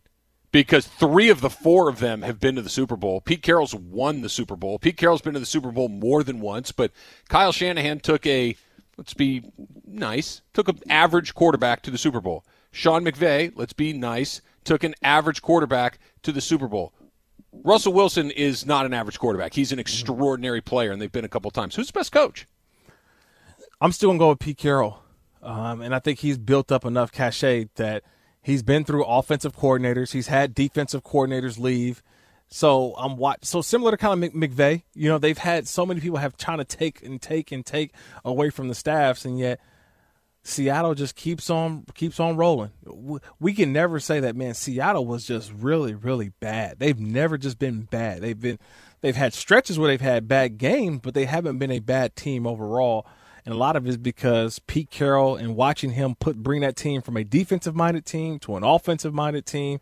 Because 0.51 0.87
three 0.87 1.29
of 1.29 1.43
the 1.43 1.51
four 1.51 1.89
of 1.89 2.01
them 2.01 2.23
have 2.23 2.41
been 2.41 2.55
to 2.57 2.63
the 2.63 2.71
Super 2.71 2.97
Bowl. 2.97 3.21
Pete 3.21 3.43
Carroll's 3.43 3.75
won 3.75 4.23
the 4.23 4.31
Super 4.31 4.57
Bowl. 4.57 4.79
Pete 4.79 4.97
Carroll's 4.97 5.21
been 5.21 5.35
to 5.35 5.41
the 5.41 5.47
Super 5.47 5.71
Bowl 5.71 5.89
more 5.89 6.23
than 6.23 6.41
once, 6.41 6.73
but 6.73 6.91
Kyle 7.29 7.53
Shanahan 7.53 8.01
took 8.01 8.27
a, 8.27 8.57
let's 8.97 9.13
be 9.13 9.43
nice, 9.87 10.41
took 10.55 10.69
an 10.69 10.79
average 10.89 11.35
quarterback 11.35 11.83
to 11.83 11.91
the 11.91 11.99
Super 11.99 12.21
Bowl. 12.23 12.45
Sean 12.71 13.05
McVay, 13.05 13.53
let's 13.57 13.75
be 13.75 13.93
nice, 13.93 14.41
took 14.65 14.85
an 14.85 14.95
average 15.03 15.43
quarterback 15.43 15.99
to 16.23 16.33
the 16.33 16.41
Super 16.41 16.69
Bowl. 16.69 16.95
Russell 17.53 17.93
Wilson 17.93 18.31
is 18.31 18.65
not 18.65 18.87
an 18.87 18.95
average 18.95 19.19
quarterback. 19.19 19.55
He's 19.55 19.73
an 19.73 19.79
extraordinary 19.79 20.61
player, 20.61 20.93
and 20.93 21.01
they've 21.01 21.13
been 21.13 21.25
a 21.25 21.29
couple 21.29 21.51
times. 21.51 21.75
Who's 21.75 21.89
the 21.89 21.93
best 21.93 22.13
coach? 22.13 22.47
I'm 23.81 23.93
still 23.93 24.11
gonna 24.11 24.19
go 24.19 24.31
with 24.31 24.39
Pete 24.39 24.59
Carroll, 24.59 25.03
um, 25.43 25.81
and 25.83 25.95
I 25.95 25.99
think 25.99 26.21
he's 26.21 26.39
built 26.39 26.73
up 26.73 26.85
enough 26.85 27.13
cachet 27.13 27.69
that 27.77 28.03
he's 28.49 28.63
been 28.63 28.83
through 28.83 29.05
offensive 29.05 29.55
coordinators. 29.55 30.13
He's 30.13 30.29
had 30.29 30.55
defensive 30.55 31.05
coordinators 31.05 31.59
leave. 31.59 32.03
So 32.49 32.95
I'm 32.97 33.19
watch. 33.19 33.45
So 33.45 33.61
similar 33.61 33.91
to 33.91 33.99
kind 33.99 34.25
of 34.25 34.33
Mc- 34.33 34.53
McVay, 34.53 34.83
you 34.95 35.11
know, 35.11 35.19
they've 35.19 35.37
had 35.37 35.69
so 35.69 35.85
many 35.85 36.01
people 36.01 36.17
have 36.17 36.37
trying 36.39 36.59
to 36.59 36.65
take 36.65 37.03
and 37.03 37.21
take 37.21 37.53
and 37.53 37.65
take 37.65 37.93
away 38.25 38.49
from 38.49 38.69
the 38.69 38.75
staffs, 38.75 39.27
and 39.27 39.39
yet 39.39 39.61
Seattle 40.45 40.95
just 40.95 41.15
keeps 41.15 41.51
on 41.51 41.85
keeps 41.95 42.19
on 42.19 42.37
rolling. 42.37 42.71
We 43.39 43.53
can 43.53 43.75
never 43.75 44.01
say 44.01 44.21
that 44.21 44.35
man. 44.35 44.55
Seattle 44.55 45.05
was 45.05 45.27
just 45.27 45.53
really 45.53 45.95
really 45.95 46.31
bad. 46.41 46.79
They've 46.79 46.99
never 46.99 47.37
just 47.37 47.59
been 47.59 47.83
bad. 47.83 48.23
They've 48.23 48.41
been 48.41 48.59
they've 49.03 49.15
had 49.15 49.35
stretches 49.35 49.79
where 49.79 49.89
they've 49.89 50.01
had 50.01 50.27
bad 50.27 50.57
games, 50.57 51.01
but 51.03 51.13
they 51.13 51.27
haven't 51.27 51.59
been 51.59 51.71
a 51.71 51.81
bad 51.81 52.17
team 52.17 52.47
overall. 52.47 53.07
And 53.49 53.55
a 53.55 53.59
lot 53.59 53.77
of 53.77 53.87
it 53.87 53.89
is 53.89 53.97
because 53.97 54.59
Pete 54.59 54.91
Carroll 54.91 55.35
and 55.35 55.57
watching 55.57 55.93
him 55.93 56.15
put 56.17 56.37
bring 56.43 56.61
that 56.61 56.77
team 56.77 57.01
from 57.01 57.17
a 57.17 57.25
defensive 57.25 57.75
minded 57.75 58.05
team 58.05 58.39
to 58.41 58.57
an 58.57 58.63
offensive 58.63 59.15
minded 59.15 59.47
team. 59.47 59.81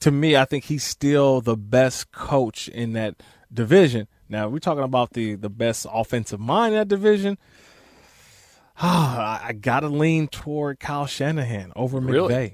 To 0.00 0.10
me, 0.10 0.36
I 0.36 0.44
think 0.44 0.64
he's 0.64 0.84
still 0.84 1.40
the 1.40 1.56
best 1.56 2.12
coach 2.12 2.68
in 2.68 2.92
that 2.92 3.22
division. 3.50 4.08
Now 4.28 4.46
we're 4.50 4.58
talking 4.58 4.84
about 4.84 5.14
the 5.14 5.36
the 5.36 5.48
best 5.48 5.86
offensive 5.90 6.38
mind 6.38 6.74
in 6.74 6.80
that 6.80 6.88
division. 6.88 7.38
I 8.76 9.40
I 9.42 9.52
gotta 9.54 9.88
lean 9.88 10.28
toward 10.28 10.78
Kyle 10.78 11.06
Shanahan 11.06 11.72
over 11.74 11.98
Really? 11.98 12.34
McVay. 12.34 12.52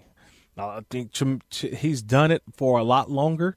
I 0.57 0.81
think 0.89 1.13
he's 1.53 2.01
done 2.01 2.31
it 2.31 2.43
for 2.57 2.79
a 2.79 2.85
lot 2.85 3.11
longer, 3.11 3.57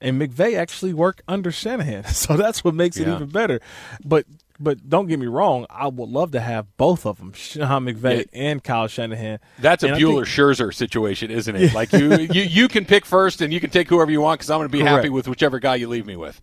and 0.00 0.18
McVay 0.18 0.56
actually 0.56 0.94
worked 0.94 1.22
under 1.28 1.52
Shanahan, 1.52 2.04
so 2.12 2.38
that's 2.38 2.64
what 2.64 2.74
makes 2.74 2.96
it 2.96 3.06
Yeah. 3.06 3.16
even 3.16 3.28
better. 3.28 3.60
But 4.02 4.24
but 4.62 4.88
don't 4.88 5.06
get 5.06 5.18
me 5.18 5.26
wrong, 5.26 5.66
I 5.68 5.88
would 5.88 6.08
love 6.08 6.32
to 6.32 6.40
have 6.40 6.76
both 6.76 7.04
of 7.06 7.18
them, 7.18 7.32
Sean 7.32 7.84
McVay 7.84 8.18
Yeah. 8.18 8.24
and 8.32 8.64
Kyle 8.64 8.86
Shanahan. 8.86 9.38
That's 9.58 9.82
a 9.82 9.88
And 9.88 9.96
Buehler 9.96 10.24
Scherzer 10.24 10.72
situation, 10.72 11.30
isn't 11.30 11.54
it? 11.54 11.74
Like 11.74 11.92
you, 11.92 12.16
you, 12.18 12.42
you 12.42 12.68
can 12.68 12.84
pick 12.84 13.04
first, 13.04 13.40
and 13.40 13.52
you 13.52 13.60
can 13.60 13.70
take 13.70 13.88
whoever 13.88 14.10
you 14.10 14.20
want 14.20 14.40
because 14.40 14.50
I'm 14.50 14.58
going 14.58 14.68
to 14.68 14.72
be 14.72 14.80
happy 14.82 15.08
with 15.08 15.28
whichever 15.28 15.58
guy 15.58 15.76
you 15.76 15.88
leave 15.88 16.06
me 16.06 16.16
with. 16.16 16.40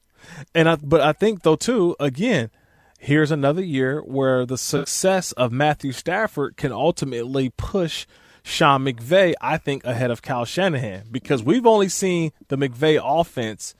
And 0.54 0.70
I, 0.70 0.76
but 0.76 1.02
I 1.02 1.14
think 1.14 1.44
though 1.44 1.56
too, 1.56 1.96
again, 2.00 2.52
here's 3.00 3.32
another 3.32 3.64
year 3.64 4.02
where 4.02 4.46
the 4.46 4.58
success 4.58 5.32
of 5.34 5.52
Matthew 5.52 5.92
Stafford 5.92 6.58
can 6.58 6.72
ultimately 6.72 7.50
push 7.58 8.06
Sean 8.44 8.84
McVay, 8.86 9.34
I 9.42 9.58
think, 9.58 9.84
ahead 9.86 10.12
of 10.12 10.22
Kyle 10.22 10.46
Shanahan 10.46 11.06
because 11.12 11.42
we've 11.44 11.66
only 11.66 11.90
seen 11.90 12.32
the 12.48 12.58
McVay 12.58 13.00
offense 13.02 13.76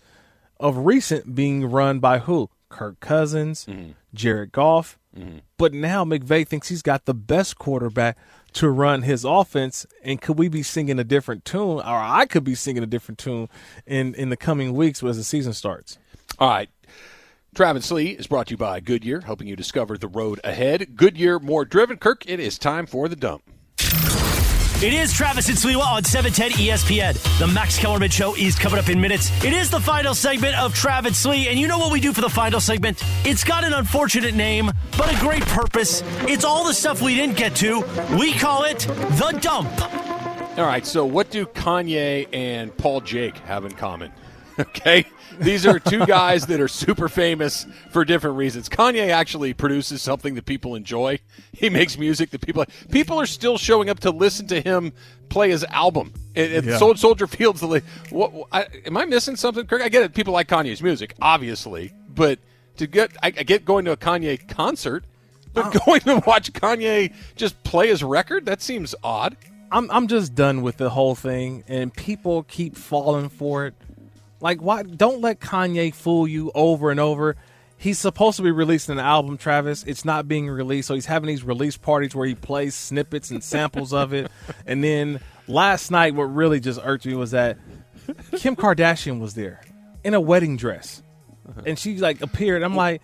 of 0.60 0.78
recent 0.86 1.36
being 1.36 1.66
run 1.70 2.00
by 2.00 2.20
who? 2.20 2.50
Kirk 2.70 3.00
Cousins, 3.00 3.66
mm-hmm. 3.66 3.92
Jared 4.14 4.52
Goff. 4.52 4.98
Mm-hmm. 5.18 5.40
But 5.58 5.74
now 5.74 6.04
McVay 6.06 6.48
thinks 6.48 6.70
he's 6.70 6.82
got 6.82 7.06
the 7.06 7.14
best 7.14 7.58
quarterback 7.58 8.18
to 8.54 8.70
run 8.70 9.02
his 9.02 9.26
offense. 9.26 9.86
And 10.04 10.22
could 10.22 10.38
we 10.38 10.50
be 10.50 10.64
singing 10.64 11.00
a 11.00 11.04
different 11.04 11.46
tune, 11.46 11.80
or 11.80 11.84
I 11.84 12.26
could 12.26 12.44
be 12.44 12.56
singing 12.56 12.84
a 12.84 12.88
different 12.88 13.18
tune 13.18 13.50
in 13.86 14.14
in 14.16 14.30
the 14.30 14.38
coming 14.38 14.74
weeks 14.74 15.04
as 15.04 15.18
the 15.18 15.24
season 15.24 15.54
starts? 15.54 15.98
All 16.38 16.50
right. 16.50 16.70
Travis 17.56 17.92
Lee 17.92 18.12
is 18.12 18.28
brought 18.28 18.48
to 18.48 18.52
you 18.52 18.58
by 18.58 18.80
Goodyear, 18.80 19.22
helping 19.22 19.48
you 19.48 19.56
discover 19.56 19.98
the 19.98 20.08
road 20.08 20.40
ahead. 20.44 20.96
Goodyear, 20.96 21.40
more 21.40 21.66
driven. 21.66 21.98
Kirk, 21.98 22.30
it 22.30 22.40
is 22.40 22.60
time 22.60 22.86
for 22.86 23.08
the 23.08 23.16
dump. 23.16 23.44
It 24.82 24.94
is 24.94 25.12
Travis 25.12 25.50
and 25.50 25.58
Sliwa 25.58 25.86
on 25.86 26.06
710 26.06 26.52
ESPN. 26.52 27.38
The 27.38 27.48
Max 27.48 27.78
Kellerman 27.78 28.10
Show 28.10 28.34
is 28.38 28.58
coming 28.58 28.80
up 28.80 28.88
in 28.88 29.02
minutes. 29.02 29.30
It 29.44 29.52
is 29.52 29.70
the 29.70 29.82
final 29.82 30.16
segment 30.16 30.58
of 30.58 30.74
Travis 30.74 31.18
Slee, 31.18 31.50
and 31.50 31.60
you 31.60 31.68
know 31.68 31.78
what 31.78 31.92
we 31.92 32.00
do 32.00 32.14
for 32.14 32.22
the 32.22 32.30
final 32.30 32.62
segment? 32.62 33.04
It's 33.26 33.44
got 33.44 33.66
an 33.66 33.74
unfortunate 33.74 34.36
name, 34.36 34.72
but 34.98 35.14
a 35.14 35.20
great 35.20 35.44
purpose. 35.48 36.02
It's 36.30 36.46
all 36.46 36.64
the 36.64 36.74
stuff 36.74 37.02
we 37.02 37.14
didn't 37.14 37.36
get 37.36 37.58
to. 37.58 37.84
We 38.18 38.32
call 38.32 38.64
it 38.64 38.80
The 38.80 39.38
Dump. 39.42 39.70
All 40.58 40.66
right, 40.66 40.86
so 40.86 41.04
what 41.04 41.30
do 41.30 41.46
Kanye 41.46 42.30
and 42.32 42.76
Paul 42.78 43.02
Jake 43.02 43.38
have 43.40 43.66
in 43.66 43.74
common? 43.74 44.14
Okay, 44.70 45.06
these 45.40 45.66
are 45.66 45.80
two 45.80 46.06
guys 46.06 46.46
that 46.48 46.60
are 46.60 46.68
super 46.68 47.08
famous 47.08 47.66
for 47.92 48.04
different 48.04 48.36
reasons. 48.36 48.68
Kanye 48.68 49.10
actually 49.10 49.54
produces 49.54 50.02
something 50.02 50.36
that 50.36 50.46
people 50.46 50.76
enjoy. 50.76 51.20
He 51.54 51.70
makes 51.70 51.98
music 51.98 52.32
that 52.32 52.42
people 52.42 52.66
people 52.92 53.20
are 53.22 53.26
still 53.26 53.58
showing 53.58 53.90
up 53.90 54.02
to 54.02 54.12
listen 54.12 54.48
to 54.48 54.60
him 54.60 54.92
play 55.30 55.50
his 55.50 55.64
album. 55.66 56.14
At 56.36 56.64
Yeah. 56.64 56.78
Soldier 56.78 57.28
Fields, 57.28 57.64
what, 58.10 58.48
I, 58.52 58.68
am 58.86 58.98
I 58.98 59.06
missing 59.06 59.36
something? 59.36 59.66
Kirk? 59.66 59.82
I 59.82 59.90
get 59.90 60.04
it. 60.04 60.14
People 60.14 60.34
like 60.34 60.48
Kanye's 60.48 60.82
music, 60.82 61.16
obviously, 61.22 61.94
but 62.14 62.40
to 62.78 62.88
get 62.88 63.12
I, 63.24 63.28
I 63.28 63.44
get 63.44 63.64
going 63.64 63.86
to 63.86 63.92
a 63.92 63.98
Kanye 63.98 64.46
concert, 64.50 65.06
but 65.54 65.68
oh. 65.68 65.80
going 65.86 66.02
to 66.02 66.22
watch 66.28 66.52
Kanye 66.54 67.14
just 67.36 67.64
play 67.64 67.88
his 67.88 68.04
record 68.04 68.46
that 68.46 68.62
seems 68.62 68.94
odd. 69.04 69.38
I'm 69.72 69.90
I'm 69.92 70.08
just 70.08 70.36
done 70.36 70.62
with 70.62 70.78
the 70.78 70.90
whole 70.90 71.16
thing, 71.16 71.64
and 71.68 71.94
people 71.94 72.44
keep 72.44 72.76
falling 72.76 73.30
for 73.30 73.68
it. 73.68 73.76
Like, 74.42 74.62
why? 74.62 74.84
Don't 74.84 75.22
let 75.22 75.40
Kanye 75.40 75.94
fool 75.94 76.28
you 76.28 76.52
over 76.56 76.92
and 76.92 77.00
over. 77.00 77.36
He's 77.78 77.98
supposed 77.98 78.38
to 78.38 78.44
be 78.44 78.52
releasing 78.52 78.94
an 78.94 79.00
album, 79.00 79.38
Travis. 79.38 79.84
It's 79.86 80.04
not 80.04 80.28
being 80.28 80.50
released, 80.50 80.90
so 80.90 80.96
he's 80.96 81.06
having 81.06 81.28
these 81.28 81.44
release 81.44 81.78
parties 81.78 82.14
where 82.14 82.28
he 82.28 82.36
plays 82.36 82.76
snippets 82.76 83.32
and 83.32 83.44
samples 83.44 83.94
of 83.94 84.14
it. 84.14 84.30
And 84.66 84.84
then 84.84 85.20
last 85.48 85.90
night, 85.90 86.14
what 86.14 86.26
really 86.26 86.60
just 86.60 86.80
irked 86.84 87.06
me 87.06 87.16
was 87.16 87.32
that 87.32 87.58
Kim 88.36 88.56
Kardashian 88.56 89.20
was 89.20 89.34
there 89.34 89.62
in 90.04 90.14
a 90.14 90.22
wedding 90.22 90.58
dress, 90.58 91.02
uh-huh. 91.48 91.62
and 91.66 91.80
she 91.80 91.98
like 91.98 92.22
appeared. 92.22 92.64
I'm 92.64 92.76
like. 92.76 93.02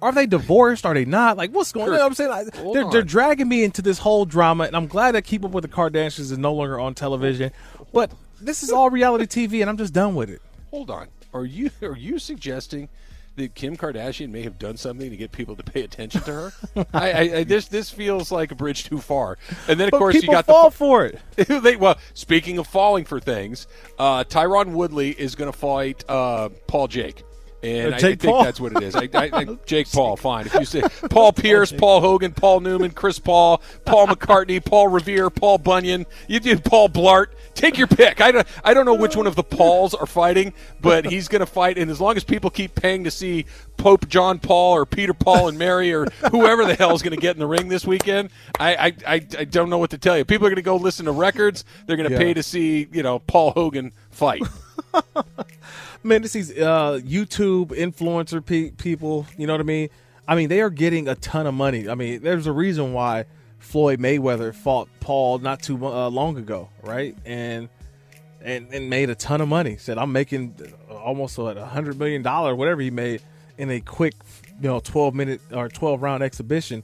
Are 0.00 0.10
they 0.10 0.26
divorced? 0.26 0.84
Are 0.84 0.94
they 0.94 1.04
not? 1.04 1.36
Like, 1.36 1.52
what's 1.52 1.70
going 1.70 1.86
on? 1.86 1.92
You 1.92 1.98
know 2.00 2.06
I'm 2.06 2.14
saying 2.14 2.30
like, 2.30 2.52
they're, 2.72 2.90
they're 2.90 3.02
dragging 3.02 3.48
me 3.48 3.62
into 3.62 3.82
this 3.82 3.98
whole 3.98 4.24
drama, 4.24 4.64
and 4.64 4.74
I'm 4.74 4.88
glad 4.88 5.12
that 5.12 5.22
Keep 5.22 5.44
Up 5.44 5.52
with 5.52 5.62
the 5.62 5.68
Kardashians 5.68 6.18
is 6.18 6.36
no 6.36 6.52
longer 6.52 6.80
on 6.80 6.94
television. 6.94 7.52
But 7.92 8.10
this 8.40 8.64
is 8.64 8.72
all 8.72 8.90
reality 8.90 9.26
TV, 9.26 9.60
and 9.60 9.70
I'm 9.70 9.76
just 9.76 9.94
done 9.94 10.16
with 10.16 10.28
it. 10.28 10.42
Hold 10.72 10.90
on. 10.90 11.06
Are 11.32 11.44
you 11.44 11.70
are 11.82 11.96
you 11.96 12.18
suggesting 12.18 12.88
that 13.36 13.54
Kim 13.54 13.76
Kardashian 13.76 14.30
may 14.30 14.42
have 14.42 14.58
done 14.58 14.76
something 14.76 15.08
to 15.10 15.16
get 15.16 15.32
people 15.32 15.56
to 15.56 15.62
pay 15.62 15.82
attention 15.82 16.20
to 16.22 16.32
her? 16.32 16.52
I, 16.92 17.12
I, 17.12 17.20
I 17.38 17.44
this 17.44 17.68
this 17.68 17.88
feels 17.90 18.32
like 18.32 18.50
a 18.50 18.54
bridge 18.54 18.84
too 18.84 18.98
far. 18.98 19.38
And 19.68 19.78
then 19.78 19.88
of 19.88 19.92
But 19.92 19.98
course 19.98 20.14
people 20.16 20.34
you 20.34 20.38
got 20.38 20.46
fall 20.46 20.70
the 20.70 20.76
for 20.76 21.06
it. 21.06 21.20
they, 21.62 21.76
well, 21.76 21.98
speaking 22.14 22.58
of 22.58 22.66
falling 22.66 23.04
for 23.04 23.20
things, 23.20 23.66
uh, 23.98 24.24
Tyron 24.24 24.72
Woodley 24.72 25.10
is 25.10 25.34
going 25.34 25.50
to 25.52 25.56
fight 25.56 26.04
uh, 26.08 26.48
Paul 26.66 26.88
Jake. 26.88 27.22
And 27.64 27.94
Uh, 27.94 27.96
I, 27.96 28.00
think 28.00 28.22
Paul? 28.22 28.42
that's 28.42 28.58
what 28.60 28.72
it 28.72 28.82
is. 28.82 28.96
I, 28.96 29.08
I, 29.14 29.44
Jake 29.66 29.88
Paul, 29.92 30.16
fine. 30.16 30.46
If 30.46 30.54
you 30.54 30.64
say 30.64 30.82
Paul 31.10 31.32
Pierce, 31.32 31.70
Paul 31.70 32.00
Hogan, 32.00 32.32
Paul 32.32 32.58
Newman, 32.58 32.90
Chris 32.90 33.20
Paul, 33.20 33.62
Paul 33.84 34.08
McCartney, 34.08 34.62
Paul 34.64 34.88
Revere, 34.88 35.30
Paul 35.30 35.58
Bunyan, 35.58 36.04
you 36.26 36.40
did 36.40 36.64
Paul 36.64 36.88
Blart. 36.88 37.26
Take 37.54 37.76
your 37.76 37.86
pick. 37.86 38.20
I 38.20 38.32
don't, 38.32 38.46
I 38.64 38.72
don't 38.74 38.86
know 38.86 38.94
which 38.94 39.14
one 39.14 39.26
of 39.26 39.34
the 39.36 39.42
Pauls 39.42 39.94
are 39.94 40.06
fighting, 40.06 40.52
but 40.80 41.04
he's 41.04 41.28
going 41.28 41.40
to 41.40 41.46
fight. 41.46 41.76
And 41.78 41.90
as 41.90 42.00
long 42.00 42.16
as 42.16 42.24
people 42.24 42.48
keep 42.50 42.74
paying 42.74 43.04
to 43.04 43.10
see 43.10 43.44
Pope 43.76 44.08
John 44.08 44.38
Paul 44.38 44.74
or 44.74 44.86
Peter 44.86 45.12
Paul 45.12 45.48
and 45.48 45.58
Mary 45.58 45.92
or 45.92 46.06
whoever 46.30 46.64
the 46.64 46.74
hell 46.74 46.94
is 46.94 47.02
going 47.02 47.14
to 47.14 47.20
get 47.20 47.36
in 47.36 47.40
the 47.40 47.46
ring 47.46 47.68
this 47.68 47.86
weekend, 47.86 48.30
I, 48.58 48.74
I, 48.74 48.86
I, 49.06 49.14
I 49.38 49.44
don't 49.44 49.68
know 49.70 49.78
what 49.78 49.90
to 49.90 49.98
tell 49.98 50.16
you. 50.16 50.24
People 50.24 50.46
are 50.46 50.50
going 50.50 50.56
to 50.56 50.62
go 50.62 50.76
listen 50.76 51.04
to 51.06 51.12
records. 51.12 51.64
They're 51.86 51.96
going 51.96 52.08
to 52.08 52.14
Yeah. 52.14 52.18
pay 52.20 52.34
to 52.34 52.42
see, 52.42 52.88
you 52.90 53.02
know, 53.02 53.18
Paul 53.18 53.50
Hogan 53.52 53.92
fight. 54.10 54.42
Man, 56.02 56.22
this 56.22 56.34
is 56.34 56.50
uh, 56.52 57.00
YouTube 57.04 57.68
influencer 57.68 58.44
pe- 58.44 58.70
people. 58.70 59.26
You 59.36 59.46
know 59.46 59.52
what 59.54 59.60
I 59.60 59.64
mean? 59.64 59.88
I 60.26 60.34
mean, 60.34 60.48
they 60.48 60.60
are 60.60 60.70
getting 60.70 61.06
a 61.08 61.14
ton 61.14 61.46
of 61.46 61.54
money. 61.54 61.88
I 61.88 61.94
mean, 61.94 62.22
there's 62.22 62.46
a 62.46 62.52
reason 62.52 62.92
why 62.92 63.26
Floyd 63.62 64.00
Mayweather 64.00 64.54
fought 64.54 64.88
Paul 65.00 65.38
not 65.38 65.62
too 65.62 65.86
uh, 65.86 66.10
long 66.10 66.36
ago, 66.36 66.68
right? 66.82 67.16
And 67.24 67.68
and 68.42 68.66
and 68.72 68.90
made 68.90 69.08
a 69.08 69.14
ton 69.14 69.40
of 69.40 69.48
money. 69.48 69.76
Said 69.78 69.98
I'm 69.98 70.12
making 70.12 70.56
almost 70.90 71.38
a 71.38 71.64
hundred 71.64 71.98
million 71.98 72.22
dollar, 72.22 72.54
whatever 72.54 72.82
he 72.82 72.90
made 72.90 73.22
in 73.56 73.70
a 73.70 73.80
quick, 73.80 74.14
you 74.60 74.68
know, 74.68 74.80
twelve 74.80 75.14
minute 75.14 75.40
or 75.52 75.68
twelve 75.68 76.02
round 76.02 76.22
exhibition. 76.22 76.82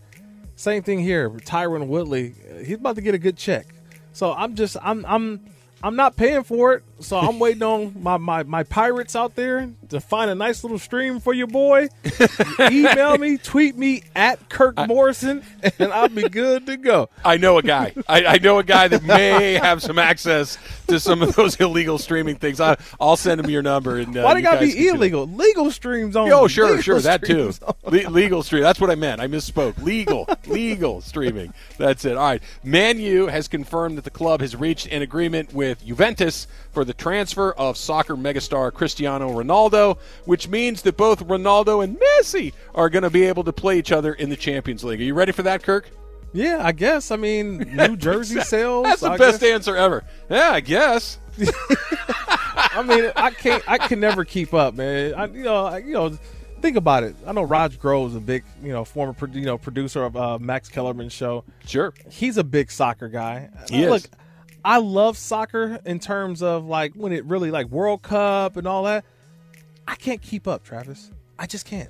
Same 0.55 0.83
thing 0.83 1.01
here. 1.01 1.29
Tyron 1.31 1.89
Woodley, 1.89 2.35
uh, 2.51 2.59
he's 2.59 2.77
about 2.77 2.97
to 2.97 3.03
get 3.03 3.15
a 3.15 3.19
good 3.19 3.37
check. 3.37 3.67
So 4.13 4.33
I'm 4.33 4.55
just 4.55 4.77
I'm 4.81 5.05
I'm 5.07 5.45
I'm 5.83 5.97
not 5.97 6.17
paying 6.17 6.45
for 6.45 6.75
it. 6.75 6.85
So 7.01 7.17
I'm 7.17 7.39
waiting 7.39 7.63
on 7.63 8.03
my, 8.03 8.17
my, 8.17 8.43
my 8.43 8.63
pirates 8.65 9.15
out 9.15 9.35
there 9.37 9.71
to 9.91 10.01
find 10.01 10.31
a 10.31 10.35
nice 10.35 10.65
little 10.65 10.79
stream 10.79 11.21
for 11.21 11.33
your 11.33 11.47
boy. 11.47 11.89
Email 12.71 13.19
me, 13.19 13.39
tweet 13.39 13.77
me 13.77 14.03
at 14.17 14.49
Kirk 14.49 14.77
Morrison, 14.87 15.45
and 15.79 15.93
I'll 15.93 16.09
be 16.09 16.29
good 16.29 16.67
to 16.67 16.77
go. 16.77 17.09
I 17.25 17.37
know 17.37 17.59
a 17.59 17.63
guy. 17.63 17.95
I, 18.09 18.25
I 18.25 18.39
know 18.39 18.59
a 18.59 18.65
guy 18.65 18.89
that 18.89 19.05
may 19.05 19.55
have 19.55 19.83
some 19.83 19.99
access 19.99 20.59
to 20.89 20.99
some 20.99 21.23
of 21.23 21.37
those 21.37 21.57
illegal 21.61 21.99
streaming 21.99 22.37
things. 22.37 22.61
I, 22.61 22.77
I'll 23.01 23.17
send 23.17 23.41
him 23.41 23.49
your 23.49 23.63
number. 23.63 23.99
And 23.99 24.17
uh, 24.17 24.23
Why 24.23 24.35
they 24.35 24.43
gotta 24.43 24.61
be 24.61 24.89
illegal? 24.89 25.27
Legal 25.27 25.71
streams 25.71 26.17
on. 26.17 26.33
Oh, 26.33 26.49
sure, 26.49 26.67
Legal 26.67 26.83
sure, 26.83 27.01
that 27.01 27.25
too. 27.25 27.53
Le- 27.85 28.11
legal 28.11 28.43
stream. 28.43 28.63
That's 28.63 28.81
what 28.81 28.91
I 28.91 28.97
meant. 28.97 29.21
I 29.21 29.29
misspoke. 29.29 29.81
Legal, 29.83 30.29
legal 30.47 31.01
streaming. 31.01 31.53
That's 31.77 32.05
it. 32.05 32.17
All 32.17 32.25
right. 32.25 32.43
Man 32.65 32.99
U 32.99 33.29
has 33.29 33.47
confirmed 33.47 33.99
that 33.99 34.05
the 34.05 34.11
club 34.11 34.41
has 34.41 34.57
reached 34.57 34.89
an 34.89 35.03
agreement 35.03 35.53
with 35.53 35.85
Juventus 35.85 36.47
for 36.73 36.85
the 36.89 36.95
transfer 36.95 37.53
of 37.53 37.77
soccer 37.77 38.17
megastar 38.17 38.73
Cristiano 38.73 39.31
Ronaldo, 39.31 39.99
which 40.25 40.49
means 40.49 40.83
that 40.83 40.97
both 40.97 41.25
Ronaldo 41.29 41.85
and 41.85 42.01
Messi 42.01 42.55
are 42.75 42.89
going 42.89 43.03
to 43.05 43.11
be 43.11 43.25
able 43.25 43.45
to 43.45 43.53
play 43.53 43.79
each 43.79 43.93
other 43.93 44.15
in 44.15 44.31
the 44.31 44.37
Champions 44.37 44.83
League. 44.83 45.01
Are 45.01 45.05
you 45.05 45.15
ready 45.15 45.33
for 45.33 45.43
that, 45.43 45.63
Kirk? 45.63 45.91
Yeah, 46.33 46.61
I 46.63 46.73
guess. 46.73 47.11
I 47.11 47.17
mean, 47.17 47.59
New 47.59 47.97
Jersey 47.99 48.41
sales. 48.41 48.85
That's 48.85 49.03
the 49.03 49.11
I 49.11 49.17
best 49.19 49.41
guess. 49.41 49.51
answer 49.51 49.77
ever. 49.77 50.03
Yeah, 50.31 50.51
I 50.51 50.61
guess. 50.61 51.19
I 51.39 52.83
mean, 52.83 53.13
I 53.15 53.31
can't. 53.31 53.63
I 53.69 53.79
can 53.79 54.01
never 54.01 54.25
keep 54.25 54.55
up, 54.55 54.75
man. 54.75 55.15
I, 55.15 55.27
you 55.27 55.45
know, 55.45 55.67
I, 55.67 55.79
you 55.79 55.93
know. 55.93 56.19
Think 56.61 56.77
about 56.77 57.05
it. 57.05 57.15
I 57.25 57.31
know 57.31 57.45
Raj 57.45 57.79
Groves, 57.79 58.17
a 58.17 58.21
big, 58.21 58.43
you 58.61 58.73
know, 58.73 58.85
former, 58.85 59.15
you 59.33 59.45
know, 59.45 59.57
producer 59.59 60.03
of 60.03 60.17
uh, 60.17 60.41
Max 60.41 60.69
Kellerman's 60.69 61.13
show. 61.13 61.45
Sure. 61.65 61.95
He's 62.11 62.37
a 62.37 62.43
big 62.43 62.73
soccer 62.73 63.09
guy. 63.09 63.49
He 63.71 63.87
Look, 63.87 64.03
is. 64.03 64.11
I 64.65 64.79
love 64.79 65.17
soccer 65.17 65.79
in 65.85 65.99
terms 65.99 66.43
of 66.43 66.65
like 66.67 66.95
when 66.95 67.13
it 67.13 67.25
really 67.25 67.51
like 67.51 67.69
World 67.69 68.03
Cup 68.03 68.57
and 68.57 68.67
all 68.67 68.85
that. 68.85 69.05
I 69.87 69.95
can't 69.95 70.21
keep 70.21 70.47
up, 70.47 70.65
Travis. 70.65 71.11
I 71.39 71.47
just 71.47 71.65
can't. 71.65 71.89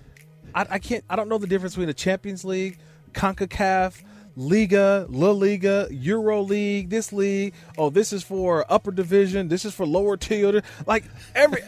I, 0.55 0.67
I 0.71 0.79
can't. 0.79 1.05
I 1.11 1.17
don't 1.17 1.29
know 1.29 1.39
the 1.39 1.47
difference 1.47 1.75
between 1.75 1.89
the 1.89 1.95
Champions 1.95 2.45
League, 2.45 2.79
Concacaf, 3.13 4.03
Liga, 4.37 5.07
La 5.11 5.31
Liga, 5.33 5.89
Euro 5.91 6.43
League, 6.43 6.91
this 6.91 7.13
league. 7.13 7.55
Oh, 7.77 7.91
this 7.91 8.13
is 8.13 8.23
for 8.23 8.65
upper 8.71 8.93
division. 8.93 9.49
This 9.49 9.65
is 9.65 9.75
for 9.75 9.85
lower 9.85 10.17
tier. 10.17 10.63
Like 10.87 11.05
every, 11.35 11.63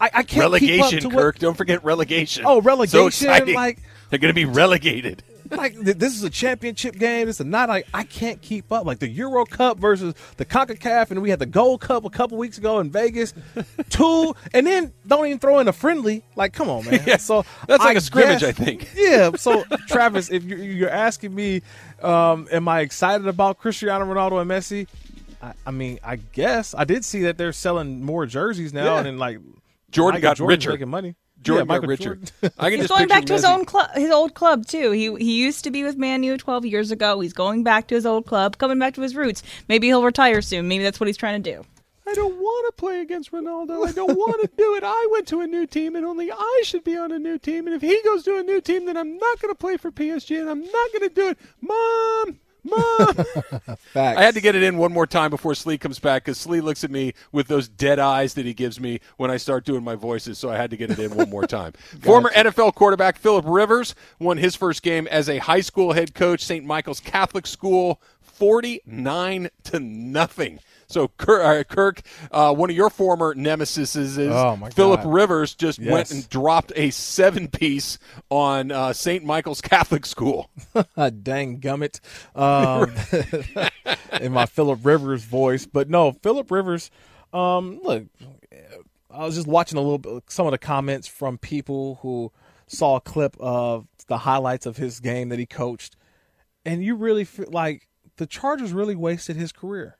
I, 0.00 0.10
I 0.12 0.22
can't 0.22 0.42
relegation, 0.42 0.84
keep 0.84 0.84
up 0.84 1.00
to 1.00 1.08
what- 1.08 1.22
Kirk. 1.22 1.38
Don't 1.38 1.56
forget 1.56 1.82
relegation. 1.82 2.44
Oh, 2.46 2.60
relegation! 2.60 3.00
So 3.00 3.06
exciting. 3.06 3.54
like- 3.54 3.78
they're 4.10 4.18
going 4.18 4.34
to 4.34 4.34
be 4.34 4.44
relegated. 4.44 5.22
Like 5.50 5.74
this 5.78 6.14
is 6.14 6.22
a 6.22 6.30
championship 6.30 6.96
game. 6.96 7.26
This 7.26 7.40
is 7.40 7.46
not 7.46 7.68
like 7.68 7.86
I 7.92 8.04
can't 8.04 8.40
keep 8.40 8.70
up. 8.72 8.86
Like 8.86 8.98
the 8.98 9.08
Euro 9.08 9.44
Cup 9.44 9.78
versus 9.78 10.14
the 10.36 10.44
Concacaf, 10.44 11.10
and 11.10 11.22
we 11.22 11.30
had 11.30 11.38
the 11.38 11.46
Gold 11.46 11.80
Cup 11.80 12.04
a 12.04 12.10
couple 12.10 12.38
weeks 12.38 12.58
ago 12.58 12.78
in 12.80 12.90
Vegas. 12.90 13.34
Two, 13.90 14.34
and 14.54 14.66
then 14.66 14.92
don't 15.06 15.26
even 15.26 15.38
throw 15.38 15.58
in 15.58 15.68
a 15.68 15.72
friendly. 15.72 16.22
Like, 16.36 16.52
come 16.52 16.68
on, 16.70 16.84
man. 16.84 17.00
Yeah, 17.06 17.16
so 17.16 17.44
that's 17.66 17.82
like 17.84 17.96
a 17.96 17.98
a 17.98 18.00
scrimmage, 18.00 18.42
I 18.44 18.52
think. 18.52 18.90
Yeah. 18.94 19.32
So 19.36 19.64
Travis, 19.88 20.30
if 20.30 20.44
you're, 20.44 20.58
you're 20.58 20.90
asking 20.90 21.34
me, 21.34 21.62
um, 22.02 22.46
am 22.52 22.68
I 22.68 22.80
excited 22.80 23.26
about 23.26 23.58
Cristiano 23.58 24.04
Ronaldo 24.04 24.40
and 24.40 24.50
Messi? 24.50 24.86
I, 25.42 25.52
I 25.66 25.70
mean, 25.70 25.98
I 26.04 26.16
guess 26.16 26.74
I 26.76 26.84
did 26.84 27.04
see 27.04 27.22
that 27.22 27.38
they're 27.38 27.52
selling 27.52 28.04
more 28.04 28.26
jerseys 28.26 28.72
now, 28.72 28.84
Yeah. 28.84 28.96
and 28.98 29.06
then 29.06 29.18
like 29.18 29.38
Jordan 29.90 30.16
Michael 30.20 30.30
got 30.30 30.36
Jordan's 30.36 30.66
richer. 30.66 30.70
making 30.72 30.88
money. 30.90 31.16
Jordan 31.42 31.66
yeah, 31.66 31.74
got 31.74 31.74
Michael 31.74 31.88
richer. 31.88 32.14
Jordan. 32.16 32.28
I 32.58 32.70
can 32.70 32.80
He's 32.80 32.88
just 32.88 32.98
going 32.98 33.08
back 33.08 33.24
to 33.26 33.32
his 33.32 33.44
own 33.44 33.64
club, 33.64 33.90
his 33.94 34.10
old 34.10 34.34
club 34.34 34.66
too. 34.66 34.90
He 34.90 35.14
he 35.16 35.42
used 35.42 35.64
to 35.64 35.70
be 35.70 35.82
with 35.82 35.96
Man 35.96 36.22
U 36.22 36.36
12 36.36 36.66
years 36.66 36.90
ago. 36.90 37.20
He's 37.20 37.32
going 37.32 37.62
back 37.62 37.86
to 37.88 37.94
his 37.94 38.04
old 38.04 38.26
club, 38.26 38.58
coming 38.58 38.78
back 38.78 38.94
to 38.94 39.00
his 39.00 39.16
roots. 39.16 39.42
Maybe 39.68 39.86
he'll 39.86 40.04
retire 40.04 40.42
soon. 40.42 40.68
Maybe 40.68 40.84
that's 40.84 41.00
what 41.00 41.06
he's 41.06 41.16
trying 41.16 41.42
to 41.42 41.54
do. 41.54 41.64
I 42.06 42.14
don't 42.14 42.36
want 42.36 42.66
to 42.66 42.80
play 42.80 43.00
against 43.00 43.30
Ronaldo. 43.30 43.86
I 43.86 43.92
don't 43.92 44.16
want 44.16 44.40
to 44.40 44.50
do 44.56 44.74
it. 44.74 44.82
I 44.84 45.08
went 45.12 45.28
to 45.28 45.42
a 45.42 45.46
new 45.46 45.64
team, 45.64 45.94
and 45.94 46.04
only 46.04 46.32
I 46.32 46.62
should 46.64 46.82
be 46.82 46.96
on 46.96 47.12
a 47.12 47.18
new 47.18 47.38
team. 47.38 47.66
And 47.66 47.76
if 47.76 47.82
he 47.82 48.02
goes 48.02 48.24
to 48.24 48.36
a 48.36 48.42
new 48.42 48.60
team, 48.60 48.86
then 48.86 48.96
I'm 48.96 49.16
not 49.16 49.40
going 49.40 49.52
to 49.52 49.58
play 49.58 49.76
for 49.76 49.92
PSG, 49.92 50.40
and 50.40 50.50
I'm 50.50 50.60
not 50.60 50.92
going 50.92 51.08
to 51.08 51.14
do 51.14 51.28
it. 51.28 51.38
Mom, 51.60 52.40
mom. 52.64 53.78
I 53.94 54.22
had 54.22 54.34
to 54.34 54.40
get 54.40 54.54
it 54.54 54.62
in 54.62 54.76
one 54.76 54.92
more 54.92 55.06
time 55.06 55.30
before 55.30 55.54
Slee 55.54 55.78
comes 55.78 55.98
back 55.98 56.24
because 56.24 56.38
Slee 56.38 56.60
looks 56.60 56.84
at 56.84 56.90
me 56.90 57.14
with 57.32 57.48
those 57.48 57.68
dead 57.68 57.98
eyes 57.98 58.34
that 58.34 58.46
he 58.46 58.54
gives 58.54 58.80
me 58.80 59.00
when 59.16 59.30
I 59.30 59.36
start 59.36 59.64
doing 59.64 59.84
my 59.84 59.94
voices. 59.94 60.38
So 60.38 60.50
I 60.50 60.56
had 60.56 60.70
to 60.70 60.76
get 60.76 60.90
it 60.90 60.98
in 60.98 61.14
one 61.14 61.30
more 61.30 61.46
time. 61.46 61.72
Former 62.00 62.30
NFL 62.30 62.74
quarterback 62.74 63.18
Philip 63.18 63.44
Rivers 63.46 63.94
won 64.18 64.38
his 64.38 64.56
first 64.56 64.82
game 64.82 65.06
as 65.08 65.28
a 65.28 65.38
high 65.38 65.60
school 65.60 65.92
head 65.92 66.14
coach, 66.14 66.44
St. 66.44 66.64
Michael's 66.64 67.00
Catholic 67.00 67.46
School. 67.46 68.00
49 68.40 69.50
to 69.64 69.78
nothing. 69.78 70.58
So 70.88 71.08
Kirk, 71.08 71.42
uh, 71.44 71.62
Kirk 71.72 72.00
uh, 72.32 72.52
one 72.52 72.70
of 72.70 72.74
your 72.74 72.90
former 72.90 73.34
nemesis 73.34 73.94
is 73.94 74.18
Oh, 74.18 74.56
Philip 74.74 75.02
Rivers 75.04 75.54
just 75.54 75.78
went 75.78 76.10
and 76.10 76.28
dropped 76.28 76.72
a 76.74 76.90
seven 76.90 77.48
piece 77.48 77.98
on 78.30 78.72
uh, 78.72 78.92
St. 78.92 79.22
Michael's 79.24 79.60
Catholic 79.60 80.04
School. 80.06 80.50
Dang 80.96 81.60
gummit 81.60 82.00
um, 82.34 82.90
in 84.20 84.32
my 84.32 84.46
Philip 84.46 84.80
Rivers 84.82 85.22
voice. 85.22 85.66
But 85.66 85.90
no, 85.90 86.12
Philip 86.12 86.50
Rivers. 86.50 86.90
Um, 87.32 87.78
look, 87.84 88.06
I 89.10 89.24
was 89.24 89.34
just 89.34 89.46
watching 89.46 89.78
a 89.78 89.82
little 89.82 89.98
bit 89.98 90.24
some 90.28 90.46
of 90.46 90.52
the 90.52 90.58
comments 90.58 91.06
from 91.06 91.38
people 91.38 91.98
who 92.02 92.32
saw 92.66 92.96
a 92.96 93.00
clip 93.00 93.36
of 93.38 93.86
the 94.08 94.18
highlights 94.18 94.64
of 94.64 94.78
his 94.78 94.98
game 94.98 95.28
that 95.28 95.38
he 95.38 95.46
coached, 95.46 95.94
and 96.64 96.82
you 96.82 96.96
really 96.96 97.24
feel 97.24 97.48
like 97.50 97.86
the 98.20 98.26
Chargers 98.26 98.74
really 98.74 98.94
wasted 98.94 99.36
his 99.36 99.50
career. 99.50 99.96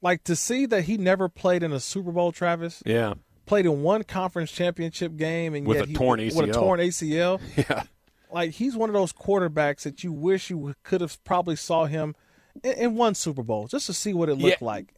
Like 0.00 0.22
to 0.24 0.36
see 0.36 0.66
that 0.66 0.82
he 0.84 0.96
never 0.96 1.28
played 1.28 1.64
in 1.64 1.72
a 1.72 1.80
Super 1.80 2.12
Bowl, 2.12 2.30
Travis 2.30 2.80
Yeah. 2.86 3.14
played 3.44 3.66
in 3.66 3.82
one 3.82 4.04
conference 4.04 4.52
championship 4.52 5.16
game 5.16 5.52
and 5.54 5.66
With 5.66 5.78
yet 5.78 5.86
a 5.86 5.88
he- 5.88 5.94
torn 5.94 6.20
With 6.20 6.36
a 6.36 6.42
ACL. 6.42 6.52
torn 6.52 6.80
ACL. 6.80 7.40
Yeah. 7.56 7.82
like 8.30 8.52
he's 8.52 8.76
one 8.76 8.88
of 8.88 8.94
those 8.94 9.12
quarterbacks 9.12 9.82
that 9.82 10.04
you 10.04 10.12
wish 10.12 10.48
you 10.48 10.74
could 10.84 11.00
have 11.00 11.22
probably 11.24 11.56
saw 11.56 11.86
him 11.86 12.14
in, 12.62 12.72
in 12.72 12.94
one 12.94 13.14
Super 13.16 13.42
Bowl 13.42 13.66
just 13.66 13.86
to 13.86 13.92
see 13.92 14.14
what 14.14 14.28
it 14.28 14.36
looked 14.36 14.60
Yeah. 14.62 14.66
like. 14.66 14.94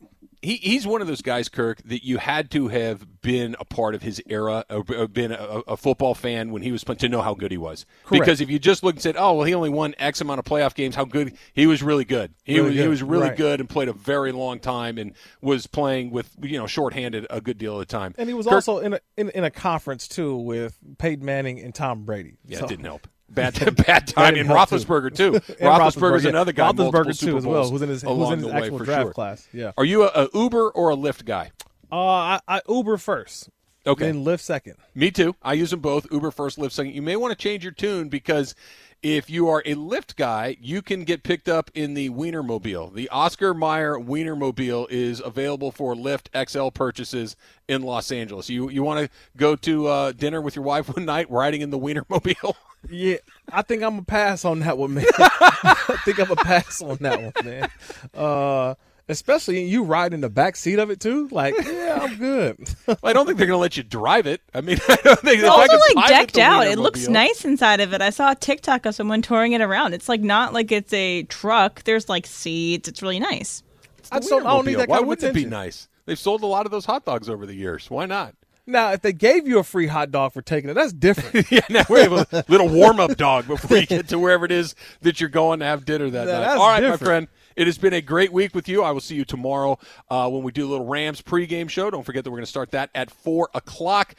He, 0.47 0.57
he's 0.57 0.87
one 0.87 1.01
of 1.01 1.07
those 1.09 1.23
guys, 1.23 1.49
Kirk, 1.49 1.83
that 1.87 2.05
you 2.05 2.19
had 2.19 2.51
to 2.53 2.69
have 2.69 3.21
been 3.21 3.57
a 3.59 3.65
part 3.65 3.95
of 3.95 4.03
his 4.03 4.23
era, 4.27 4.65
uh, 4.71 4.77
or, 4.77 4.85
or 4.97 5.03
uh, 5.03 5.07
been 5.09 5.33
a, 5.33 5.37
a 5.67 5.77
football 5.77 6.15
fan 6.15 6.53
when 6.53 6.63
he 6.63 6.71
was 6.73 6.85
playing 6.85 6.99
to 6.99 7.09
know 7.09 7.21
how 7.23 7.35
good 7.35 7.51
he 7.51 7.57
was. 7.59 7.85
Correct. 8.05 8.23
Because 8.25 8.41
if 8.41 8.49
you 8.49 8.59
just 8.59 8.83
looked 8.83 8.97
and 8.97 9.03
said, 9.03 9.17
"Oh, 9.19 9.35
well, 9.35 9.45
he 9.45 9.55
only 9.55 9.71
won 9.71 9.95
X 9.99 10.21
amount 10.21 10.39
of 10.39 10.45
playoff 10.45 10.75
games," 10.75 10.95
how 10.95 11.05
good 11.05 11.37
he 11.53 11.67
was, 11.67 11.83
really 11.83 12.05
good. 12.05 12.33
He 12.45 12.55
Really 12.57 12.71
was 12.71 12.79
he 12.79 12.89
was 12.89 13.03
really 13.03 13.29
Right. 13.29 13.37
good 13.37 13.61
and 13.61 13.69
played 13.69 13.89
a 13.89 13.93
very 13.93 14.33
long 14.33 14.59
time 14.61 14.99
and 14.99 15.13
was 15.41 15.67
playing 15.67 16.11
with 16.11 16.31
you 16.41 16.59
know 16.59 16.67
shorthanded 16.67 17.27
a 17.29 17.41
good 17.41 17.59
deal 17.59 17.75
of 17.75 17.81
the 17.81 17.87
time. 17.87 18.15
And 18.17 18.29
he 18.29 18.35
was 18.35 18.47
Kirk- 18.47 18.55
also 18.55 18.79
in 18.79 18.95
a 18.95 19.01
in, 19.17 19.31
in 19.31 19.45
a 19.45 19.51
conference 19.51 20.07
too 20.09 20.37
with 20.37 20.79
Peyton 20.99 21.25
Manning 21.25 21.61
and 21.61 21.75
Tom 21.75 22.05
Brady. 22.05 22.37
yeah, 22.47 22.59
So- 22.61 22.65
it 22.67 22.69
didn't 22.69 22.85
help. 22.85 23.09
Bad 23.29 23.77
bad 23.87 24.07
time 24.07 24.37
and 24.37 24.49
too. 24.49 24.55
Roethlisberger 24.55 25.15
too. 25.15 25.35
And 25.35 25.69
Roethlisberger's 25.69 26.25
yeah. 26.25 26.31
another 26.31 26.53
guy. 26.53 26.73
Roethlisberger 26.73 27.19
too 27.19 27.37
as 27.37 27.47
well, 27.47 27.69
who's 27.69 27.83
in 27.83 27.89
his 27.89 28.03
who's 28.03 28.31
in 28.31 28.41
his 28.41 28.49
actual 28.49 28.79
draft 28.79 29.03
sure. 29.03 29.13
class. 29.13 29.49
Yeah. 29.53 29.73
Are 29.77 29.85
you 29.85 30.05
a, 30.05 30.07
a 30.15 30.29
Uber 30.33 30.71
or 30.71 30.91
a 30.91 30.97
Lyft 30.97 31.25
guy? 31.25 31.51
Uh, 31.91 31.97
I, 31.97 32.41
I 32.49 32.61
Uber 32.69 32.97
first. 32.99 33.51
Okay. 33.87 34.07
Then 34.07 34.25
Lyft 34.25 34.41
second. 34.41 34.75
Me 34.95 35.11
too. 35.11 35.37
I 35.43 35.53
use 35.53 35.71
them 35.71 35.81
both. 35.81 36.11
Uber 36.11 36.33
first, 36.33 36.59
Lyft 36.59 36.73
second. 36.73 36.93
You 36.93 37.03
may 37.03 37.17
want 37.17 37.31
to 37.31 37.37
change 37.37 37.63
your 37.63 37.73
tune 37.73 38.09
because 38.09 38.55
if 39.03 39.31
you 39.31 39.49
are 39.49 39.63
a 39.65 39.75
Lyft 39.75 40.17
guy, 40.17 40.57
you 40.61 40.83
can 40.83 41.05
get 41.05 41.23
picked 41.23 41.49
up 41.49 41.71
in 41.75 41.95
the 41.95 42.11
Wienermobile. 42.11 42.95
The 42.95 43.09
Oscar 43.11 43.55
Mayer 43.55 43.95
Wienermobile 43.95 44.91
is 44.91 45.21
available 45.21 45.71
for 45.71 45.95
Lyft 45.95 46.29
XL 46.49 46.71
purchases 46.71 47.37
in 47.69 47.83
Los 47.83 48.11
Angeles. 48.11 48.49
You 48.49 48.69
you 48.69 48.83
want 48.83 49.07
to 49.07 49.11
go 49.37 49.55
to 49.57 49.87
uh, 49.87 50.13
dinner 50.13 50.41
with 50.41 50.57
your 50.57 50.65
wife 50.65 50.89
one 50.89 51.05
night 51.05 51.31
riding 51.31 51.61
in 51.61 51.71
the 51.71 51.79
Wienermobile? 51.79 52.55
Yeah, 52.91 53.17
I 53.51 53.63
think 53.63 53.83
I'm 53.83 53.91
gonna 53.91 54.03
pass 54.03 54.45
on 54.45 54.61
that 54.61 54.79
one, 54.79 54.95
man. 54.95 55.05
I 55.19 55.97
think 56.05 56.19
I'm 56.19 56.27
gonna 56.27 56.37
pass 56.37 56.83
on 56.83 56.99
that 56.99 57.23
one, 57.23 57.33
man. 57.45 57.71
Uh, 58.15 58.75
especially 59.09 59.63
you 59.65 59.85
riding 59.85 60.15
in 60.15 60.21
the 60.21 60.29
back 60.29 60.57
seat 60.57 60.79
of 60.79 60.91
it 60.91 61.01
too. 61.01 61.29
Like, 61.29 61.55
yeah, 61.65 61.99
I'm 62.01 62.17
good. 62.17 62.57
I 63.03 63.13
don't 63.13 63.27
think 63.27 63.39
they're 63.39 63.47
going 63.47 63.59
to 63.59 63.63
let 63.63 63.77
you 63.77 63.83
drive 63.83 64.27
it. 64.27 64.43
I 64.55 64.61
mean, 64.61 64.79
I 64.89 64.97
don't 64.97 65.21
think 65.21 65.39
It's 65.39 65.45
if 65.45 65.51
I 65.51 65.63
also 65.63 65.79
like 65.97 66.09
decked 66.09 66.35
the 66.35 66.43
out. 66.43 66.67
It 66.67 66.79
looks 66.79 67.09
nice 67.09 67.45
inside 67.45 67.81
of 67.81 67.93
it. 67.93 68.01
I 68.01 68.11
saw 68.11 68.33
a 68.33 68.35
TikTok 68.35 68.87
of 68.87 68.95
someone 68.95 69.23
touring 69.23 69.53
it 69.53 69.61
around. 69.61 69.95
It's 69.95 70.09
like 70.09 70.21
not 70.21 70.53
like 70.53 70.73
it's 70.73 70.93
a 70.93 71.25
truck. 71.25 71.85
There's 71.85 72.09
like 72.09 72.27
seats. 72.27 72.89
It's 72.89 73.03
really 73.03 73.21
nice. 73.21 73.63
I, 74.11 74.19
just 74.19 74.31
don't, 74.31 74.47
I 74.47 74.51
don't 74.51 74.67
need 74.67 74.77
Wienermobile. 74.77 74.79
that 74.79 74.89
Why 74.89 74.99
of 74.99 75.07
wouldn't 75.07 75.31
it 75.31 75.35
be 75.35 75.47
nice? 75.47 75.89
They've 76.07 76.19
sold 76.19 76.43
a 76.43 76.47
lot 76.47 76.67
of 76.67 76.73
those 76.73 76.85
hot 76.85 77.05
dogs 77.05 77.29
over 77.29 77.47
the 77.47 77.55
years. 77.55 77.91
Why 77.91 78.07
not? 78.07 78.35
Now, 78.67 78.93
if 78.93 79.01
they 79.03 79.13
gave 79.13 79.47
you 79.47 79.59
a 79.61 79.65
free 79.65 79.87
hot 79.87 80.11
dog 80.11 80.33
for 80.33 80.43
taking 80.43 80.71
it, 80.71 80.75
that's 80.75 80.93
different. 80.93 81.51
yeah, 81.53 81.61
now 81.71 81.85
we 81.89 82.01
have 82.01 82.13
a 82.13 82.45
little 82.49 82.69
warm 82.69 82.99
up 82.99 83.17
dog 83.17 83.47
before 83.47 83.77
you 83.79 83.87
get 83.87 84.09
to 84.09 84.19
wherever 84.19 84.45
it 84.45 84.51
is 84.51 84.75
that 85.03 85.21
you're 85.21 85.31
going 85.31 85.61
to 85.61 85.65
have 85.67 85.85
dinner 85.85 86.11
that 86.11 86.27
Yeah, 86.27 86.35
night. 86.35 86.41
that's 86.41 86.61
All 86.61 86.69
right, 86.69 86.83
my 86.83 86.97
friend. 86.97 87.29
It 87.55 87.67
has 87.67 87.79
been 87.79 87.95
a 87.95 88.03
great 88.03 88.33
week 88.33 88.55
with 88.55 88.69
you. 88.69 88.83
I 88.83 88.91
will 88.91 89.01
see 89.01 89.15
you 89.15 89.25
tomorrow 89.25 89.79
uh, 90.11 90.29
when 90.29 90.43
we 90.43 90.53
do 90.53 90.67
a 90.67 90.69
little 90.69 90.85
Rams 90.85 91.23
pregame 91.23 91.71
show. 91.71 91.91
Don't 91.91 92.03
forget 92.03 92.23
that 92.25 92.31
we're 92.31 92.37
going 92.37 92.45
to 92.45 92.51
start 92.51 92.73
that 92.73 92.91
at 92.95 93.11
4 93.11 93.49
o'clock. 93.55 94.15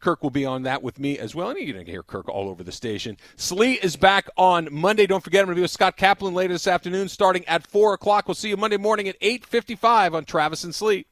Kirk 0.00 0.22
will 0.22 0.30
be 0.30 0.44
on 0.44 0.64
that 0.64 0.82
with 0.82 0.98
me 0.98 1.18
as 1.18 1.34
well. 1.34 1.48
And 1.48 1.58
you're 1.58 1.72
going 1.72 1.86
to 1.86 1.90
hear 1.90 2.02
Kirk 2.02 2.28
all 2.28 2.50
over 2.50 2.62
the 2.62 2.72
station. 2.72 3.16
Slee 3.36 3.74
is 3.74 3.96
back 3.96 4.28
on 4.36 4.68
Monday. 4.70 5.06
Don't 5.06 5.24
forget, 5.24 5.40
I'm 5.40 5.46
going 5.46 5.54
to 5.54 5.60
be 5.60 5.62
with 5.62 5.70
Scott 5.70 5.96
Kaplan 5.96 6.34
later 6.34 6.52
this 6.52 6.66
afternoon 6.66 7.08
starting 7.08 7.46
at 7.46 7.66
4 7.66 7.94
o'clock. 7.94 8.28
We'll 8.28 8.34
see 8.34 8.50
you 8.50 8.58
Monday 8.58 8.76
morning 8.76 9.08
at 9.08 9.18
8.55 9.20 10.12
on 10.12 10.24
Travis 10.26 10.64
and 10.64 10.74
Slee. 10.74 11.06